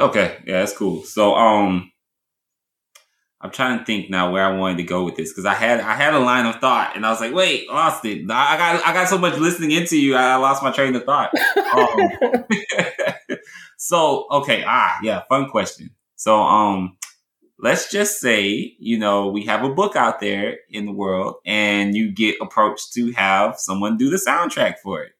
Okay, 0.00 0.38
yeah, 0.46 0.60
that's 0.60 0.76
cool. 0.76 1.04
So, 1.04 1.34
um, 1.34 1.92
I'm 3.44 3.50
trying 3.50 3.78
to 3.78 3.84
think 3.84 4.08
now 4.08 4.32
where 4.32 4.42
I 4.42 4.56
wanted 4.56 4.78
to 4.78 4.84
go 4.84 5.04
with 5.04 5.16
this 5.16 5.30
because 5.30 5.44
I 5.44 5.52
had 5.52 5.78
I 5.78 5.94
had 5.94 6.14
a 6.14 6.18
line 6.18 6.46
of 6.46 6.56
thought 6.56 6.96
and 6.96 7.04
I 7.04 7.10
was 7.10 7.20
like, 7.20 7.34
wait, 7.34 7.68
lost 7.68 8.02
it. 8.06 8.28
I 8.30 8.54
I 8.54 8.56
got 8.56 8.86
I 8.86 8.92
got 8.94 9.08
so 9.08 9.18
much 9.18 9.36
listening 9.38 9.72
into 9.72 10.00
you, 10.00 10.16
I 10.16 10.36
lost 10.36 10.62
my 10.62 10.72
train 10.72 10.96
of 10.96 11.04
thought. 11.04 11.30
Um, 11.74 12.44
so 13.78 14.26
okay, 14.30 14.62
ah, 14.64 14.96
yeah, 15.02 15.22
fun 15.28 15.50
question. 15.50 15.90
So, 16.14 16.40
um, 16.40 16.96
let's 17.58 17.90
just 17.90 18.20
say 18.20 18.74
you 18.78 18.98
know 18.98 19.28
we 19.28 19.44
have 19.44 19.64
a 19.64 19.68
book 19.68 19.96
out 19.96 20.20
there 20.20 20.58
in 20.70 20.86
the 20.86 20.92
world, 20.92 21.36
and 21.46 21.94
you 21.94 22.12
get 22.12 22.36
approached 22.40 22.92
to 22.94 23.12
have 23.12 23.58
someone 23.58 23.96
do 23.96 24.10
the 24.10 24.22
soundtrack 24.24 24.78
for 24.82 25.02
it. 25.02 25.12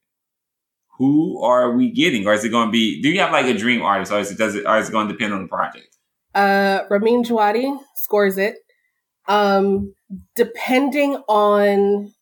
Who 0.99 1.43
are 1.43 1.73
we 1.73 1.91
getting, 1.91 2.27
or 2.27 2.33
is 2.35 2.45
it 2.45 2.51
going 2.51 2.69
to 2.69 2.73
be? 2.73 3.03
Do 3.03 3.09
you 3.11 3.21
have 3.21 3.33
like 3.33 3.47
a 3.47 3.59
dream 3.59 3.83
artist, 3.83 4.13
or 4.13 4.21
is 4.21 4.31
it 4.31 4.39
does 4.39 4.55
it, 4.55 4.67
or 4.67 4.79
is 4.79 4.89
it 4.89 4.93
going 4.93 5.09
to 5.09 5.13
depend 5.13 5.35
on 5.35 5.43
the 5.43 5.49
project? 5.49 5.89
Uh, 6.35 6.81
Ramin 6.91 7.23
Djawadi 7.23 7.79
scores 7.97 8.39
it. 8.39 8.57
Um, 9.27 9.95
depending 10.37 11.17
on, 11.29 12.13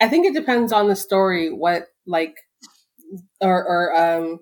I 0.00 0.08
think 0.08 0.26
it 0.26 0.34
depends 0.34 0.72
on 0.72 0.88
the 0.88 0.96
story. 0.96 1.52
What 1.52 1.86
like, 2.06 2.36
or 3.40 3.64
or 3.66 3.96
um, 3.96 4.40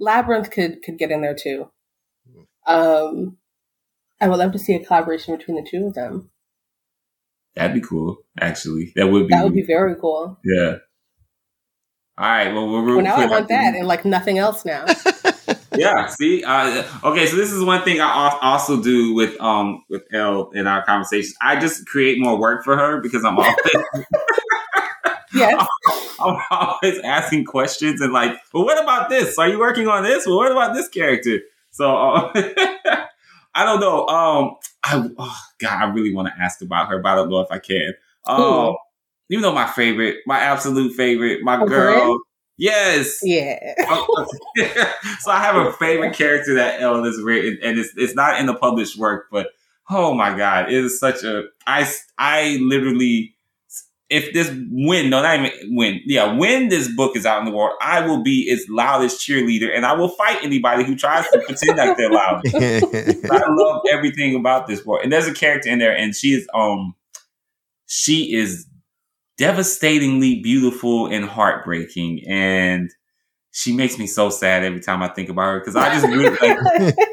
Labrinth 0.00 0.50
could 0.50 0.82
could 0.82 0.98
get 0.98 1.10
in 1.10 1.20
there 1.20 1.36
too. 1.36 1.70
Um, 2.66 3.36
I 4.20 4.28
would 4.28 4.38
love 4.38 4.52
to 4.52 4.58
see 4.58 4.74
a 4.74 4.84
collaboration 4.84 5.36
between 5.36 5.56
the 5.62 5.68
two 5.68 5.86
of 5.86 5.94
them. 5.94 6.30
That'd 7.54 7.74
be 7.74 7.86
cool. 7.86 8.18
Actually, 8.40 8.92
that 8.96 9.08
would 9.08 9.28
be. 9.28 9.34
That 9.34 9.44
would 9.44 9.54
be 9.54 9.64
very 9.66 9.94
cool. 9.96 10.38
Yeah. 10.44 10.76
All 12.16 12.28
right. 12.28 12.52
Well, 12.52 12.68
we're 12.68 12.82
real 12.82 12.96
Well, 12.96 13.04
now 13.04 13.16
I 13.16 13.26
want 13.26 13.48
that 13.48 13.74
and 13.74 13.86
like 13.86 14.04
nothing 14.04 14.38
else 14.38 14.64
now. 14.64 14.84
yeah. 15.76 16.06
See. 16.06 16.44
Uh, 16.44 16.84
okay. 17.04 17.26
So 17.26 17.36
this 17.36 17.52
is 17.52 17.62
one 17.64 17.82
thing 17.82 18.00
I 18.00 18.38
also 18.40 18.82
do 18.82 19.14
with 19.14 19.40
um 19.40 19.84
with 19.90 20.02
Elle 20.12 20.50
in 20.50 20.66
our 20.66 20.84
conversations. 20.84 21.34
I 21.40 21.58
just 21.58 21.86
create 21.86 22.20
more 22.20 22.38
work 22.38 22.64
for 22.64 22.76
her 22.76 23.00
because 23.00 23.24
I'm 23.24 23.38
always 23.38 23.54
yes. 25.34 25.66
I'm 26.20 26.36
always 26.50 26.98
asking 27.00 27.44
questions 27.44 28.00
and 28.00 28.12
like, 28.12 28.38
well, 28.52 28.64
what 28.64 28.82
about 28.82 29.08
this? 29.08 29.38
Are 29.38 29.48
you 29.48 29.58
working 29.58 29.88
on 29.88 30.04
this? 30.04 30.26
Well, 30.26 30.36
what 30.36 30.52
about 30.52 30.74
this 30.74 30.88
character? 30.88 31.40
So 31.70 31.96
uh, 31.96 33.06
I 33.54 33.64
don't 33.64 33.80
know. 33.80 34.06
Um, 34.06 34.56
I 34.82 35.08
oh, 35.18 35.38
God, 35.58 35.82
I 35.82 35.84
really 35.92 36.14
want 36.14 36.28
to 36.28 36.42
ask 36.42 36.60
about 36.60 36.88
her, 36.88 36.98
but 36.98 37.10
I 37.10 37.14
don't 37.16 37.30
know 37.30 37.40
if 37.40 37.50
I 37.50 37.58
can. 37.58 37.94
Um, 38.26 38.36
Cool. 38.36 38.78
you 39.28 39.40
know 39.40 39.52
my 39.52 39.66
favorite, 39.66 40.18
my 40.26 40.38
absolute 40.38 40.94
favorite, 40.94 41.42
my 41.42 41.60
Oh, 41.60 41.66
girl, 41.66 42.18
Yes. 42.56 43.18
Yeah. 43.22 43.58
so 45.20 45.30
I 45.30 45.40
have 45.40 45.56
a 45.56 45.72
favorite 45.72 46.14
character 46.14 46.54
that 46.54 46.80
Ellen 46.80 47.04
has 47.04 47.20
written, 47.20 47.58
and 47.62 47.78
it's 47.78 47.90
it's 47.96 48.14
not 48.14 48.38
in 48.38 48.46
the 48.46 48.54
published 48.54 48.96
work, 48.96 49.26
but 49.30 49.48
oh 49.90 50.14
my 50.14 50.36
god, 50.36 50.68
it 50.68 50.84
is 50.84 51.00
such 51.00 51.24
a 51.24 51.44
I 51.66 51.90
I 52.18 52.58
literally 52.62 53.33
if 54.14 54.32
this 54.32 54.48
win, 54.70 55.10
no 55.10 55.22
not 55.22 55.38
even 55.38 55.76
win, 55.76 56.00
yeah 56.06 56.32
when 56.36 56.68
this 56.68 56.88
book 56.94 57.16
is 57.16 57.26
out 57.26 57.40
in 57.40 57.44
the 57.44 57.50
world, 57.50 57.76
I 57.80 58.06
will 58.06 58.22
be 58.22 58.42
its 58.42 58.68
loudest 58.68 59.20
cheerleader, 59.20 59.74
and 59.74 59.84
I 59.84 59.94
will 59.94 60.08
fight 60.08 60.38
anybody 60.42 60.84
who 60.84 60.94
tries 60.94 61.28
to 61.30 61.38
pretend 61.40 61.78
like 61.78 61.96
they're 61.96 62.10
loud. 62.10 62.42
I 62.54 63.42
love 63.48 63.82
everything 63.90 64.36
about 64.36 64.66
this 64.66 64.80
book, 64.80 65.00
and 65.02 65.12
there's 65.12 65.26
a 65.26 65.34
character 65.34 65.68
in 65.68 65.78
there, 65.78 65.96
and 65.96 66.14
she 66.14 66.28
is 66.28 66.46
um 66.54 66.94
she 67.86 68.34
is 68.34 68.66
devastatingly 69.36 70.40
beautiful 70.42 71.06
and 71.06 71.24
heartbreaking, 71.24 72.22
and 72.28 72.90
she 73.50 73.74
makes 73.74 73.98
me 73.98 74.06
so 74.06 74.30
sad 74.30 74.64
every 74.64 74.80
time 74.80 75.02
I 75.02 75.08
think 75.08 75.28
about 75.28 75.42
her 75.42 75.58
because 75.60 75.76
I 75.76 75.92
just 75.92 76.06
really 76.06 76.30
like. 76.30 76.94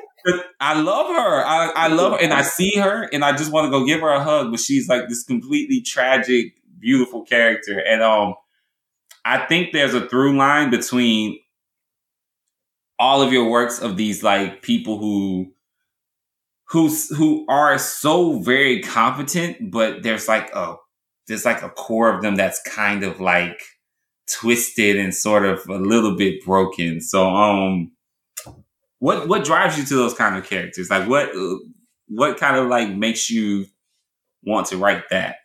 I 0.59 0.79
love 0.79 1.07
her. 1.07 1.45
I, 1.45 1.71
I 1.75 1.87
love 1.87 2.13
her, 2.13 2.19
and 2.23 2.31
I 2.31 2.43
see 2.43 2.75
her, 2.77 3.09
and 3.11 3.25
I 3.25 3.35
just 3.35 3.51
want 3.51 3.65
to 3.65 3.71
go 3.71 3.85
give 3.85 4.01
her 4.01 4.09
a 4.09 4.23
hug. 4.23 4.51
But 4.51 4.59
she's 4.59 4.87
like 4.87 5.09
this 5.09 5.23
completely 5.23 5.81
tragic, 5.81 6.53
beautiful 6.81 7.23
character, 7.23 7.79
and 7.79 8.01
um, 8.01 8.35
I 9.25 9.45
think 9.45 9.71
there's 9.71 9.93
a 9.93 10.07
through 10.07 10.37
line 10.37 10.69
between 10.71 11.39
all 12.99 13.21
of 13.21 13.33
your 13.33 13.49
works 13.49 13.79
of 13.81 13.97
these 13.97 14.23
like 14.23 14.61
people 14.61 14.97
who 14.97 15.51
who 16.69 16.87
who 17.15 17.45
are 17.49 17.77
so 17.77 18.39
very 18.39 18.81
competent, 18.81 19.71
but 19.71 20.03
there's 20.03 20.27
like 20.27 20.53
a 20.55 20.75
there's 21.27 21.45
like 21.45 21.61
a 21.61 21.69
core 21.69 22.13
of 22.13 22.21
them 22.21 22.35
that's 22.35 22.61
kind 22.63 23.03
of 23.03 23.19
like 23.19 23.61
twisted 24.29 24.97
and 24.97 25.13
sort 25.13 25.45
of 25.45 25.67
a 25.67 25.77
little 25.77 26.15
bit 26.15 26.43
broken. 26.45 27.01
So 27.01 27.27
um 27.29 27.91
what 28.99 29.27
what 29.27 29.43
drives 29.43 29.77
you 29.77 29.85
to 29.85 29.95
those 29.95 30.13
kind 30.13 30.37
of 30.37 30.47
characters? 30.47 30.89
Like 30.89 31.09
what 31.09 31.31
what 32.07 32.37
kind 32.37 32.55
of 32.57 32.67
like 32.67 32.89
makes 32.95 33.29
you 33.29 33.65
want 34.43 34.67
to 34.67 34.77
write 34.77 35.03
that? 35.09 35.37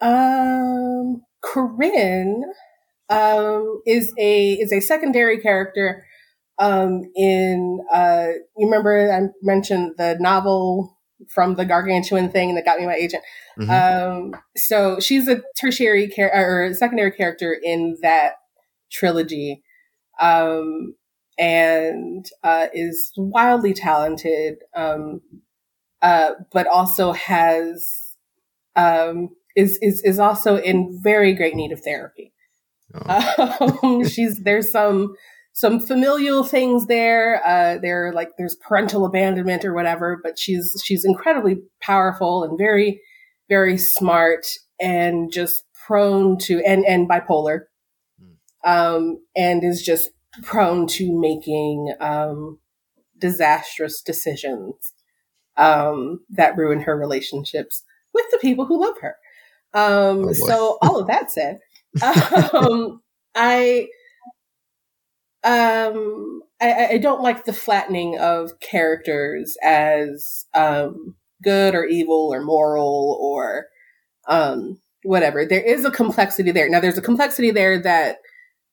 Um 0.00 1.22
Corinne 1.42 2.44
um 3.10 3.80
is 3.86 4.12
a 4.18 4.52
is 4.52 4.72
a 4.72 4.80
secondary 4.80 5.38
character 5.38 6.04
um 6.58 7.02
in 7.16 7.80
uh 7.90 8.28
you 8.56 8.66
remember 8.66 9.10
I 9.12 9.28
mentioned 9.42 9.94
the 9.96 10.16
novel 10.20 10.98
from 11.26 11.56
the 11.56 11.64
gargantuan 11.64 12.30
thing 12.30 12.54
that 12.54 12.64
got 12.64 12.78
me 12.78 12.86
my 12.86 12.94
agent. 12.94 13.22
Mm-hmm. 13.58 14.32
Um, 14.34 14.40
so 14.56 15.00
she's 15.00 15.28
a 15.28 15.42
tertiary 15.60 16.08
character 16.08 16.38
or 16.38 16.74
secondary 16.74 17.10
character 17.10 17.56
in 17.60 17.96
that 18.02 18.34
trilogy, 18.90 19.62
um, 20.20 20.94
and 21.38 22.26
uh, 22.44 22.66
is 22.72 23.12
wildly 23.16 23.74
talented, 23.74 24.58
um, 24.74 25.20
uh, 26.02 26.32
but 26.52 26.66
also 26.66 27.12
has 27.12 28.14
um, 28.76 29.30
is 29.58 29.76
is 29.82 30.00
is 30.02 30.18
also 30.20 30.56
in 30.56 30.98
very 31.02 31.34
great 31.34 31.56
need 31.56 31.72
of 31.72 31.80
therapy. 31.82 32.32
Oh. 32.94 33.78
Um, 33.82 34.04
she's 34.08 34.38
there's 34.44 34.70
some 34.70 35.14
some 35.52 35.80
familial 35.80 36.44
things 36.44 36.86
there. 36.86 37.42
Uh, 37.44 37.78
there 37.78 38.12
like 38.12 38.30
there's 38.38 38.54
parental 38.56 39.04
abandonment 39.04 39.64
or 39.64 39.74
whatever, 39.74 40.20
but 40.22 40.38
she's 40.38 40.80
she's 40.84 41.04
incredibly 41.04 41.56
powerful 41.80 42.44
and 42.44 42.56
very 42.56 43.00
very 43.48 43.76
smart 43.76 44.46
and 44.80 45.32
just 45.32 45.62
prone 45.86 46.38
to 46.38 46.62
and 46.64 46.84
and 46.86 47.08
bipolar, 47.08 47.62
hmm. 48.20 48.70
um, 48.70 49.18
and 49.36 49.64
is 49.64 49.82
just 49.82 50.10
prone 50.44 50.86
to 50.86 51.20
making 51.20 51.92
um, 52.00 52.60
disastrous 53.18 54.00
decisions 54.02 54.92
um, 55.56 56.20
that 56.30 56.56
ruin 56.56 56.82
her 56.82 56.96
relationships 56.96 57.82
with 58.14 58.26
the 58.30 58.38
people 58.38 58.66
who 58.66 58.80
love 58.80 58.94
her. 59.00 59.16
Um, 59.74 60.28
oh 60.28 60.32
so 60.32 60.78
all 60.82 60.98
of 60.98 61.06
that 61.08 61.30
said, 61.30 61.58
um, 62.52 63.02
I 63.34 63.88
um, 65.44 66.42
I, 66.60 66.86
I, 66.92 66.98
don't 66.98 67.22
like 67.22 67.44
the 67.44 67.52
flattening 67.52 68.18
of 68.18 68.58
characters 68.60 69.56
as 69.62 70.46
um, 70.52 71.14
good 71.42 71.74
or 71.74 71.84
evil 71.84 72.30
or 72.32 72.42
moral 72.42 73.18
or 73.20 73.66
um, 74.28 74.80
whatever. 75.04 75.46
There 75.46 75.62
is 75.62 75.84
a 75.84 75.90
complexity 75.90 76.50
there. 76.50 76.68
Now, 76.68 76.80
there's 76.80 76.98
a 76.98 77.02
complexity 77.02 77.50
there 77.52 77.80
that 77.80 78.18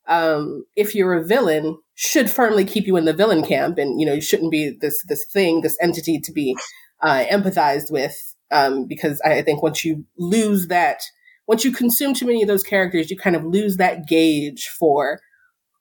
um, 0.08 0.66
if 0.76 0.96
you're 0.96 1.14
a 1.14 1.26
villain, 1.26 1.78
should 1.96 2.30
firmly 2.30 2.66
keep 2.66 2.86
you 2.86 2.98
in 2.98 3.06
the 3.06 3.14
villain 3.14 3.43
camp, 3.43 3.78
and 3.78 4.00
you 4.00 4.06
know 4.06 4.14
you 4.14 4.22
shouldn't 4.22 4.52
be 4.52 4.76
this 4.82 5.04
this 5.08 5.26
thing, 5.26 5.62
this 5.62 5.78
entity 5.82 6.20
to 6.20 6.32
be 6.32 6.56
uh, 7.02 7.24
empathized 7.32 7.91
with. 7.91 8.35
Um, 8.52 8.86
because 8.88 9.22
I, 9.26 9.39
I 9.39 9.41
think 9.41 9.64
once 9.64 9.84
you 9.84 10.06
lose 10.18 10.68
that, 10.68 11.02
once 11.48 11.64
you 11.64 11.72
consume 11.72 12.14
too 12.14 12.26
many 12.26 12.41
of 12.41 12.48
those 12.48 12.64
characters, 12.64 13.10
you 13.10 13.18
kind 13.18 13.36
of 13.36 13.43
lose 13.43 13.78
that 13.78 14.08
gauge 14.08 14.68
for 14.68 15.20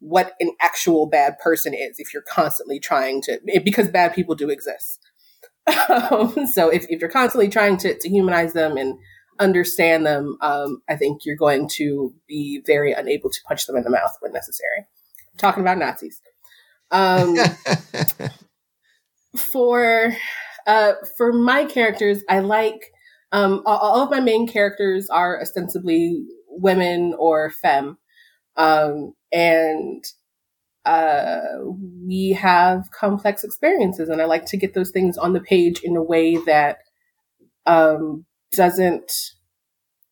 what 0.01 0.33
an 0.41 0.53
actual 0.61 1.07
bad 1.07 1.39
person 1.39 1.73
is 1.73 1.99
if 1.99 2.12
you're 2.12 2.25
constantly 2.29 2.79
trying 2.79 3.23
to, 3.23 3.41
because 3.65 3.89
bad 3.89 4.15
people 4.15 4.35
do 4.35 4.51
exist. 4.51 5.01
Um, 5.89 6.47
so 6.47 6.69
if, 6.69 6.85
if 6.91 7.01
you're 7.01 7.09
constantly 7.09 7.49
trying 7.49 7.79
to, 7.79 7.97
to 7.99 8.09
humanize 8.09 8.53
them 8.53 8.77
and 8.77 8.99
understand 9.39 10.05
them, 10.05 10.37
um, 10.43 10.83
I 10.91 10.97
think 10.97 11.23
you're 11.25 11.37
going 11.37 11.69
to 11.77 12.15
be 12.29 12.62
very 12.67 12.93
unable 12.93 13.31
to 13.31 13.39
punch 13.49 13.67
them 13.67 13.77
in 13.77 13.83
the 13.83 13.89
mouth 13.91 14.15
when 14.21 14.33
necessary. 14.33 14.87
talking 15.39 15.62
about 15.62 15.79
Nazis. 15.79 16.21
Um, 16.91 17.37
for 19.37 20.15
uh, 20.67 20.93
for 21.17 21.33
my 21.33 21.65
characters, 21.65 22.23
I 22.29 22.41
like 22.41 22.93
um, 23.33 23.62
all, 23.67 24.03
of 24.03 24.11
my 24.11 24.21
main 24.21 24.47
characters 24.47 25.09
are 25.11 25.41
ostensibly 25.41 26.25
women 26.49 27.15
or 27.19 27.51
femme. 27.51 27.99
Um, 28.57 29.15
and 29.33 30.05
uh, 30.85 31.41
we 32.07 32.31
have 32.31 32.91
complex 32.93 33.43
experiences, 33.43 34.09
and 34.09 34.23
I 34.23 34.27
like 34.27 34.47
to 34.47 34.57
get 34.57 34.75
those 34.75 34.91
things 34.91 35.19
on 35.19 35.33
the 35.33 35.41
page 35.41 35.81
in 35.83 35.97
a 35.97 36.03
way 36.03 36.37
that 36.37 36.79
um, 37.67 38.27
doesn't 38.53 39.11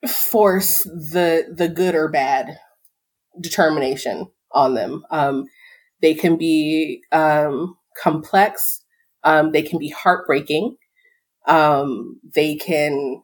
force 0.08 0.82
the 0.82 1.46
the 1.54 1.68
good 1.68 1.94
or 1.94 2.08
bad 2.08 2.56
determination 3.40 4.26
on 4.50 4.74
them. 4.74 5.04
Um, 5.10 5.44
they 6.00 6.14
can 6.14 6.36
be 6.36 7.02
um, 7.12 7.76
complex. 8.02 8.81
Um, 9.24 9.52
they 9.52 9.62
can 9.62 9.78
be 9.78 9.88
heartbreaking. 9.90 10.76
Um, 11.46 12.20
they 12.34 12.56
can 12.56 13.22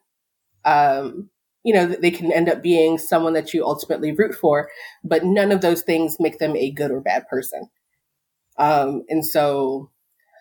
um, 0.64 1.30
you 1.64 1.74
know, 1.74 1.86
they 1.86 2.10
can 2.10 2.32
end 2.32 2.48
up 2.48 2.62
being 2.62 2.98
someone 2.98 3.32
that 3.34 3.52
you 3.52 3.64
ultimately 3.64 4.12
root 4.12 4.34
for, 4.34 4.70
but 5.04 5.24
none 5.24 5.52
of 5.52 5.60
those 5.60 5.82
things 5.82 6.16
make 6.20 6.38
them 6.38 6.56
a 6.56 6.70
good 6.70 6.90
or 6.90 7.00
bad 7.00 7.26
person. 7.28 7.68
Um, 8.58 9.04
and 9.08 9.24
so 9.24 9.90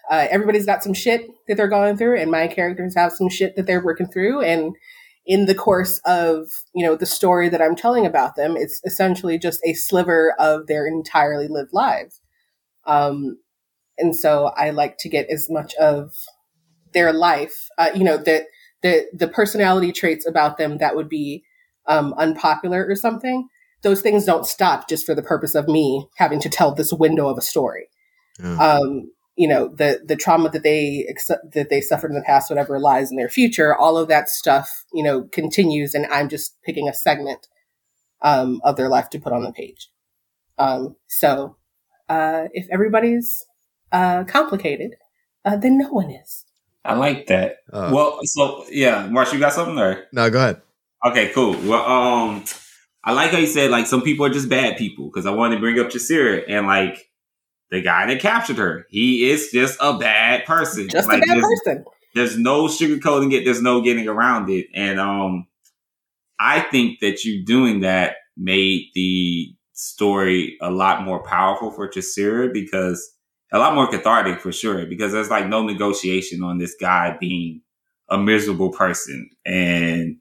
uh, 0.10 0.28
everybody's 0.30 0.66
got 0.66 0.84
some 0.84 0.93
shit 0.93 1.28
that 1.47 1.58
they're 1.58 1.68
going 1.68 1.97
through, 1.97 2.18
and 2.18 2.32
my 2.32 2.47
characters 2.47 2.95
have 2.95 3.12
some 3.12 3.30
shit 3.30 3.55
that 3.55 3.66
they're 3.66 3.84
working 3.84 4.08
through. 4.08 4.41
And 4.41 4.76
in 5.26 5.45
the 5.45 5.55
course 5.55 5.99
of 6.05 6.47
you 6.74 6.86
know 6.86 6.95
the 6.95 7.05
story 7.05 7.49
that 7.49 7.62
I'm 7.62 7.76
telling 7.76 8.05
about 8.05 8.36
them, 8.36 8.55
it's 8.55 8.80
essentially 8.86 9.38
just 9.38 9.60
a 9.66 9.74
sliver 9.74 10.34
of 10.39 10.68
their 10.68 10.88
entirely 10.88 11.47
lived 11.49 11.74
lives. 11.74 12.22
Um, 12.86 13.38
and 13.98 14.16
so 14.16 14.52
I 14.56 14.70
like 14.70 14.98
to 15.00 15.10
get 15.10 15.30
as 15.30 15.48
much 15.50 15.74
of 15.76 16.14
their 16.93 17.14
life, 17.14 17.70
uh, 17.78 17.89
you 17.93 18.04
know, 18.04 18.18
that 18.18 18.45
the 18.82 19.08
the 19.14 19.28
personality 19.28 19.91
traits 19.91 20.28
about 20.28 20.58
them 20.58 20.78
that 20.78 20.95
would 20.95 21.10
be 21.10 21.43
um, 21.88 22.14
unpopular 22.18 22.86
or 22.88 22.95
something, 22.95 23.48
those 23.82 24.02
things 24.02 24.26
don't 24.26 24.45
stop 24.45 24.89
just 24.89 25.06
for 25.06 25.16
the 25.16 25.24
purpose 25.24 25.56
of 25.56 25.68
me 25.68 26.08
having 26.18 26.39
to 26.41 26.50
tell 26.50 26.74
this 26.74 26.93
window 26.93 27.28
of 27.28 27.38
a 27.38 27.41
story. 27.41 27.88
Yeah. 28.39 28.58
Um, 28.58 29.12
you 29.36 29.48
know, 29.48 29.68
the 29.68 30.02
the 30.04 30.16
trauma 30.16 30.50
that 30.50 30.64
they 30.64 31.08
that 31.54 31.68
they 31.70 31.82
suffered 31.82 32.10
in 32.10 32.18
the 32.18 32.24
past, 32.24 32.50
whatever 32.50 32.80
lies 32.80 33.12
in 33.12 33.18
their 33.18 33.30
future, 33.30 33.76
all 33.76 33.98
of 33.98 34.08
that 34.08 34.30
stuff, 34.30 34.86
you 34.93 35.04
know, 35.04 35.24
continues, 35.32 35.93
and 35.93 36.08
I'm 36.08 36.28
just 36.28 36.56
picking 36.64 36.89
a 36.89 36.93
segment 36.93 37.48
um, 38.24 38.62
of 38.64 38.78
their 38.78 38.89
life 38.89 39.10
to 39.12 39.20
put 39.20 39.34
on 39.34 39.43
the 39.43 39.52
page. 39.52 39.89
Um, 40.58 40.95
so, 41.08 41.56
uh, 42.10 42.45
if 42.52 42.68
everybody's 42.72 43.45
uh, 43.92 44.24
complicated, 44.26 44.96
uh, 45.46 45.56
then 45.56 45.78
no 45.78 45.90
one 45.90 46.12
is. 46.12 46.46
I 46.84 46.96
like 46.96 47.28
that. 47.28 47.58
Uh, 47.72 47.92
well, 47.94 48.20
so 48.24 48.66
yeah, 48.70 49.08
Marsh, 49.08 49.34
you 49.34 49.40
got 49.40 49.54
something 49.54 49.76
there? 49.76 50.08
No, 50.14 50.30
go 50.30 50.40
ahead. 50.40 50.62
Okay, 51.06 51.32
cool. 51.34 51.52
Well, 51.64 51.86
um, 51.86 52.44
I 53.04 53.14
like 53.14 53.32
how 53.32 53.38
you 53.38 53.48
said 53.48 53.72
like 53.72 53.88
some 53.88 54.02
people 54.02 54.26
are 54.26 54.30
just 54.30 54.50
bad 54.50 54.78
people 54.78 55.06
because 55.06 55.26
I 55.26 55.32
wanted 55.32 55.56
to 55.56 55.62
bring 55.62 55.80
up 55.80 55.88
Jasira 55.88 56.44
and 56.48 56.66
like 56.66 57.10
the 57.70 57.82
guy 57.82 58.08
that 58.08 58.22
captured 58.22 58.58
her. 58.58 58.86
He 58.90 59.30
is 59.30 59.50
just 59.52 59.78
a 59.82 59.98
bad 59.98 60.46
person. 60.46 60.88
Just 60.90 61.08
like, 61.08 61.24
a 61.24 61.26
bad 61.26 61.38
there's, 61.38 61.62
person. 61.66 61.86
There's 62.16 62.38
no 62.38 62.68
sugarcoating 62.68 63.34
it. 63.34 63.44
There's 63.44 63.62
no 63.62 63.82
getting 63.82 64.08
around 64.08 64.50
it. 64.50 64.68
And 64.74 65.00
um, 65.00 65.48
I 66.40 66.62
think 66.62 67.00
that 67.02 67.24
you 67.24 67.46
doing 67.46 67.82
that 67.82 68.16
made 68.36 68.90
the 68.94 69.54
story 69.74 70.58
a 70.62 70.72
lot 70.72 71.04
more 71.04 71.22
powerful 71.24 71.72
for 71.72 71.90
Jaceera 71.90 72.52
because 72.52 73.14
a 73.52 73.60
lot 73.60 73.76
more 73.76 73.88
cathartic 73.89 74.41
for 74.41 74.52
sure 74.52 74.86
because 74.86 75.12
there's 75.12 75.30
like 75.30 75.48
no 75.48 75.64
negotiation 75.64 76.43
on 76.43 76.58
this 76.58 76.76
guy 76.80 77.16
being 77.20 77.62
a 78.10 78.18
miserable 78.18 78.72
person. 78.72 79.30
And 79.45 80.18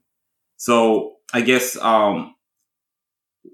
so 0.57 1.15
I 1.33 1.41
guess 1.41 1.77
um 1.77 2.35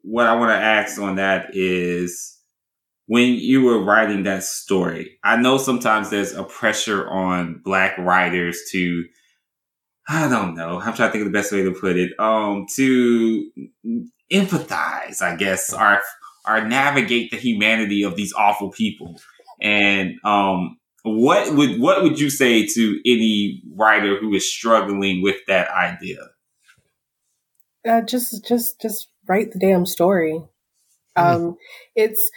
what 0.03 0.27
I 0.27 0.35
want 0.35 0.51
to 0.51 0.57
ask 0.57 0.99
on 0.99 1.15
that 1.15 1.51
is 1.53 2.37
when 3.07 3.33
you 3.33 3.63
were 3.63 3.83
writing 3.83 4.23
that 4.23 4.43
story, 4.43 5.19
I 5.23 5.37
know 5.37 5.57
sometimes 5.57 6.09
there's 6.09 6.33
a 6.33 6.43
pressure 6.43 7.07
on 7.09 7.61
black 7.63 7.97
writers 7.97 8.61
to 8.71 9.03
I 10.07 10.27
don't 10.27 10.55
know. 10.55 10.79
I'm 10.79 10.93
trying 10.93 11.09
to 11.09 11.11
think 11.13 11.25
of 11.25 11.31
the 11.31 11.37
best 11.37 11.51
way 11.51 11.63
to 11.63 11.71
put 11.71 11.95
it. 11.97 12.11
Um, 12.19 12.65
to 12.75 13.49
empathize, 14.31 15.21
I 15.21 15.35
guess, 15.37 15.73
or 15.73 16.01
or 16.45 16.67
navigate 16.67 17.31
the 17.31 17.37
humanity 17.37 18.03
of 18.03 18.15
these 18.15 18.33
awful 18.33 18.69
people. 18.69 19.17
And 19.63 20.15
um, 20.25 20.77
what 21.03 21.55
would 21.55 21.79
what 21.79 22.03
would 22.03 22.19
you 22.19 22.29
say 22.29 22.67
to 22.67 22.99
any 23.05 23.63
writer 23.75 24.19
who 24.19 24.33
is 24.33 24.51
struggling 24.51 25.23
with 25.23 25.37
that 25.47 25.69
idea? 25.69 26.19
Uh, 27.87 28.01
just 28.01 28.45
just 28.45 28.79
just 28.81 29.09
write 29.27 29.51
the 29.51 29.59
damn 29.59 29.85
story. 29.85 30.43
Mm-hmm. 31.17 31.45
Um, 31.45 31.57
it's 31.95 32.29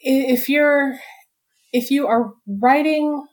if 0.00 0.48
you're 0.48 0.98
if 1.72 1.90
you 1.90 2.06
are 2.06 2.32
writing 2.46 3.26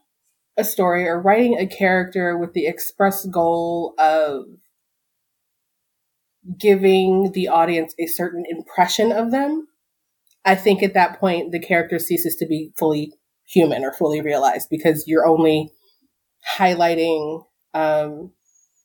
a 0.58 0.64
story 0.64 1.08
or 1.08 1.22
writing 1.22 1.58
a 1.58 1.66
character 1.66 2.38
with 2.38 2.54
the 2.54 2.68
express 2.68 3.26
goal 3.26 3.94
of 3.98 4.44
giving 6.58 7.32
the 7.32 7.48
audience 7.48 7.94
a 7.98 8.08
certain 8.08 8.44
impression 8.50 9.12
of 9.12 9.32
them, 9.32 9.69
I 10.50 10.56
think 10.56 10.82
at 10.82 10.96
that 10.96 11.20
point 11.20 11.52
the 11.52 11.60
character 11.60 12.00
ceases 12.00 12.36
to 12.38 12.48
be 12.48 12.74
fully 12.76 13.14
human 13.46 13.84
or 13.84 13.94
fully 13.94 14.20
realized 14.20 14.68
because 14.72 15.04
you're 15.06 15.28
only 15.28 15.72
highlighting 16.58 17.44
um, 17.76 18.32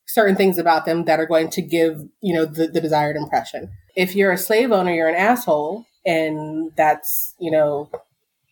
certain 0.06 0.36
things 0.36 0.58
about 0.58 0.84
them 0.84 1.06
that 1.06 1.18
are 1.18 1.26
going 1.26 1.48
to 1.48 1.62
give 1.62 2.02
you 2.20 2.34
know 2.34 2.44
the, 2.44 2.66
the 2.68 2.82
desired 2.82 3.16
impression. 3.16 3.70
If 3.96 4.14
you're 4.14 4.30
a 4.30 4.36
slave 4.36 4.72
owner, 4.72 4.92
you're 4.92 5.08
an 5.08 5.14
asshole, 5.14 5.86
and 6.04 6.70
that's 6.76 7.34
you 7.40 7.50
know 7.50 7.90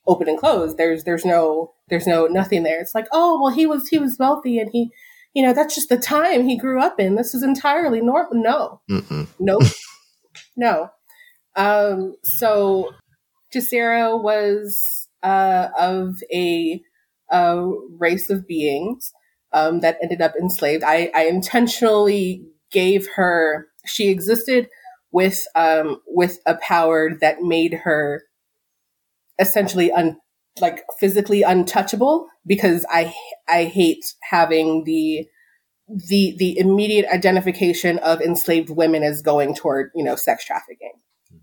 open 0.06 0.26
and 0.26 0.38
closed. 0.38 0.78
There's 0.78 1.04
there's 1.04 1.26
no 1.26 1.74
there's 1.90 2.06
no 2.06 2.26
nothing 2.26 2.62
there. 2.62 2.80
It's 2.80 2.94
like 2.94 3.08
oh 3.12 3.42
well 3.42 3.52
he 3.52 3.66
was 3.66 3.88
he 3.88 3.98
was 3.98 4.16
wealthy 4.18 4.58
and 4.58 4.70
he 4.72 4.90
you 5.34 5.42
know 5.42 5.52
that's 5.52 5.74
just 5.74 5.90
the 5.90 5.98
time 5.98 6.48
he 6.48 6.56
grew 6.56 6.80
up 6.80 6.98
in. 6.98 7.16
This 7.16 7.34
is 7.34 7.42
entirely 7.42 8.00
normal. 8.00 8.42
No, 8.42 8.80
Mm-mm. 8.90 9.28
nope, 9.38 9.64
no. 10.56 10.88
Um, 11.56 12.16
so 12.22 12.94
Jaceera 13.54 14.20
was 14.20 15.08
uh, 15.22 15.68
of 15.78 16.16
a, 16.32 16.80
a 17.30 17.70
race 17.98 18.30
of 18.30 18.46
beings 18.46 19.12
um, 19.52 19.80
that 19.80 19.98
ended 20.02 20.20
up 20.20 20.34
enslaved. 20.36 20.84
I, 20.84 21.10
I 21.14 21.24
intentionally 21.24 22.44
gave 22.70 23.08
her. 23.16 23.68
She 23.86 24.08
existed 24.08 24.68
with 25.10 25.46
um, 25.54 26.00
with 26.06 26.38
a 26.46 26.56
power 26.56 27.10
that 27.20 27.42
made 27.42 27.74
her 27.84 28.22
essentially 29.38 29.92
un, 29.92 30.18
like 30.60 30.84
physically 30.98 31.42
untouchable 31.42 32.26
because 32.46 32.84
I 32.90 33.14
I 33.48 33.64
hate 33.64 34.14
having 34.22 34.84
the 34.84 35.26
the 35.88 36.34
the 36.38 36.58
immediate 36.58 37.06
identification 37.12 37.98
of 37.98 38.20
enslaved 38.20 38.70
women 38.70 39.02
as 39.02 39.22
going 39.22 39.54
toward 39.54 39.90
you 39.94 40.04
know 40.04 40.16
sex 40.16 40.44
trafficking. 40.44 40.92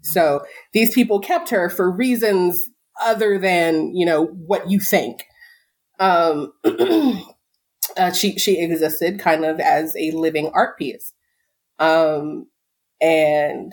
Mm-hmm. 0.01 0.11
So 0.11 0.45
these 0.73 0.93
people 0.93 1.19
kept 1.19 1.49
her 1.49 1.69
for 1.69 1.89
reasons 1.89 2.69
other 3.01 3.37
than 3.39 3.95
you 3.95 4.05
know 4.05 4.25
what 4.25 4.69
you 4.69 4.79
think. 4.79 5.23
Um, 5.99 6.53
uh, 7.97 8.11
she 8.13 8.37
she 8.37 8.59
existed 8.59 9.19
kind 9.19 9.45
of 9.45 9.59
as 9.59 9.95
a 9.97 10.11
living 10.11 10.51
art 10.53 10.77
piece, 10.77 11.13
um, 11.79 12.47
and 13.01 13.71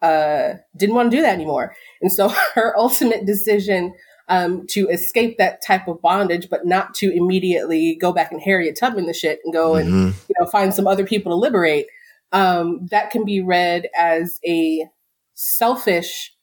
uh, 0.00 0.54
didn't 0.76 0.96
want 0.96 1.10
to 1.10 1.16
do 1.16 1.22
that 1.22 1.34
anymore. 1.34 1.74
And 2.00 2.12
so 2.12 2.28
her 2.54 2.76
ultimate 2.76 3.26
decision 3.26 3.94
um, 4.28 4.66
to 4.68 4.88
escape 4.88 5.38
that 5.38 5.62
type 5.62 5.88
of 5.88 6.00
bondage, 6.00 6.48
but 6.48 6.66
not 6.66 6.94
to 6.94 7.10
immediately 7.14 7.96
go 7.96 8.12
back 8.12 8.32
and 8.32 8.40
Harriet 8.40 8.76
Tubman 8.78 9.06
the 9.06 9.14
shit 9.14 9.40
and 9.44 9.52
go 9.52 9.72
mm-hmm. 9.72 9.88
and 9.88 10.14
you 10.28 10.34
know 10.38 10.46
find 10.46 10.74
some 10.74 10.86
other 10.86 11.04
people 11.04 11.32
to 11.32 11.36
liberate. 11.36 11.86
Um, 12.32 12.86
that 12.90 13.10
can 13.10 13.24
be 13.24 13.42
read 13.42 13.88
as 13.94 14.40
a 14.46 14.86
selfish 15.34 16.34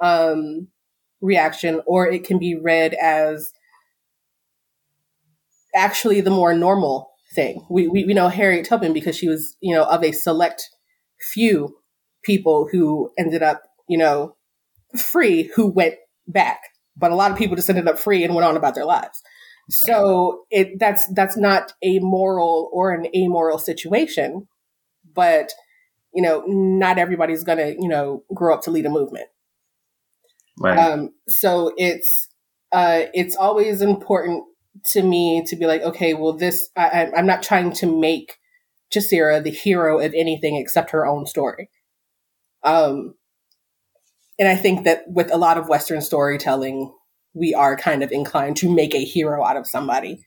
um, 0.00 0.68
reaction, 1.20 1.80
or 1.86 2.06
it 2.06 2.24
can 2.24 2.38
be 2.38 2.54
read 2.54 2.94
as 2.94 3.52
actually 5.74 6.20
the 6.20 6.30
more 6.30 6.54
normal 6.54 7.10
thing. 7.34 7.66
We, 7.68 7.88
we, 7.88 8.04
we 8.04 8.14
know 8.14 8.28
Harriet 8.28 8.66
Tubman 8.66 8.92
because 8.92 9.16
she 9.16 9.28
was, 9.28 9.56
you 9.60 9.74
know, 9.74 9.84
of 9.84 10.04
a 10.04 10.12
select 10.12 10.70
few 11.20 11.76
people 12.22 12.68
who 12.70 13.10
ended 13.18 13.42
up, 13.42 13.62
you 13.88 13.98
know, 13.98 14.36
free 14.96 15.50
who 15.54 15.66
went 15.66 15.94
back. 16.26 16.60
But 16.96 17.10
a 17.10 17.16
lot 17.16 17.32
of 17.32 17.38
people 17.38 17.56
just 17.56 17.68
ended 17.68 17.88
up 17.88 17.98
free 17.98 18.22
and 18.22 18.34
went 18.34 18.46
on 18.46 18.56
about 18.56 18.74
their 18.74 18.84
lives. 18.84 19.20
So 19.68 20.44
it 20.50 20.78
that's 20.78 21.06
that's 21.14 21.36
not 21.38 21.72
a 21.82 21.98
moral 22.00 22.70
or 22.72 22.92
an 22.92 23.06
amoral 23.16 23.58
situation, 23.58 24.46
but 25.14 25.52
you 26.14 26.22
know, 26.22 26.44
not 26.46 26.98
everybody's 26.98 27.44
gonna, 27.44 27.74
you 27.78 27.88
know, 27.88 28.22
grow 28.34 28.54
up 28.54 28.62
to 28.62 28.70
lead 28.70 28.86
a 28.86 28.90
movement. 28.90 29.26
Right. 30.58 30.78
Um, 30.78 31.10
so 31.28 31.72
it's 31.76 32.28
uh, 32.72 33.02
it's 33.12 33.36
always 33.36 33.80
important 33.80 34.44
to 34.92 35.02
me 35.02 35.44
to 35.46 35.56
be 35.56 35.66
like, 35.66 35.82
okay, 35.82 36.14
well, 36.14 36.32
this 36.32 36.68
I, 36.76 37.10
I'm 37.16 37.26
not 37.26 37.42
trying 37.42 37.72
to 37.74 38.00
make 38.00 38.38
Jasira 38.92 39.42
the 39.42 39.50
hero 39.50 39.98
of 39.98 40.14
anything 40.14 40.56
except 40.56 40.90
her 40.90 41.06
own 41.06 41.26
story. 41.26 41.70
Um, 42.62 43.14
and 44.38 44.48
I 44.48 44.56
think 44.56 44.84
that 44.84 45.04
with 45.06 45.32
a 45.32 45.36
lot 45.36 45.58
of 45.58 45.68
Western 45.68 46.00
storytelling, 46.00 46.92
we 47.34 47.54
are 47.54 47.76
kind 47.76 48.02
of 48.02 48.10
inclined 48.10 48.56
to 48.58 48.72
make 48.72 48.94
a 48.94 49.04
hero 49.04 49.44
out 49.44 49.56
of 49.56 49.66
somebody, 49.66 50.24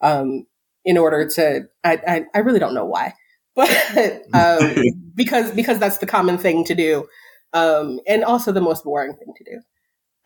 um, 0.00 0.46
in 0.84 0.98
order 0.98 1.28
to. 1.28 1.68
I, 1.84 1.98
I, 2.06 2.24
I 2.34 2.38
really 2.40 2.58
don't 2.58 2.74
know 2.74 2.86
why, 2.86 3.14
but 3.56 4.22
um, 4.32 4.74
because 5.14 5.50
because 5.52 5.78
that's 5.78 5.98
the 5.98 6.06
common 6.06 6.38
thing 6.38 6.64
to 6.64 6.74
do, 6.74 7.08
um, 7.52 8.00
and 8.06 8.24
also 8.24 8.52
the 8.52 8.60
most 8.60 8.84
boring 8.84 9.14
thing 9.14 9.34
to 9.36 9.44
do. 9.44 9.60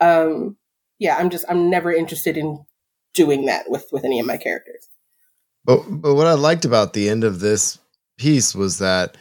Um, 0.00 0.56
yeah, 0.98 1.16
I'm 1.16 1.30
just 1.30 1.44
I'm 1.48 1.68
never 1.68 1.92
interested 1.92 2.36
in 2.36 2.64
doing 3.14 3.46
that 3.46 3.68
with 3.68 3.86
with 3.90 4.04
any 4.04 4.20
of 4.20 4.26
my 4.26 4.36
characters. 4.36 4.88
But 5.64 5.82
but 5.88 6.14
what 6.14 6.28
I 6.28 6.34
liked 6.34 6.64
about 6.64 6.92
the 6.92 7.08
end 7.08 7.24
of 7.24 7.40
this 7.40 7.78
piece 8.16 8.54
was 8.54 8.78
that 8.78 9.16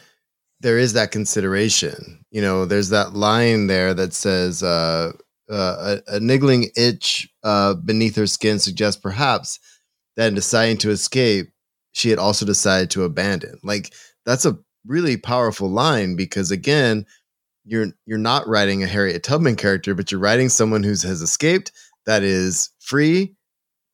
there 0.60 0.78
is 0.78 0.92
that 0.92 1.10
consideration. 1.10 2.24
You 2.30 2.42
know, 2.42 2.64
there's 2.64 2.90
that 2.90 3.14
line 3.14 3.66
there 3.66 3.92
that 3.94 4.12
says 4.12 4.62
uh, 4.62 5.12
uh, 5.50 5.98
a, 6.08 6.16
a, 6.16 6.20
niggling 6.20 6.70
itch 6.76 7.28
uh, 7.42 7.74
beneath 7.74 8.16
her 8.16 8.26
skin 8.26 8.58
suggests 8.58 9.00
perhaps 9.00 9.58
that 10.16 10.28
in 10.28 10.34
deciding 10.34 10.78
to 10.78 10.90
escape, 10.90 11.48
she 11.96 12.10
had 12.10 12.18
also 12.18 12.44
decided 12.44 12.90
to 12.90 13.04
abandon. 13.04 13.58
Like 13.62 13.94
that's 14.24 14.44
a 14.44 14.58
really 14.84 15.16
powerful 15.16 15.70
line 15.70 16.16
because 16.16 16.50
again, 16.50 17.06
you're 17.64 17.88
you're 18.04 18.18
not 18.18 18.46
writing 18.46 18.82
a 18.82 18.86
Harriet 18.86 19.22
Tubman 19.22 19.56
character, 19.56 19.94
but 19.94 20.12
you're 20.12 20.20
writing 20.20 20.48
someone 20.48 20.82
who 20.82 20.90
has 20.90 21.04
escaped, 21.04 21.72
that 22.04 22.22
is 22.22 22.70
free, 22.80 23.36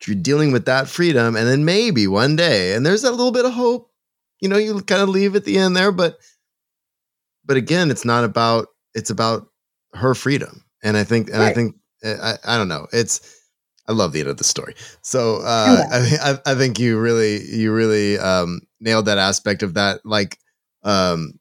you're 0.06 0.16
dealing 0.16 0.52
with 0.52 0.64
that 0.66 0.88
freedom 0.88 1.36
and 1.36 1.46
then 1.46 1.64
maybe 1.64 2.06
one 2.06 2.36
day 2.36 2.74
and 2.74 2.84
there's 2.84 3.04
a 3.04 3.10
little 3.10 3.32
bit 3.32 3.44
of 3.44 3.52
hope 3.52 3.90
you 4.40 4.48
know 4.48 4.56
you 4.56 4.80
kind 4.82 5.02
of 5.02 5.08
leave 5.08 5.36
at 5.36 5.44
the 5.44 5.58
end 5.58 5.76
there 5.76 5.92
but 5.92 6.18
but 7.44 7.56
again 7.56 7.90
it's 7.90 8.04
not 8.04 8.24
about 8.24 8.68
it's 8.94 9.10
about 9.10 9.46
her 9.94 10.14
freedom 10.14 10.64
and 10.82 10.96
i 10.96 11.04
think 11.04 11.28
and 11.28 11.38
right. 11.38 11.50
i 11.50 11.54
think 11.54 11.76
eh, 12.02 12.16
I, 12.20 12.54
I 12.54 12.58
don't 12.58 12.68
know 12.68 12.86
it's 12.92 13.41
i 13.88 13.92
love 13.92 14.12
the 14.12 14.20
end 14.20 14.28
of 14.28 14.36
the 14.36 14.44
story 14.44 14.74
so 15.02 15.36
uh 15.42 15.84
yeah. 15.90 16.38
I, 16.46 16.52
I 16.52 16.54
think 16.54 16.78
you 16.78 16.98
really 16.98 17.42
you 17.44 17.72
really 17.72 18.18
um 18.18 18.60
nailed 18.80 19.06
that 19.06 19.18
aspect 19.18 19.62
of 19.62 19.74
that 19.74 20.00
like 20.04 20.38
um 20.82 21.34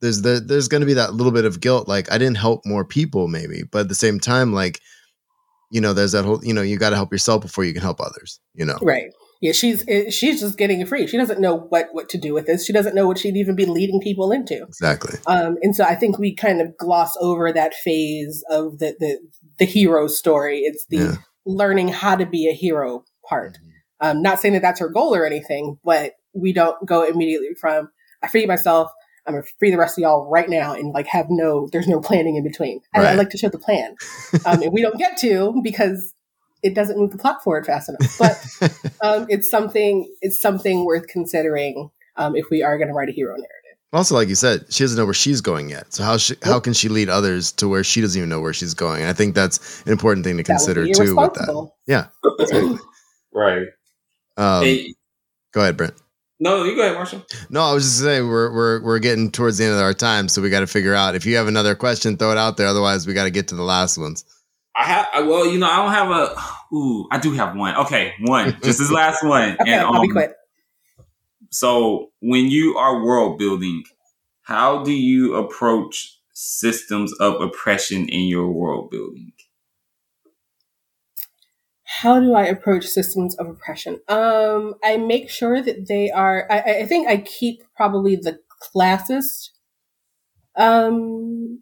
there's 0.00 0.22
there, 0.22 0.40
there's 0.40 0.68
going 0.68 0.82
to 0.82 0.86
be 0.86 0.94
that 0.94 1.14
little 1.14 1.32
bit 1.32 1.44
of 1.44 1.60
guilt 1.60 1.88
like 1.88 2.10
i 2.12 2.18
didn't 2.18 2.36
help 2.36 2.66
more 2.66 2.84
people 2.84 3.28
maybe 3.28 3.62
but 3.70 3.80
at 3.80 3.88
the 3.88 3.94
same 3.94 4.20
time 4.20 4.52
like 4.52 4.80
you 5.70 5.80
know, 5.80 5.92
there's 5.92 6.12
that 6.12 6.24
whole, 6.24 6.44
you 6.44 6.54
know, 6.54 6.62
you 6.62 6.78
got 6.78 6.90
to 6.90 6.96
help 6.96 7.12
yourself 7.12 7.42
before 7.42 7.64
you 7.64 7.72
can 7.72 7.82
help 7.82 8.00
others, 8.00 8.40
you 8.54 8.64
know? 8.64 8.78
Right. 8.82 9.10
Yeah. 9.40 9.52
She's, 9.52 9.84
eh, 9.88 10.10
she's 10.10 10.40
just 10.40 10.56
getting 10.56 10.84
free. 10.86 11.06
She 11.06 11.16
doesn't 11.16 11.40
know 11.40 11.56
what, 11.56 11.88
what 11.92 12.08
to 12.10 12.18
do 12.18 12.32
with 12.32 12.46
this. 12.46 12.64
She 12.64 12.72
doesn't 12.72 12.94
know 12.94 13.06
what 13.06 13.18
she'd 13.18 13.36
even 13.36 13.56
be 13.56 13.66
leading 13.66 14.00
people 14.00 14.32
into. 14.32 14.62
Exactly. 14.62 15.18
Um, 15.26 15.56
and 15.62 15.74
so 15.74 15.84
I 15.84 15.94
think 15.94 16.18
we 16.18 16.34
kind 16.34 16.60
of 16.60 16.76
gloss 16.78 17.16
over 17.20 17.52
that 17.52 17.74
phase 17.74 18.44
of 18.48 18.78
the, 18.78 18.96
the, 18.98 19.18
the 19.58 19.64
hero 19.66 20.06
story. 20.06 20.60
It's 20.60 20.86
the 20.88 20.96
yeah. 20.96 21.14
Learning 21.46 21.88
how 21.88 22.16
to 22.16 22.26
be 22.26 22.48
a 22.48 22.52
hero 22.54 23.04
part. 23.26 23.54
Mm-hmm. 23.54 23.68
Um, 24.00 24.22
not 24.22 24.40
saying 24.40 24.54
that 24.54 24.62
that's 24.62 24.80
her 24.80 24.88
goal 24.88 25.14
or 25.14 25.24
anything, 25.24 25.78
but 25.82 26.12
we 26.34 26.52
don't 26.52 26.76
go 26.86 27.02
immediately 27.02 27.54
from, 27.58 27.88
I 28.22 28.28
free 28.28 28.44
myself. 28.44 28.90
I'm 29.26 29.34
gonna 29.34 29.44
free 29.58 29.70
the 29.70 29.78
rest 29.78 29.98
of 29.98 30.02
y'all 30.02 30.28
right 30.30 30.48
now 30.48 30.74
and 30.74 30.92
like 30.92 31.06
have 31.06 31.26
no 31.30 31.68
there's 31.72 31.88
no 31.88 32.00
planning 32.00 32.36
in 32.36 32.44
between. 32.44 32.80
And 32.94 33.02
Right. 33.02 33.12
I 33.12 33.14
like 33.14 33.30
to 33.30 33.38
show 33.38 33.48
the 33.48 33.58
plan. 33.58 33.96
Um, 34.44 34.62
and 34.62 34.72
we 34.72 34.82
don't 34.82 34.98
get 34.98 35.16
to 35.18 35.60
because 35.64 36.12
it 36.62 36.74
doesn't 36.74 36.98
move 36.98 37.10
the 37.10 37.18
plot 37.18 37.42
forward 37.42 37.66
fast 37.66 37.88
enough. 37.88 38.18
But 38.18 39.00
um, 39.00 39.26
it's 39.28 39.50
something 39.50 40.12
it's 40.20 40.40
something 40.40 40.84
worth 40.84 41.08
considering 41.08 41.90
um, 42.16 42.36
if 42.36 42.46
we 42.50 42.62
are 42.62 42.78
gonna 42.78 42.92
write 42.92 43.08
a 43.08 43.12
hero 43.12 43.32
narrative. 43.32 43.65
Also, 43.92 44.14
like 44.14 44.28
you 44.28 44.34
said, 44.34 44.64
she 44.68 44.84
doesn't 44.84 44.98
know 44.98 45.04
where 45.04 45.14
she's 45.14 45.40
going 45.40 45.68
yet. 45.70 45.92
So 45.94 46.02
how 46.02 46.16
she, 46.16 46.34
how 46.42 46.60
can 46.60 46.72
she 46.72 46.88
lead 46.88 47.08
others 47.08 47.52
to 47.52 47.68
where 47.68 47.84
she 47.84 48.00
doesn't 48.00 48.18
even 48.18 48.28
know 48.28 48.40
where 48.40 48.52
she's 48.52 48.74
going? 48.74 49.00
And 49.02 49.08
I 49.10 49.12
think 49.12 49.34
that's 49.34 49.82
an 49.86 49.92
important 49.92 50.24
thing 50.24 50.36
to 50.36 50.42
That 50.42 50.46
consider 50.52 50.84
be 50.84 50.92
too 50.92 51.14
with 51.16 51.34
that. 51.34 51.48
irresponsible. 51.48 51.76
Yeah. 51.86 52.06
Right. 53.32 53.66
Um, 54.38 54.64
Hey, 54.64 54.94
Go 55.52 55.60
ahead, 55.60 55.76
Brent. 55.76 55.94
no, 56.40 56.64
you 56.64 56.74
go 56.74 56.82
ahead, 56.82 56.94
Marshall. 56.94 57.22
No, 57.50 57.62
I 57.62 57.72
was 57.74 57.84
just 57.84 58.00
saying 58.00 58.28
we're 58.28 58.52
we're 58.52 58.82
we're 58.82 58.98
getting 58.98 59.30
towards 59.30 59.58
the 59.58 59.64
end 59.64 59.74
of 59.74 59.80
our 59.80 59.94
time, 59.94 60.28
so 60.28 60.40
we 60.42 60.50
got 60.50 60.60
to 60.60 60.66
figure 60.66 60.94
out 60.94 61.14
if 61.14 61.24
you 61.26 61.36
have 61.36 61.46
another 61.46 61.74
question, 61.74 62.16
throw 62.16 62.32
it 62.32 62.38
out 62.38 62.56
there. 62.56 62.66
Otherwise, 62.66 63.06
we 63.06 63.14
got 63.14 63.24
to 63.24 63.30
get 63.30 63.48
to 63.48 63.54
the 63.54 63.62
last 63.62 63.96
ones. 63.98 64.24
I 64.74 64.84
have 64.84 65.06
well, 65.26 65.46
you 65.46 65.58
know, 65.58 65.68
I 65.68 65.76
don't 65.76 65.92
have 65.92 66.10
a. 66.10 66.74
Ooh, 66.74 67.06
I 67.10 67.18
do 67.18 67.32
have 67.32 67.56
one. 67.56 67.74
Okay, 67.76 68.12
one, 68.20 68.56
just 68.62 68.78
this 68.78 68.90
last 68.90 69.22
one. 69.24 69.56
Okay, 69.60 69.72
and, 69.72 69.82
I'll 69.86 70.00
be 70.02 70.08
um, 70.08 70.12
quick. 70.12 70.32
So, 71.50 72.10
when 72.20 72.50
you 72.50 72.76
are 72.76 73.02
world 73.04 73.38
building, 73.38 73.84
how 74.42 74.82
do 74.84 74.92
you 74.92 75.34
approach 75.34 76.20
systems 76.32 77.12
of 77.14 77.40
oppression 77.40 78.08
in 78.08 78.22
your 78.28 78.50
world 78.50 78.90
building? 78.90 79.32
How 81.84 82.20
do 82.20 82.34
I 82.34 82.44
approach 82.46 82.86
systems 82.86 83.36
of 83.36 83.46
oppression? 83.48 84.00
Um, 84.08 84.74
I 84.84 84.96
make 84.96 85.30
sure 85.30 85.62
that 85.62 85.86
they 85.88 86.10
are. 86.10 86.46
I, 86.50 86.60
I- 86.82 86.86
think 86.86 87.08
I 87.08 87.18
keep 87.18 87.62
probably 87.76 88.16
the 88.16 88.38
classist 88.74 89.50
um, 90.56 91.60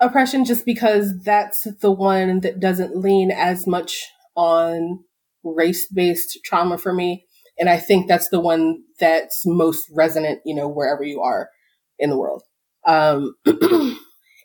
oppression, 0.00 0.44
just 0.44 0.64
because 0.64 1.12
that's 1.22 1.64
the 1.80 1.90
one 1.90 2.40
that 2.40 2.60
doesn't 2.60 2.96
lean 2.96 3.30
as 3.30 3.66
much 3.66 4.06
on 4.36 5.04
race-based 5.44 6.38
trauma 6.44 6.78
for 6.78 6.94
me, 6.94 7.26
and 7.58 7.68
I 7.68 7.78
think 7.78 8.08
that's 8.08 8.28
the 8.28 8.40
one 8.40 8.82
that's 9.00 9.42
most 9.46 9.88
resonant. 9.94 10.40
You 10.44 10.54
know, 10.54 10.68
wherever 10.68 11.02
you 11.02 11.20
are 11.22 11.50
in 11.98 12.10
the 12.10 12.18
world, 12.18 12.42
um, 12.86 13.34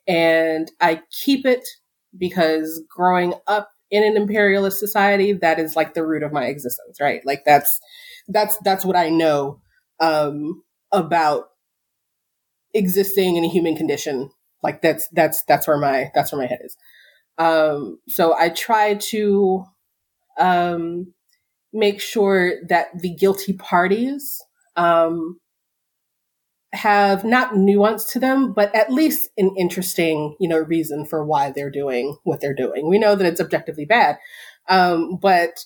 and 0.07 0.71
I 0.81 1.01
keep 1.23 1.45
it 1.45 1.63
because 2.17 2.81
growing 2.89 3.33
up 3.47 3.69
in 3.91 4.03
an 4.03 4.17
imperialist 4.17 4.79
society 4.79 5.33
that 5.33 5.59
is 5.59 5.75
like 5.75 5.93
the 5.93 6.05
root 6.05 6.23
of 6.23 6.33
my 6.33 6.45
existence 6.45 6.97
right? 6.99 7.21
Like 7.25 7.43
that's 7.45 7.79
that's 8.27 8.57
that's 8.63 8.85
what 8.85 8.95
i 8.95 9.09
know 9.09 9.59
um 9.99 10.63
about 10.91 11.45
existing 12.73 13.35
in 13.35 13.43
a 13.43 13.49
human 13.49 13.75
condition. 13.75 14.29
Like 14.61 14.81
that's 14.81 15.07
that's 15.09 15.43
that's 15.47 15.67
where 15.67 15.77
my 15.77 16.09
that's 16.15 16.31
where 16.31 16.41
my 16.41 16.47
head 16.47 16.59
is. 16.63 16.75
Um 17.37 17.99
so 18.07 18.35
i 18.37 18.49
try 18.49 18.95
to 18.95 19.65
um 20.39 21.13
make 21.73 21.99
sure 21.99 22.53
that 22.69 22.87
the 22.99 23.13
guilty 23.13 23.53
parties 23.53 24.41
um 24.75 25.39
have 26.73 27.23
not 27.23 27.55
nuance 27.55 28.05
to 28.11 28.19
them, 28.19 28.51
but 28.51 28.73
at 28.75 28.91
least 28.91 29.29
an 29.37 29.53
interesting, 29.57 30.35
you 30.39 30.49
know, 30.49 30.57
reason 30.57 31.05
for 31.05 31.23
why 31.23 31.51
they're 31.51 31.69
doing 31.69 32.17
what 32.23 32.41
they're 32.41 32.55
doing. 32.55 32.89
We 32.89 32.97
know 32.97 33.15
that 33.15 33.27
it's 33.27 33.39
objectively 33.39 33.85
bad, 33.85 34.17
um, 34.69 35.17
but 35.21 35.65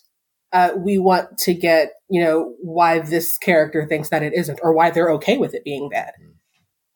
uh, 0.51 0.71
we 0.77 0.97
want 0.97 1.37
to 1.37 1.53
get, 1.53 1.91
you 2.09 2.21
know, 2.21 2.55
why 2.61 2.99
this 2.99 3.37
character 3.37 3.85
thinks 3.85 4.09
that 4.09 4.23
it 4.23 4.33
isn't, 4.33 4.59
or 4.61 4.73
why 4.73 4.91
they're 4.91 5.11
okay 5.11 5.37
with 5.37 5.53
it 5.53 5.63
being 5.63 5.89
bad. 5.89 6.11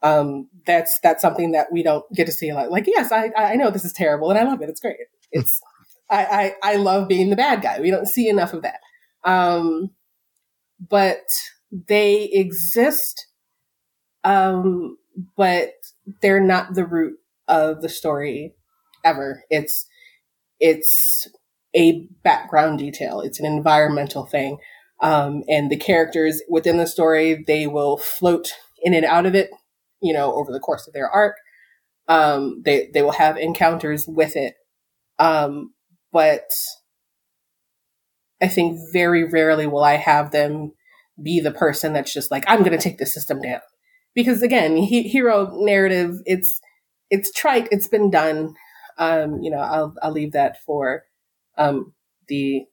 Um, 0.02 0.50
that's 0.66 1.00
that's 1.04 1.22
something 1.22 1.52
that 1.52 1.68
we 1.72 1.84
don't 1.84 2.04
get 2.14 2.26
to 2.26 2.32
see 2.32 2.50
a 2.50 2.56
lot. 2.56 2.72
Like, 2.72 2.88
yes, 2.88 3.12
I 3.12 3.32
I 3.38 3.56
know 3.56 3.72
this 3.72 3.86
is 3.86 3.94
terrible, 3.94 4.30
and 4.30 4.40
I 4.40 4.44
love 4.44 4.62
it. 4.62 4.70
It's 4.70 4.82
great. 4.82 4.98
It's 5.32 5.62
I 6.10 6.54
I, 6.64 6.74
I 6.74 6.76
love 6.76 7.08
being 7.08 7.30
the 7.30 7.36
bad 7.36 7.62
guy. 7.62 7.80
We 7.80 7.92
don't 7.92 8.08
see 8.08 8.28
enough 8.28 8.54
of 8.54 8.62
that. 8.64 8.80
Um, 9.24 9.92
but 10.90 11.30
they 11.72 12.26
exist 12.26 13.28
um, 14.24 14.98
but 15.38 15.72
they're 16.22 16.42
not 16.44 16.74
the 16.74 16.86
root 16.86 17.18
of 17.48 17.82
the 17.82 17.90
story 17.90 18.54
ever. 19.04 19.44
It's 19.50 19.88
it's 20.60 21.28
a 21.76 22.08
background 22.24 22.80
detail. 22.80 23.22
It's 23.22 23.40
an 23.40 23.46
environmental 23.46 24.26
thing, 24.26 24.60
um, 25.02 25.44
and 25.50 25.72
the 25.72 25.78
characters 25.78 26.42
within 26.50 26.78
the 26.78 26.88
story 26.88 27.44
they 27.48 27.68
will 27.68 27.98
float 27.98 28.54
in 28.84 28.94
and 28.94 29.06
out 29.06 29.26
of 29.26 29.36
it. 29.36 29.52
You 30.02 30.14
know, 30.14 30.34
over 30.34 30.52
the 30.52 30.60
course 30.60 30.88
of 30.88 30.94
their 30.94 31.10
arc, 31.10 31.38
um, 32.08 32.62
they 32.66 32.90
they 32.94 33.02
will 33.02 33.14
have 33.14 33.38
encounters 33.38 34.08
with 34.08 34.36
it, 34.36 34.56
um, 35.20 35.74
but 36.14 36.50
I 38.42 38.48
think 38.48 38.80
very 38.92 39.24
rarely 39.24 39.68
will 39.68 39.84
I 39.84 39.96
have 39.98 40.32
them 40.32 40.74
be 41.22 41.40
the 41.40 41.52
person 41.52 41.94
that's 41.94 42.14
just 42.14 42.32
like 42.32 42.44
I'm 42.48 42.60
going 42.60 42.72
to 42.72 42.78
take 42.78 42.98
the 42.98 43.06
system 43.06 43.42
down 43.42 43.62
because 44.16 44.42
again, 44.42 44.76
he, 44.78 45.04
hero 45.04 45.52
narrative, 45.54 46.16
it's 46.26 46.60
it's 47.10 47.32
trite, 47.32 47.68
it's 47.72 47.88
been 47.88 48.10
done. 48.10 48.56
Um, 48.98 49.42
you 49.42 49.52
know, 49.52 49.60
I'll 49.60 49.94
I'll 50.02 50.12
leave 50.12 50.32
that 50.34 50.62
for 50.64 51.04
um 51.58 51.94
the 52.28 52.66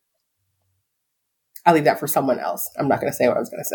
I'll 1.66 1.74
leave 1.74 1.84
that 1.84 2.00
for 2.00 2.06
someone 2.06 2.38
else. 2.38 2.68
I'm 2.78 2.88
not 2.88 3.00
going 3.00 3.12
to 3.12 3.16
say 3.16 3.28
what 3.28 3.36
I 3.36 3.40
was 3.40 3.50
going 3.50 3.62
to 3.62 3.68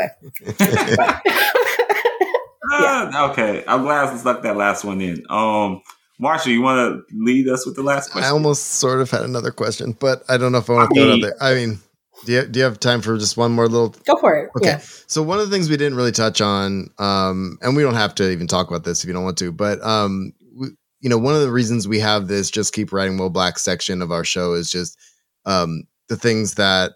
say. 0.57 0.95
But- 0.97 1.21
Ah, 2.75 3.29
okay, 3.31 3.63
I'm 3.67 3.83
glad 3.83 4.07
I 4.07 4.17
stuck 4.17 4.41
that 4.43 4.57
last 4.57 4.83
one 4.83 4.99
in. 5.01 5.23
Um, 5.29 5.81
Marshall, 6.19 6.51
you 6.51 6.61
want 6.61 6.77
to 7.09 7.15
lead 7.17 7.47
us 7.47 7.65
with 7.65 7.75
the 7.75 7.83
last 7.83 8.11
question? 8.11 8.27
I 8.27 8.31
almost 8.31 8.65
sort 8.75 9.01
of 9.01 9.09
had 9.09 9.23
another 9.23 9.51
question, 9.51 9.93
but 9.99 10.23
I 10.29 10.37
don't 10.37 10.51
know 10.51 10.59
if 10.59 10.69
I 10.69 10.73
want 10.73 10.91
to 10.91 10.95
throw 10.95 11.09
it 11.09 11.13
out 11.13 11.21
there. 11.21 11.35
I 11.41 11.55
mean, 11.55 11.79
do 12.25 12.31
you, 12.31 12.45
do 12.45 12.59
you 12.59 12.63
have 12.65 12.79
time 12.79 13.01
for 13.01 13.17
just 13.17 13.35
one 13.35 13.51
more 13.51 13.67
little 13.67 13.89
Go 14.05 14.15
for 14.17 14.35
it. 14.37 14.49
Okay. 14.57 14.69
Yeah. 14.69 14.77
So 15.07 15.21
one 15.21 15.39
of 15.39 15.49
the 15.49 15.55
things 15.55 15.69
we 15.69 15.77
didn't 15.77 15.97
really 15.97 16.11
touch 16.11 16.39
on, 16.39 16.89
um, 16.99 17.57
and 17.61 17.75
we 17.75 17.83
don't 17.83 17.95
have 17.95 18.15
to 18.15 18.31
even 18.31 18.47
talk 18.47 18.69
about 18.69 18.83
this 18.83 19.03
if 19.03 19.07
you 19.07 19.13
don't 19.13 19.23
want 19.23 19.37
to, 19.39 19.51
but 19.51 19.83
um, 19.83 20.33
we, 20.55 20.69
you 21.01 21.09
know, 21.09 21.17
one 21.17 21.35
of 21.35 21.41
the 21.41 21.51
reasons 21.51 21.87
we 21.87 21.99
have 21.99 22.27
this 22.27 22.49
Just 22.49 22.73
Keep 22.73 22.93
Writing 22.93 23.17
While 23.17 23.29
Black 23.29 23.59
section 23.59 24.01
of 24.01 24.11
our 24.11 24.23
show 24.23 24.53
is 24.53 24.69
just 24.71 24.97
um, 25.45 25.83
the 26.07 26.15
things 26.15 26.53
that 26.55 26.93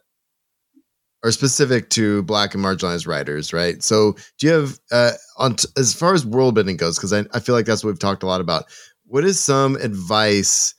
are 1.24 1.32
specific 1.32 1.90
to 1.90 2.24
Black 2.24 2.54
and 2.54 2.64
marginalized 2.64 3.08
writers, 3.08 3.52
right? 3.52 3.84
So 3.84 4.16
do 4.38 4.48
you 4.48 4.54
have 4.54 4.80
uh, 4.92 5.12
on 5.38 5.56
t- 5.56 5.68
as 5.76 5.94
far 5.94 6.14
as 6.14 6.26
world 6.26 6.56
building 6.56 6.78
goes, 6.78 6.98
because 6.98 7.12
I, 7.12 7.26
I 7.34 7.40
feel 7.40 7.56
like 7.56 7.66
that's 7.66 7.84
what 7.84 7.90
we've 7.90 8.00
talked 8.00 8.24
a 8.24 8.28
lot 8.28 8.40
about. 8.40 8.66
What 9.08 9.24
is 9.26 9.40
some 9.44 9.76
advice 9.78 10.76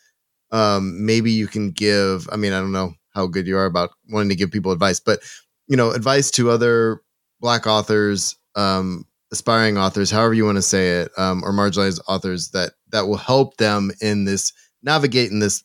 um, 0.50 1.04
maybe 1.04 1.30
you 1.32 1.46
can 1.46 1.70
give? 1.70 2.28
I 2.32 2.36
mean, 2.36 2.52
I 2.52 2.60
don't 2.60 2.72
know 2.72 2.94
how 3.14 3.26
good 3.26 3.46
you 3.46 3.56
are 3.56 3.66
about 3.66 3.90
wanting 4.08 4.28
to 4.30 4.36
give 4.36 4.50
people 4.50 4.72
advice, 4.72 5.00
but 5.00 5.20
you 5.66 5.76
know, 5.76 5.90
advice 5.90 6.30
to 6.32 6.50
other 6.50 7.02
black 7.40 7.66
authors, 7.66 8.36
um, 8.56 9.04
aspiring 9.32 9.76
authors, 9.78 10.10
however 10.10 10.34
you 10.34 10.44
want 10.44 10.56
to 10.56 10.62
say 10.62 11.00
it, 11.02 11.10
um, 11.18 11.42
or 11.44 11.52
marginalized 11.52 12.00
authors 12.08 12.50
that 12.50 12.72
that 12.90 13.06
will 13.06 13.16
help 13.16 13.56
them 13.58 13.90
in 14.00 14.24
this 14.24 14.52
navigate 14.82 15.30
in 15.30 15.40
this 15.40 15.64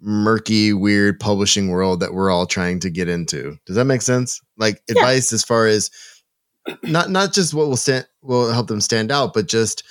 murky, 0.00 0.72
weird 0.72 1.18
publishing 1.18 1.68
world 1.68 2.00
that 2.00 2.14
we're 2.14 2.30
all 2.30 2.46
trying 2.46 2.78
to 2.80 2.90
get 2.90 3.08
into. 3.08 3.56
Does 3.66 3.76
that 3.76 3.84
make 3.84 4.02
sense? 4.02 4.40
Like 4.56 4.80
Yeah. 4.88 4.96
advice 4.96 5.32
as 5.32 5.44
far 5.44 5.66
as 5.66 5.90
not 6.82 7.10
not 7.10 7.32
just 7.32 7.54
what 7.54 7.68
will 7.68 7.76
stand 7.76 8.06
will 8.22 8.52
help 8.52 8.68
them 8.68 8.80
stand 8.80 9.10
out, 9.10 9.34
but 9.34 9.48
just 9.48 9.82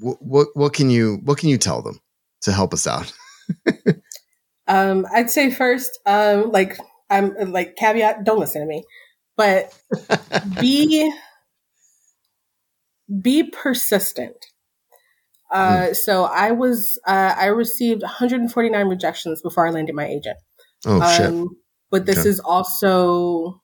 what 0.00 0.22
what 0.22 0.48
what 0.54 0.72
can 0.72 0.90
you 0.90 1.16
what 1.24 1.38
can 1.38 1.48
you 1.48 1.58
tell 1.58 1.82
them 1.82 2.00
to 2.42 2.52
help 2.52 2.72
us 2.74 2.86
out? 2.86 3.12
Um, 4.68 5.06
I'd 5.12 5.30
say 5.30 5.50
first, 5.50 5.98
um, 6.06 6.50
like 6.52 6.78
I'm 7.10 7.34
like 7.52 7.76
caveat, 7.76 8.24
don't 8.24 8.38
listen 8.38 8.62
to 8.62 8.66
me, 8.66 8.84
but 9.36 9.74
be 10.60 11.12
be 13.20 13.42
persistent. 13.44 14.46
Uh, 15.50 15.92
so 15.92 16.24
I 16.24 16.52
was 16.52 16.98
uh, 17.06 17.34
I 17.36 17.46
received 17.46 18.02
149 18.02 18.86
rejections 18.88 19.42
before 19.42 19.66
I 19.66 19.70
landed 19.70 19.94
my 19.94 20.06
agent. 20.06 20.38
oh 20.86 21.02
shit. 21.02 21.30
Um, 21.30 21.56
but 21.90 22.06
this 22.06 22.18
Okay. 22.20 22.30
is 22.30 22.40
also, 22.40 23.60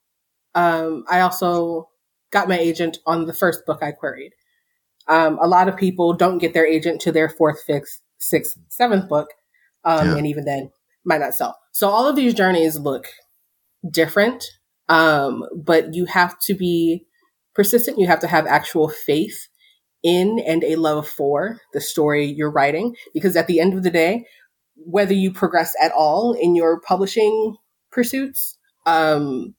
um, 0.54 1.04
I 1.08 1.20
also 1.20 1.88
got 2.30 2.48
my 2.48 2.58
agent 2.58 2.98
on 3.06 3.24
the 3.24 3.32
first 3.32 3.64
book 3.64 3.82
I 3.82 3.92
queried. 3.92 4.32
Um, 5.08 5.38
a 5.40 5.46
lot 5.46 5.68
of 5.68 5.76
people 5.76 6.12
don't 6.12 6.38
get 6.38 6.54
their 6.54 6.66
agent 6.66 7.00
to 7.02 7.12
their 7.12 7.28
fourth, 7.28 7.62
fifth, 7.62 8.00
sixth, 8.18 8.58
seventh 8.68 9.08
book, 9.08 9.28
um, 9.84 10.08
Yeah. 10.08 10.16
and 10.16 10.26
even 10.26 10.44
then 10.44 10.70
might 11.04 11.20
not 11.20 11.34
sell. 11.34 11.58
So 11.72 11.88
all 11.88 12.06
of 12.06 12.16
these 12.16 12.34
journeys 12.34 12.78
look 12.78 13.06
different, 13.90 14.44
um, 14.88 15.44
but 15.54 15.94
you 15.94 16.04
have 16.06 16.38
to 16.40 16.54
be 16.54 17.06
persistent. 17.54 17.98
You 17.98 18.06
have 18.06 18.20
to 18.20 18.26
have 18.26 18.46
actual 18.46 18.88
faith 18.88 19.48
in 20.02 20.38
and 20.40 20.62
a 20.64 20.76
love 20.76 21.08
for 21.08 21.60
the 21.72 21.80
story 21.80 22.24
you're 22.26 22.50
writing, 22.50 22.94
because 23.14 23.36
at 23.36 23.46
the 23.46 23.60
end 23.60 23.74
of 23.74 23.82
the 23.82 23.90
day, 23.90 24.26
whether 24.76 25.14
you 25.14 25.32
progress 25.32 25.74
at 25.82 25.92
all 25.92 26.34
in 26.34 26.54
your 26.54 26.80
publishing 26.80 27.56
pursuits, 27.90 28.58
um, 28.86 29.54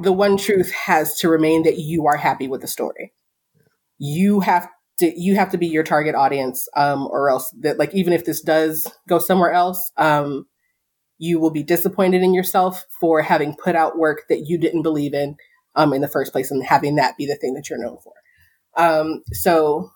the 0.00 0.12
one 0.12 0.36
truth 0.36 0.70
has 0.70 1.18
to 1.18 1.28
remain 1.28 1.64
that 1.64 1.78
you 1.78 2.06
are 2.06 2.16
happy 2.16 2.46
with 2.46 2.60
the 2.60 2.68
story. 2.68 3.12
You 3.98 4.40
have 4.40 4.68
to 4.98 5.12
you 5.16 5.36
have 5.36 5.50
to 5.50 5.58
be 5.58 5.66
your 5.66 5.84
target 5.84 6.14
audience, 6.14 6.68
um, 6.76 7.06
or 7.10 7.30
else 7.30 7.54
that 7.60 7.78
like 7.78 7.94
even 7.94 8.12
if 8.12 8.24
this 8.24 8.40
does 8.40 8.90
go 9.08 9.18
somewhere 9.18 9.52
else, 9.52 9.92
um, 9.96 10.46
you 11.18 11.38
will 11.38 11.50
be 11.50 11.62
disappointed 11.62 12.22
in 12.22 12.34
yourself 12.34 12.84
for 13.00 13.22
having 13.22 13.56
put 13.62 13.76
out 13.76 13.98
work 13.98 14.22
that 14.28 14.44
you 14.46 14.58
didn't 14.58 14.82
believe 14.82 15.14
in 15.14 15.36
um, 15.74 15.92
in 15.92 16.00
the 16.00 16.08
first 16.08 16.32
place 16.32 16.50
and 16.50 16.64
having 16.64 16.96
that 16.96 17.16
be 17.16 17.26
the 17.26 17.36
thing 17.36 17.54
that 17.54 17.68
you're 17.68 17.82
known 17.82 17.98
for. 18.02 18.12
Um, 18.76 19.22
so 19.32 19.90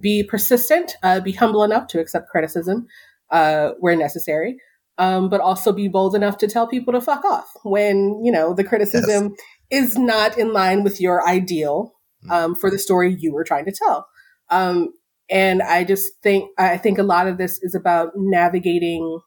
be 0.00 0.22
persistent, 0.22 0.96
uh, 1.02 1.20
be 1.20 1.32
humble 1.32 1.64
enough 1.64 1.88
to 1.88 2.00
accept 2.00 2.28
criticism 2.28 2.86
uh, 3.30 3.70
where 3.80 3.96
necessary, 3.96 4.56
um, 4.98 5.28
but 5.28 5.40
also 5.40 5.72
be 5.72 5.88
bold 5.88 6.14
enough 6.14 6.38
to 6.38 6.48
tell 6.48 6.66
people 6.66 6.92
to 6.92 7.00
fuck 7.00 7.24
off 7.24 7.48
when 7.62 8.20
you 8.24 8.32
know 8.32 8.54
the 8.54 8.64
criticism 8.64 9.34
yes. 9.70 9.84
is 9.84 9.98
not 9.98 10.38
in 10.38 10.52
line 10.52 10.82
with 10.82 11.00
your 11.00 11.26
ideal. 11.26 11.94
Um, 12.30 12.54
for 12.54 12.70
the 12.70 12.78
story 12.78 13.14
you 13.18 13.32
were 13.32 13.44
trying 13.44 13.64
to 13.64 13.72
tell. 13.72 14.06
Um, 14.50 14.90
and 15.30 15.62
I 15.62 15.84
just 15.84 16.12
think 16.22 16.50
I 16.58 16.78
think 16.78 16.98
a 16.98 17.02
lot 17.02 17.26
of 17.26 17.38
this 17.38 17.58
is 17.62 17.74
about 17.74 18.12
navigating 18.16 19.20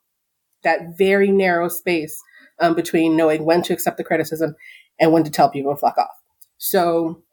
that 0.63 0.97
very 0.97 1.31
narrow 1.31 1.67
space 1.67 2.15
um, 2.59 2.75
between 2.75 3.15
knowing 3.15 3.45
when 3.45 3.61
to 3.63 3.73
accept 3.73 3.97
the 3.97 4.03
criticism 4.03 4.55
and 4.99 5.11
when 5.11 5.23
to 5.23 5.31
tell 5.31 5.49
people 5.49 5.73
to 5.73 5.79
fuck 5.79 5.97
off. 5.97 6.15
So, 6.57 7.23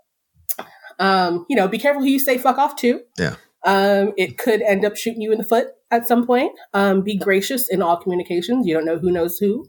um, 0.99 1.47
you 1.49 1.57
know, 1.57 1.69
be 1.69 1.79
careful 1.79 2.03
who 2.03 2.09
you 2.09 2.19
say 2.19 2.39
fuck 2.39 2.59
off 2.59 2.77
to. 2.77 3.01
Yeah. 3.19 3.37
Um, 3.65 4.13
it 4.17 4.39
could 4.39 4.63
end 4.63 4.85
up 4.85 4.97
shooting 4.97 5.21
you 5.21 5.33
in 5.33 5.39
the 5.39 5.45
foot 5.45 5.69
at 5.91 6.07
some 6.07 6.27
point. 6.27 6.53
Um, 6.73 7.03
be 7.03 7.17
gracious 7.17 7.69
in 7.69 7.83
all 7.83 7.97
communications. 7.97 8.67
You 8.67 8.75
don't 8.75 8.87
know 8.87 8.99
who 8.99 9.11
knows 9.11 9.39
who. 9.39 9.67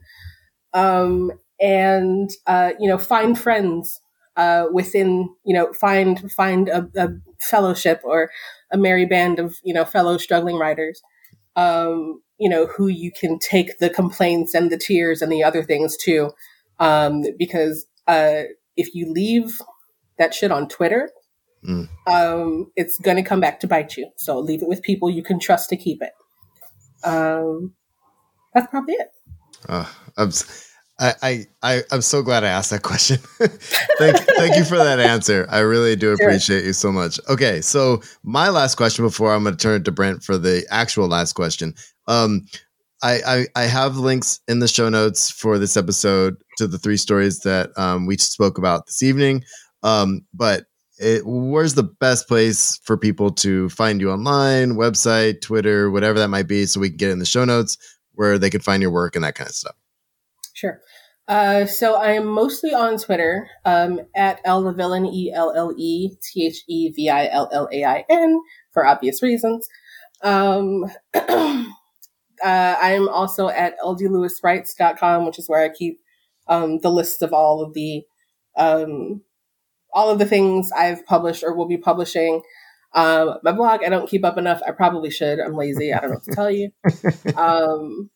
Um, 0.74 1.32
and, 1.60 2.30
uh, 2.48 2.72
you 2.80 2.88
know, 2.88 2.98
find 2.98 3.38
friends, 3.38 4.00
uh, 4.40 4.68
within, 4.72 5.30
you 5.46 5.54
know, 5.54 5.74
find, 5.74 6.32
find 6.32 6.70
a, 6.70 6.88
a, 6.96 7.10
fellowship 7.42 8.00
or 8.04 8.32
a 8.72 8.78
merry 8.78 9.06
band 9.06 9.38
of, 9.38 9.58
you 9.64 9.74
know, 9.74 9.84
fellow 9.84 10.18
struggling 10.18 10.56
writers. 10.58 11.02
Um, 11.56 12.22
you 12.38 12.50
know, 12.50 12.68
who 12.68 12.88
you 12.88 13.12
can 13.12 13.38
take 13.38 13.80
the 13.80 13.90
complaints 13.90 14.54
and 14.54 14.72
the 14.72 14.78
tears 14.78 15.22
and 15.22 15.30
the 15.30 15.44
other 15.44 15.62
things 15.62 15.98
to. 15.98 16.32
Um, 16.80 17.26
because 17.38 17.86
uh, 18.08 18.44
if 18.78 18.96
you 18.96 19.12
leave 19.12 19.60
that 20.18 20.34
shit 20.34 20.52
on 20.52 20.70
Twitter, 20.70 21.12
mm. 21.68 21.90
um, 22.08 22.72
it's 22.78 22.98
going 23.00 23.18
to 23.18 23.24
come 23.24 23.42
back 23.42 23.60
to 23.60 23.68
bite 23.68 23.98
you. 23.98 24.10
So 24.16 24.40
leave 24.40 24.62
it 24.62 24.70
with 24.70 24.82
people 24.82 25.10
you 25.10 25.22
can 25.22 25.38
trust 25.38 25.68
to 25.70 25.76
keep 25.76 26.02
it. 26.02 26.12
Um, 27.04 27.74
that's 28.54 28.68
probably 28.68 28.94
it. 28.94 29.10
Uh, 29.68 29.86
I'm, 31.00 31.14
I, 31.22 31.46
I, 31.64 31.82
I'm 31.92 32.02
so 32.02 32.22
glad 32.22 32.44
I 32.44 32.50
asked 32.50 32.72
that 32.72 32.84
question. 32.84 33.18
thank, 33.98 34.18
thank 34.18 34.58
you 34.58 34.66
for 34.66 34.78
that 34.78 35.00
answer. 35.00 35.48
I 35.50 35.60
really 35.60 35.96
do 35.96 36.12
appreciate 36.14 36.60
sure. 36.60 36.68
you 36.68 36.74
so 36.74 36.92
much. 36.92 37.20
Okay, 37.30 37.62
so 37.62 38.02
my 38.24 38.50
last 38.50 38.76
question 38.76 39.06
before 39.06 39.34
I'm 39.34 39.44
going 39.44 39.56
to 39.56 39.62
turn 39.62 39.82
it 39.82 39.86
to 39.86 39.92
Brent 39.92 40.24
for 40.24 40.38
the 40.38 40.66
actual 40.70 41.08
last 41.08 41.34
question. 41.34 41.74
Um, 42.08 42.46
I, 43.02 43.22
I, 43.26 43.48
I 43.56 43.64
have 43.64 43.96
links 43.96 44.42
in 44.48 44.60
the 44.60 44.68
show 44.68 44.90
notes 44.90 45.32
for 45.32 45.58
this 45.58 45.78
episode 45.78 46.36
to 46.58 46.68
the 46.68 46.78
three 46.78 46.98
stories 46.98 47.40
that 47.40 47.70
um, 47.78 48.06
we 48.06 48.18
spoke 48.18 48.58
about 48.58 48.86
this 48.86 49.02
evening. 49.02 49.44
Um, 49.84 50.26
but 50.34 50.66
it, 51.00 51.22
where's 51.26 51.76
the 51.76 51.84
best 51.84 52.28
place 52.28 52.78
for 52.84 52.98
people 52.98 53.32
to 53.32 53.70
find 53.70 54.02
you 54.02 54.12
online, 54.12 54.74
website, 54.74 55.42
Twitter, 55.42 55.90
whatever 55.90 56.20
that 56.20 56.28
might 56.28 56.48
be, 56.48 56.66
so 56.66 56.82
we 56.82 56.90
can 56.90 56.98
get 56.98 57.12
in 57.12 57.20
the 57.20 57.26
show 57.26 57.46
notes 57.46 57.78
where 58.16 58.38
they 58.38 58.50
can 58.50 58.60
find 58.60 58.82
your 58.82 58.92
work 58.92 59.16
and 59.16 59.24
that 59.24 59.36
kind 59.36 59.50
of 59.50 59.56
stuff. 59.56 59.76
Sure. 60.54 60.82
Uh, 61.30 61.66
so 61.66 61.94
I 61.96 62.14
am 62.14 62.26
mostly 62.26 62.74
on 62.74 62.98
Twitter 62.98 63.48
um, 63.64 64.02
at 64.16 64.42
Elle 64.44 64.64
the 64.64 64.74
Villain, 64.74 65.06
E 65.06 65.32
L 65.34 65.54
L 65.56 65.74
E 65.78 66.10
T 66.22 66.48
H 66.48 66.64
E 66.68 66.90
V 66.90 67.10
I 67.10 67.28
L 67.28 67.48
L 67.54 67.70
A 67.72 67.86
I 67.86 68.06
N, 68.10 68.42
for 68.74 68.86
obvious 68.86 69.22
reasons. 69.22 69.70
Um, 70.24 70.86
Uh, 72.44 72.76
I'm 72.82 73.10
also 73.10 73.50
at 73.50 73.78
ldlewiswrites.com, 73.80 75.26
which 75.26 75.40
is 75.40 75.50
where 75.50 75.64
I 75.64 75.70
keep 75.70 76.00
um, 76.48 76.80
the 76.80 76.92
list 76.92 77.22
of 77.22 77.34
all 77.34 77.62
of 77.62 77.74
the 77.74 78.04
um, 78.58 79.22
all 79.94 80.10
of 80.10 80.20
the 80.20 80.26
things 80.26 80.72
I've 80.72 81.06
published 81.06 81.44
or 81.44 81.56
will 81.56 81.68
be 81.68 81.78
publishing. 81.78 82.42
Um, 82.94 83.36
my 83.44 83.52
blog, 83.52 83.84
I 83.84 83.90
don't 83.90 84.10
keep 84.10 84.26
up 84.26 84.38
enough. 84.38 84.62
I 84.68 84.72
probably 84.72 85.10
should. 85.10 85.40
I'm 85.40 85.56
lazy. 85.56 85.94
I 85.94 86.00
don't 86.00 86.12
know 86.12 86.16
what 86.16 86.24
to 86.24 86.32
tell 86.32 86.52
you. 86.52 86.72
Um, 87.38 88.10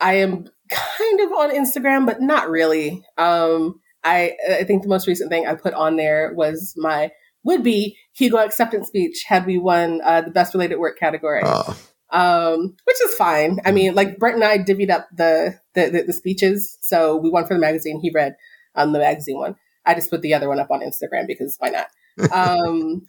I 0.00 0.14
am 0.14 0.46
kind 0.70 1.20
of 1.20 1.32
on 1.32 1.50
Instagram, 1.50 2.06
but 2.06 2.20
not 2.20 2.48
really. 2.48 3.04
Um, 3.18 3.80
I 4.02 4.36
I 4.50 4.64
think 4.64 4.82
the 4.82 4.88
most 4.88 5.06
recent 5.06 5.30
thing 5.30 5.46
I 5.46 5.54
put 5.54 5.74
on 5.74 5.96
there 5.96 6.32
was 6.34 6.74
my 6.76 7.10
would 7.42 7.62
be 7.62 7.96
Hugo 8.14 8.38
acceptance 8.38 8.88
speech 8.88 9.24
had 9.26 9.46
we 9.46 9.58
won 9.58 10.00
uh, 10.02 10.22
the 10.22 10.30
best 10.30 10.54
related 10.54 10.78
work 10.78 10.98
category. 10.98 11.42
Oh 11.44 11.76
um, 12.14 12.76
which 12.84 12.96
is 13.04 13.14
fine. 13.16 13.58
I 13.64 13.72
mean, 13.72 13.94
like 13.94 14.18
Brent 14.18 14.36
and 14.36 14.44
I 14.44 14.58
divvied 14.58 14.90
up 14.90 15.08
the, 15.12 15.58
the, 15.74 15.90
the, 15.90 16.02
the 16.04 16.12
speeches. 16.12 16.78
So 16.80 17.16
we 17.16 17.28
won 17.28 17.44
for 17.44 17.54
the 17.54 17.60
magazine. 17.60 18.00
He 18.00 18.12
read 18.14 18.36
um, 18.76 18.92
the 18.92 19.00
magazine 19.00 19.36
one. 19.36 19.56
I 19.84 19.94
just 19.94 20.10
put 20.10 20.22
the 20.22 20.32
other 20.32 20.48
one 20.48 20.60
up 20.60 20.70
on 20.70 20.80
Instagram 20.80 21.26
because 21.26 21.56
why 21.58 21.70
not? 21.70 21.86
um, 22.32 23.02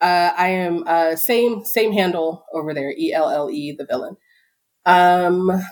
uh, 0.00 0.32
I 0.36 0.48
am 0.48 0.82
uh, 0.86 1.14
same 1.14 1.64
same 1.64 1.92
handle 1.92 2.44
over 2.52 2.74
there. 2.74 2.90
E 2.90 3.12
L 3.12 3.30
L 3.30 3.48
E 3.50 3.74
the 3.78 3.86
villain. 3.86 4.16
Um, 4.84 5.62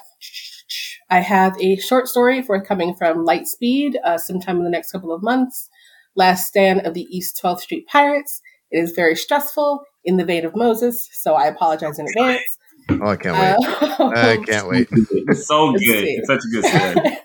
I 1.13 1.21
have 1.21 1.61
a 1.61 1.77
short 1.77 2.09
story 2.09 2.41
forthcoming 2.41 2.95
from 2.95 3.27
Lightspeed 3.27 3.97
uh, 4.03 4.17
sometime 4.17 4.57
in 4.57 4.65
the 4.65 4.71
next 4.71 4.93
couple 4.93 5.13
of 5.13 5.23
months. 5.23 5.69
Last 6.15 6.47
Stand 6.49 6.87
of 6.87 6.95
the 6.95 7.07
East 7.11 7.39
12th 7.43 7.61
Street 7.61 7.87
Pirates. 7.87 8.41
It 8.71 8.79
is 8.79 8.93
very 8.93 9.15
stressful 9.15 9.85
in 10.07 10.17
the 10.17 10.25
vein 10.25 10.47
of 10.47 10.57
Moses, 10.57 11.07
so 11.13 11.35
I 11.35 11.49
apologize 11.49 11.99
in 11.99 12.07
advance. 12.09 12.41
Oh, 12.89 13.09
I 13.09 13.17
can't 13.17 13.37
wait! 13.37 14.01
Uh, 14.01 14.13
I 14.17 14.39
can't 14.47 14.67
wait. 14.67 14.89
It's 14.91 15.47
so 15.47 15.73
good. 15.73 15.83
It's 15.85 16.27
such 16.27 16.45
a 16.47 16.49
good 16.49 16.65
story. 16.65 17.19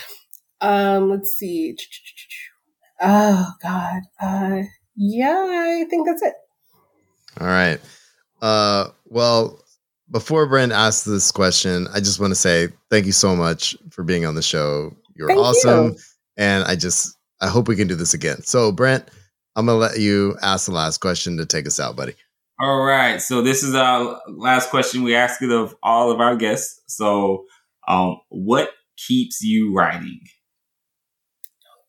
um, 0.60 1.10
let's 1.10 1.30
see. 1.30 1.76
Oh 3.00 3.52
God. 3.62 4.02
Uh, 4.20 4.62
yeah, 4.96 5.46
I 5.48 5.84
think 5.88 6.04
that's 6.08 6.22
it. 6.22 6.34
All 7.40 7.46
right. 7.46 7.78
Uh, 8.42 8.88
well, 9.06 9.62
before 10.10 10.46
Brent 10.46 10.72
asks 10.72 11.04
this 11.04 11.30
question, 11.30 11.86
I 11.92 12.00
just 12.00 12.20
want 12.20 12.32
to 12.32 12.36
say 12.36 12.68
thank 12.90 13.06
you 13.06 13.12
so 13.12 13.36
much 13.36 13.76
for 13.90 14.02
being 14.02 14.26
on 14.26 14.34
the 14.34 14.42
show. 14.42 14.94
You're 15.14 15.28
thank 15.28 15.40
awesome, 15.40 15.92
you. 15.92 15.96
and 16.36 16.64
I 16.64 16.76
just 16.76 17.16
I 17.40 17.48
hope 17.48 17.68
we 17.68 17.76
can 17.76 17.88
do 17.88 17.94
this 17.94 18.14
again. 18.14 18.42
So, 18.42 18.72
Brent, 18.72 19.08
I'm 19.56 19.66
gonna 19.66 19.78
let 19.78 19.98
you 19.98 20.36
ask 20.42 20.66
the 20.66 20.72
last 20.72 20.98
question 20.98 21.36
to 21.38 21.46
take 21.46 21.66
us 21.66 21.80
out, 21.80 21.96
buddy. 21.96 22.14
All 22.60 22.82
right. 22.84 23.22
So 23.22 23.40
this 23.40 23.62
is 23.62 23.74
our 23.74 24.20
last 24.28 24.68
question 24.68 25.02
we 25.02 25.14
ask 25.14 25.40
it 25.40 25.50
of 25.50 25.74
all 25.82 26.10
of 26.10 26.20
our 26.20 26.36
guests. 26.36 26.82
So, 26.88 27.44
um, 27.88 28.20
what 28.28 28.70
keeps 28.98 29.42
you 29.42 29.74
writing? 29.74 30.20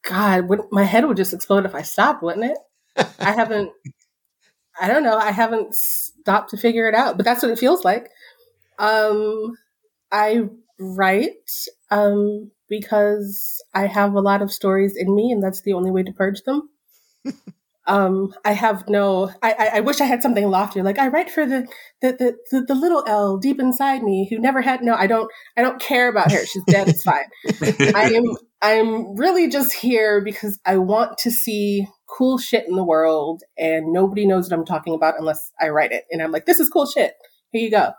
God, 0.07 0.49
my 0.71 0.83
head 0.83 1.05
would 1.05 1.17
just 1.17 1.33
explode 1.33 1.65
if 1.65 1.75
I 1.75 1.81
stopped, 1.81 2.23
wouldn't 2.23 2.45
it? 2.45 2.57
I 3.19 3.33
haven't. 3.33 3.71
I 4.79 4.87
don't 4.87 5.03
know. 5.03 5.17
I 5.17 5.31
haven't 5.31 5.75
stopped 5.75 6.51
to 6.51 6.57
figure 6.57 6.87
it 6.87 6.95
out, 6.95 7.17
but 7.17 7.25
that's 7.25 7.43
what 7.43 7.51
it 7.51 7.59
feels 7.59 7.83
like. 7.83 8.09
Um, 8.79 9.55
I 10.11 10.43
write 10.79 11.51
um, 11.89 12.51
because 12.69 13.61
I 13.73 13.87
have 13.87 14.13
a 14.13 14.21
lot 14.21 14.41
of 14.41 14.51
stories 14.51 14.95
in 14.97 15.15
me, 15.15 15.31
and 15.31 15.43
that's 15.43 15.61
the 15.61 15.73
only 15.73 15.91
way 15.91 16.03
to 16.03 16.13
purge 16.13 16.41
them 16.43 16.69
um, 17.87 18.33
I 18.45 18.53
have 18.53 18.87
no. 18.87 19.31
I, 19.41 19.71
I, 19.75 19.79
wish 19.81 20.01
I 20.01 20.05
had 20.05 20.21
something 20.21 20.47
loftier. 20.49 20.83
Like 20.83 20.99
I 20.99 21.07
write 21.07 21.29
for 21.29 21.45
the 21.45 21.67
the, 22.01 22.11
the 22.13 22.37
the, 22.51 22.65
the 22.67 22.75
little 22.75 23.03
L 23.07 23.37
deep 23.37 23.59
inside 23.59 24.03
me 24.03 24.27
who 24.29 24.39
never 24.39 24.61
had. 24.61 24.83
No, 24.83 24.93
I 24.93 25.07
don't. 25.07 25.31
I 25.57 25.61
don't 25.61 25.79
care 25.81 26.09
about 26.09 26.31
her. 26.31 26.45
She's 26.45 26.63
dead. 26.65 26.89
It's 26.89 27.03
fine. 27.03 27.25
I 27.95 28.13
am. 28.13 28.23
I'm 28.61 29.15
really 29.15 29.49
just 29.49 29.73
here 29.73 30.21
because 30.21 30.59
I 30.65 30.77
want 30.77 31.17
to 31.19 31.31
see 31.31 31.87
cool 32.11 32.37
shit 32.37 32.67
in 32.67 32.75
the 32.75 32.83
world, 32.83 33.41
and 33.57 33.93
nobody 33.93 34.25
knows 34.27 34.49
what 34.49 34.57
I'm 34.57 34.65
talking 34.65 34.93
about 34.93 35.15
unless 35.17 35.51
I 35.59 35.69
write 35.69 35.91
it. 35.91 36.05
And 36.11 36.21
I'm 36.21 36.31
like, 36.31 36.45
this 36.45 36.59
is 36.59 36.69
cool 36.69 36.85
shit. 36.85 37.13
Here 37.51 37.63
you 37.63 37.71
go. 37.71 37.93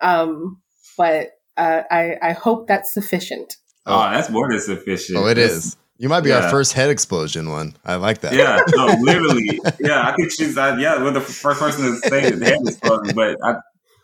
Um, 0.00 0.60
but 0.96 1.30
uh, 1.56 1.82
I 1.90 2.16
I 2.22 2.32
hope 2.32 2.68
that's 2.68 2.92
sufficient. 2.92 3.56
Oh, 3.86 4.10
that's 4.10 4.30
more 4.30 4.48
than 4.50 4.60
sufficient. 4.60 5.18
Oh, 5.18 5.26
it 5.26 5.34
that's, 5.34 5.52
is. 5.52 5.76
You 5.98 6.08
might 6.08 6.20
be 6.20 6.28
yeah. 6.28 6.40
our 6.40 6.50
first 6.50 6.74
head 6.74 6.90
explosion 6.90 7.50
one. 7.50 7.74
I 7.84 7.94
like 7.94 8.20
that. 8.20 8.34
Yeah, 8.34 8.60
no, 8.74 8.86
literally. 9.00 9.60
Yeah, 9.80 10.06
I 10.06 10.14
think 10.14 10.30
she's. 10.30 10.58
Uh, 10.58 10.76
yeah, 10.78 11.02
we're 11.02 11.12
the 11.12 11.20
first 11.22 11.58
person 11.58 11.84
to 11.84 11.96
say 12.08 12.30
the 12.30 12.44
head 12.44 12.58
explosion, 12.66 13.14
but 13.14 13.38
I, 13.42 13.54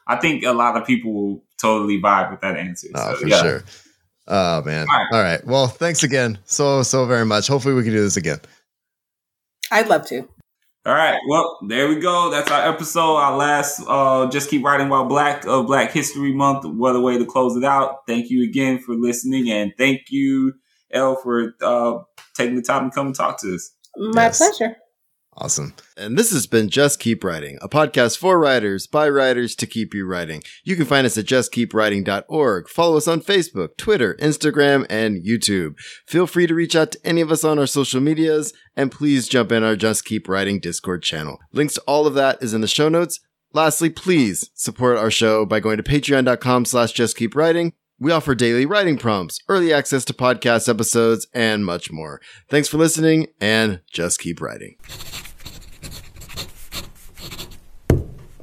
I 0.06 0.16
think 0.16 0.44
a 0.44 0.52
lot 0.52 0.76
of 0.76 0.86
people 0.86 1.12
will 1.12 1.44
totally 1.60 2.00
vibe 2.00 2.30
with 2.30 2.40
that 2.40 2.56
answer. 2.56 2.88
Oh, 2.94 3.14
so, 3.14 3.20
for 3.20 3.26
yeah. 3.26 3.42
sure. 3.42 3.64
Oh 4.28 4.62
man. 4.62 4.86
All 4.88 4.96
right. 4.96 5.06
All 5.12 5.22
right. 5.22 5.46
Well, 5.46 5.66
thanks 5.66 6.02
again 6.02 6.38
so 6.44 6.82
so 6.82 7.04
very 7.06 7.26
much. 7.26 7.48
Hopefully, 7.48 7.74
we 7.74 7.82
can 7.82 7.92
do 7.92 8.00
this 8.00 8.16
again. 8.16 8.40
I'd 9.72 9.88
love 9.88 10.06
to. 10.06 10.28
All 10.84 10.94
right. 10.94 11.18
Well, 11.28 11.58
there 11.68 11.88
we 11.88 12.00
go. 12.00 12.30
That's 12.30 12.50
our 12.50 12.68
episode. 12.68 13.14
Our 13.16 13.36
last 13.36 13.82
uh 13.86 14.28
just 14.30 14.50
keep 14.50 14.64
writing 14.64 14.88
while 14.88 15.06
black 15.06 15.46
of 15.46 15.66
Black 15.66 15.92
History 15.92 16.32
Month. 16.32 16.64
What 16.64 16.96
a 16.96 17.00
way 17.00 17.18
to 17.18 17.24
close 17.24 17.56
it 17.56 17.64
out. 17.64 18.06
Thank 18.06 18.30
you 18.30 18.44
again 18.44 18.78
for 18.78 18.94
listening 18.94 19.50
and 19.50 19.72
thank 19.78 20.10
you 20.10 20.54
Elle 20.92 21.16
for 21.16 21.54
uh, 21.62 21.98
taking 22.34 22.56
the 22.56 22.62
time 22.62 22.90
to 22.90 22.94
come 22.94 23.06
and 23.06 23.14
talk 23.14 23.40
to 23.40 23.54
us. 23.54 23.70
My 23.96 24.24
yes. 24.24 24.38
pleasure. 24.38 24.76
Awesome. 25.34 25.74
And 25.96 26.18
this 26.18 26.30
has 26.32 26.46
been 26.46 26.68
Just 26.68 27.00
Keep 27.00 27.24
Writing, 27.24 27.58
a 27.62 27.68
podcast 27.68 28.18
for 28.18 28.38
writers 28.38 28.86
by 28.86 29.08
writers 29.08 29.54
to 29.56 29.66
keep 29.66 29.94
you 29.94 30.04
writing. 30.04 30.42
You 30.62 30.76
can 30.76 30.84
find 30.84 31.06
us 31.06 31.16
at 31.16 31.24
justkeepwriting.org. 31.24 32.68
Follow 32.68 32.96
us 32.98 33.08
on 33.08 33.22
Facebook, 33.22 33.78
Twitter, 33.78 34.14
Instagram, 34.20 34.86
and 34.90 35.24
YouTube. 35.24 35.78
Feel 36.06 36.26
free 36.26 36.46
to 36.46 36.54
reach 36.54 36.76
out 36.76 36.92
to 36.92 36.98
any 37.02 37.22
of 37.22 37.32
us 37.32 37.44
on 37.44 37.58
our 37.58 37.66
social 37.66 38.00
medias, 38.00 38.52
and 38.76 38.92
please 38.92 39.26
jump 39.26 39.50
in 39.52 39.64
our 39.64 39.74
Just 39.74 40.04
Keep 40.04 40.28
Writing 40.28 40.60
Discord 40.60 41.02
channel. 41.02 41.38
Links 41.50 41.74
to 41.74 41.80
all 41.86 42.06
of 42.06 42.14
that 42.14 42.42
is 42.42 42.52
in 42.52 42.60
the 42.60 42.68
show 42.68 42.90
notes. 42.90 43.18
Lastly, 43.54 43.88
please 43.88 44.50
support 44.54 44.98
our 44.98 45.10
show 45.10 45.46
by 45.46 45.60
going 45.60 45.78
to 45.78 45.82
patreon.com 45.82 46.66
slash 46.66 46.92
justkeepwriting. 46.92 47.72
We 48.02 48.10
offer 48.10 48.34
daily 48.34 48.66
writing 48.66 48.98
prompts, 48.98 49.38
early 49.48 49.72
access 49.72 50.04
to 50.06 50.12
podcast 50.12 50.68
episodes, 50.68 51.28
and 51.32 51.64
much 51.64 51.92
more. 51.92 52.20
Thanks 52.48 52.66
for 52.68 52.76
listening, 52.76 53.28
and 53.40 53.80
just 53.92 54.18
keep 54.18 54.40
writing. 54.40 54.74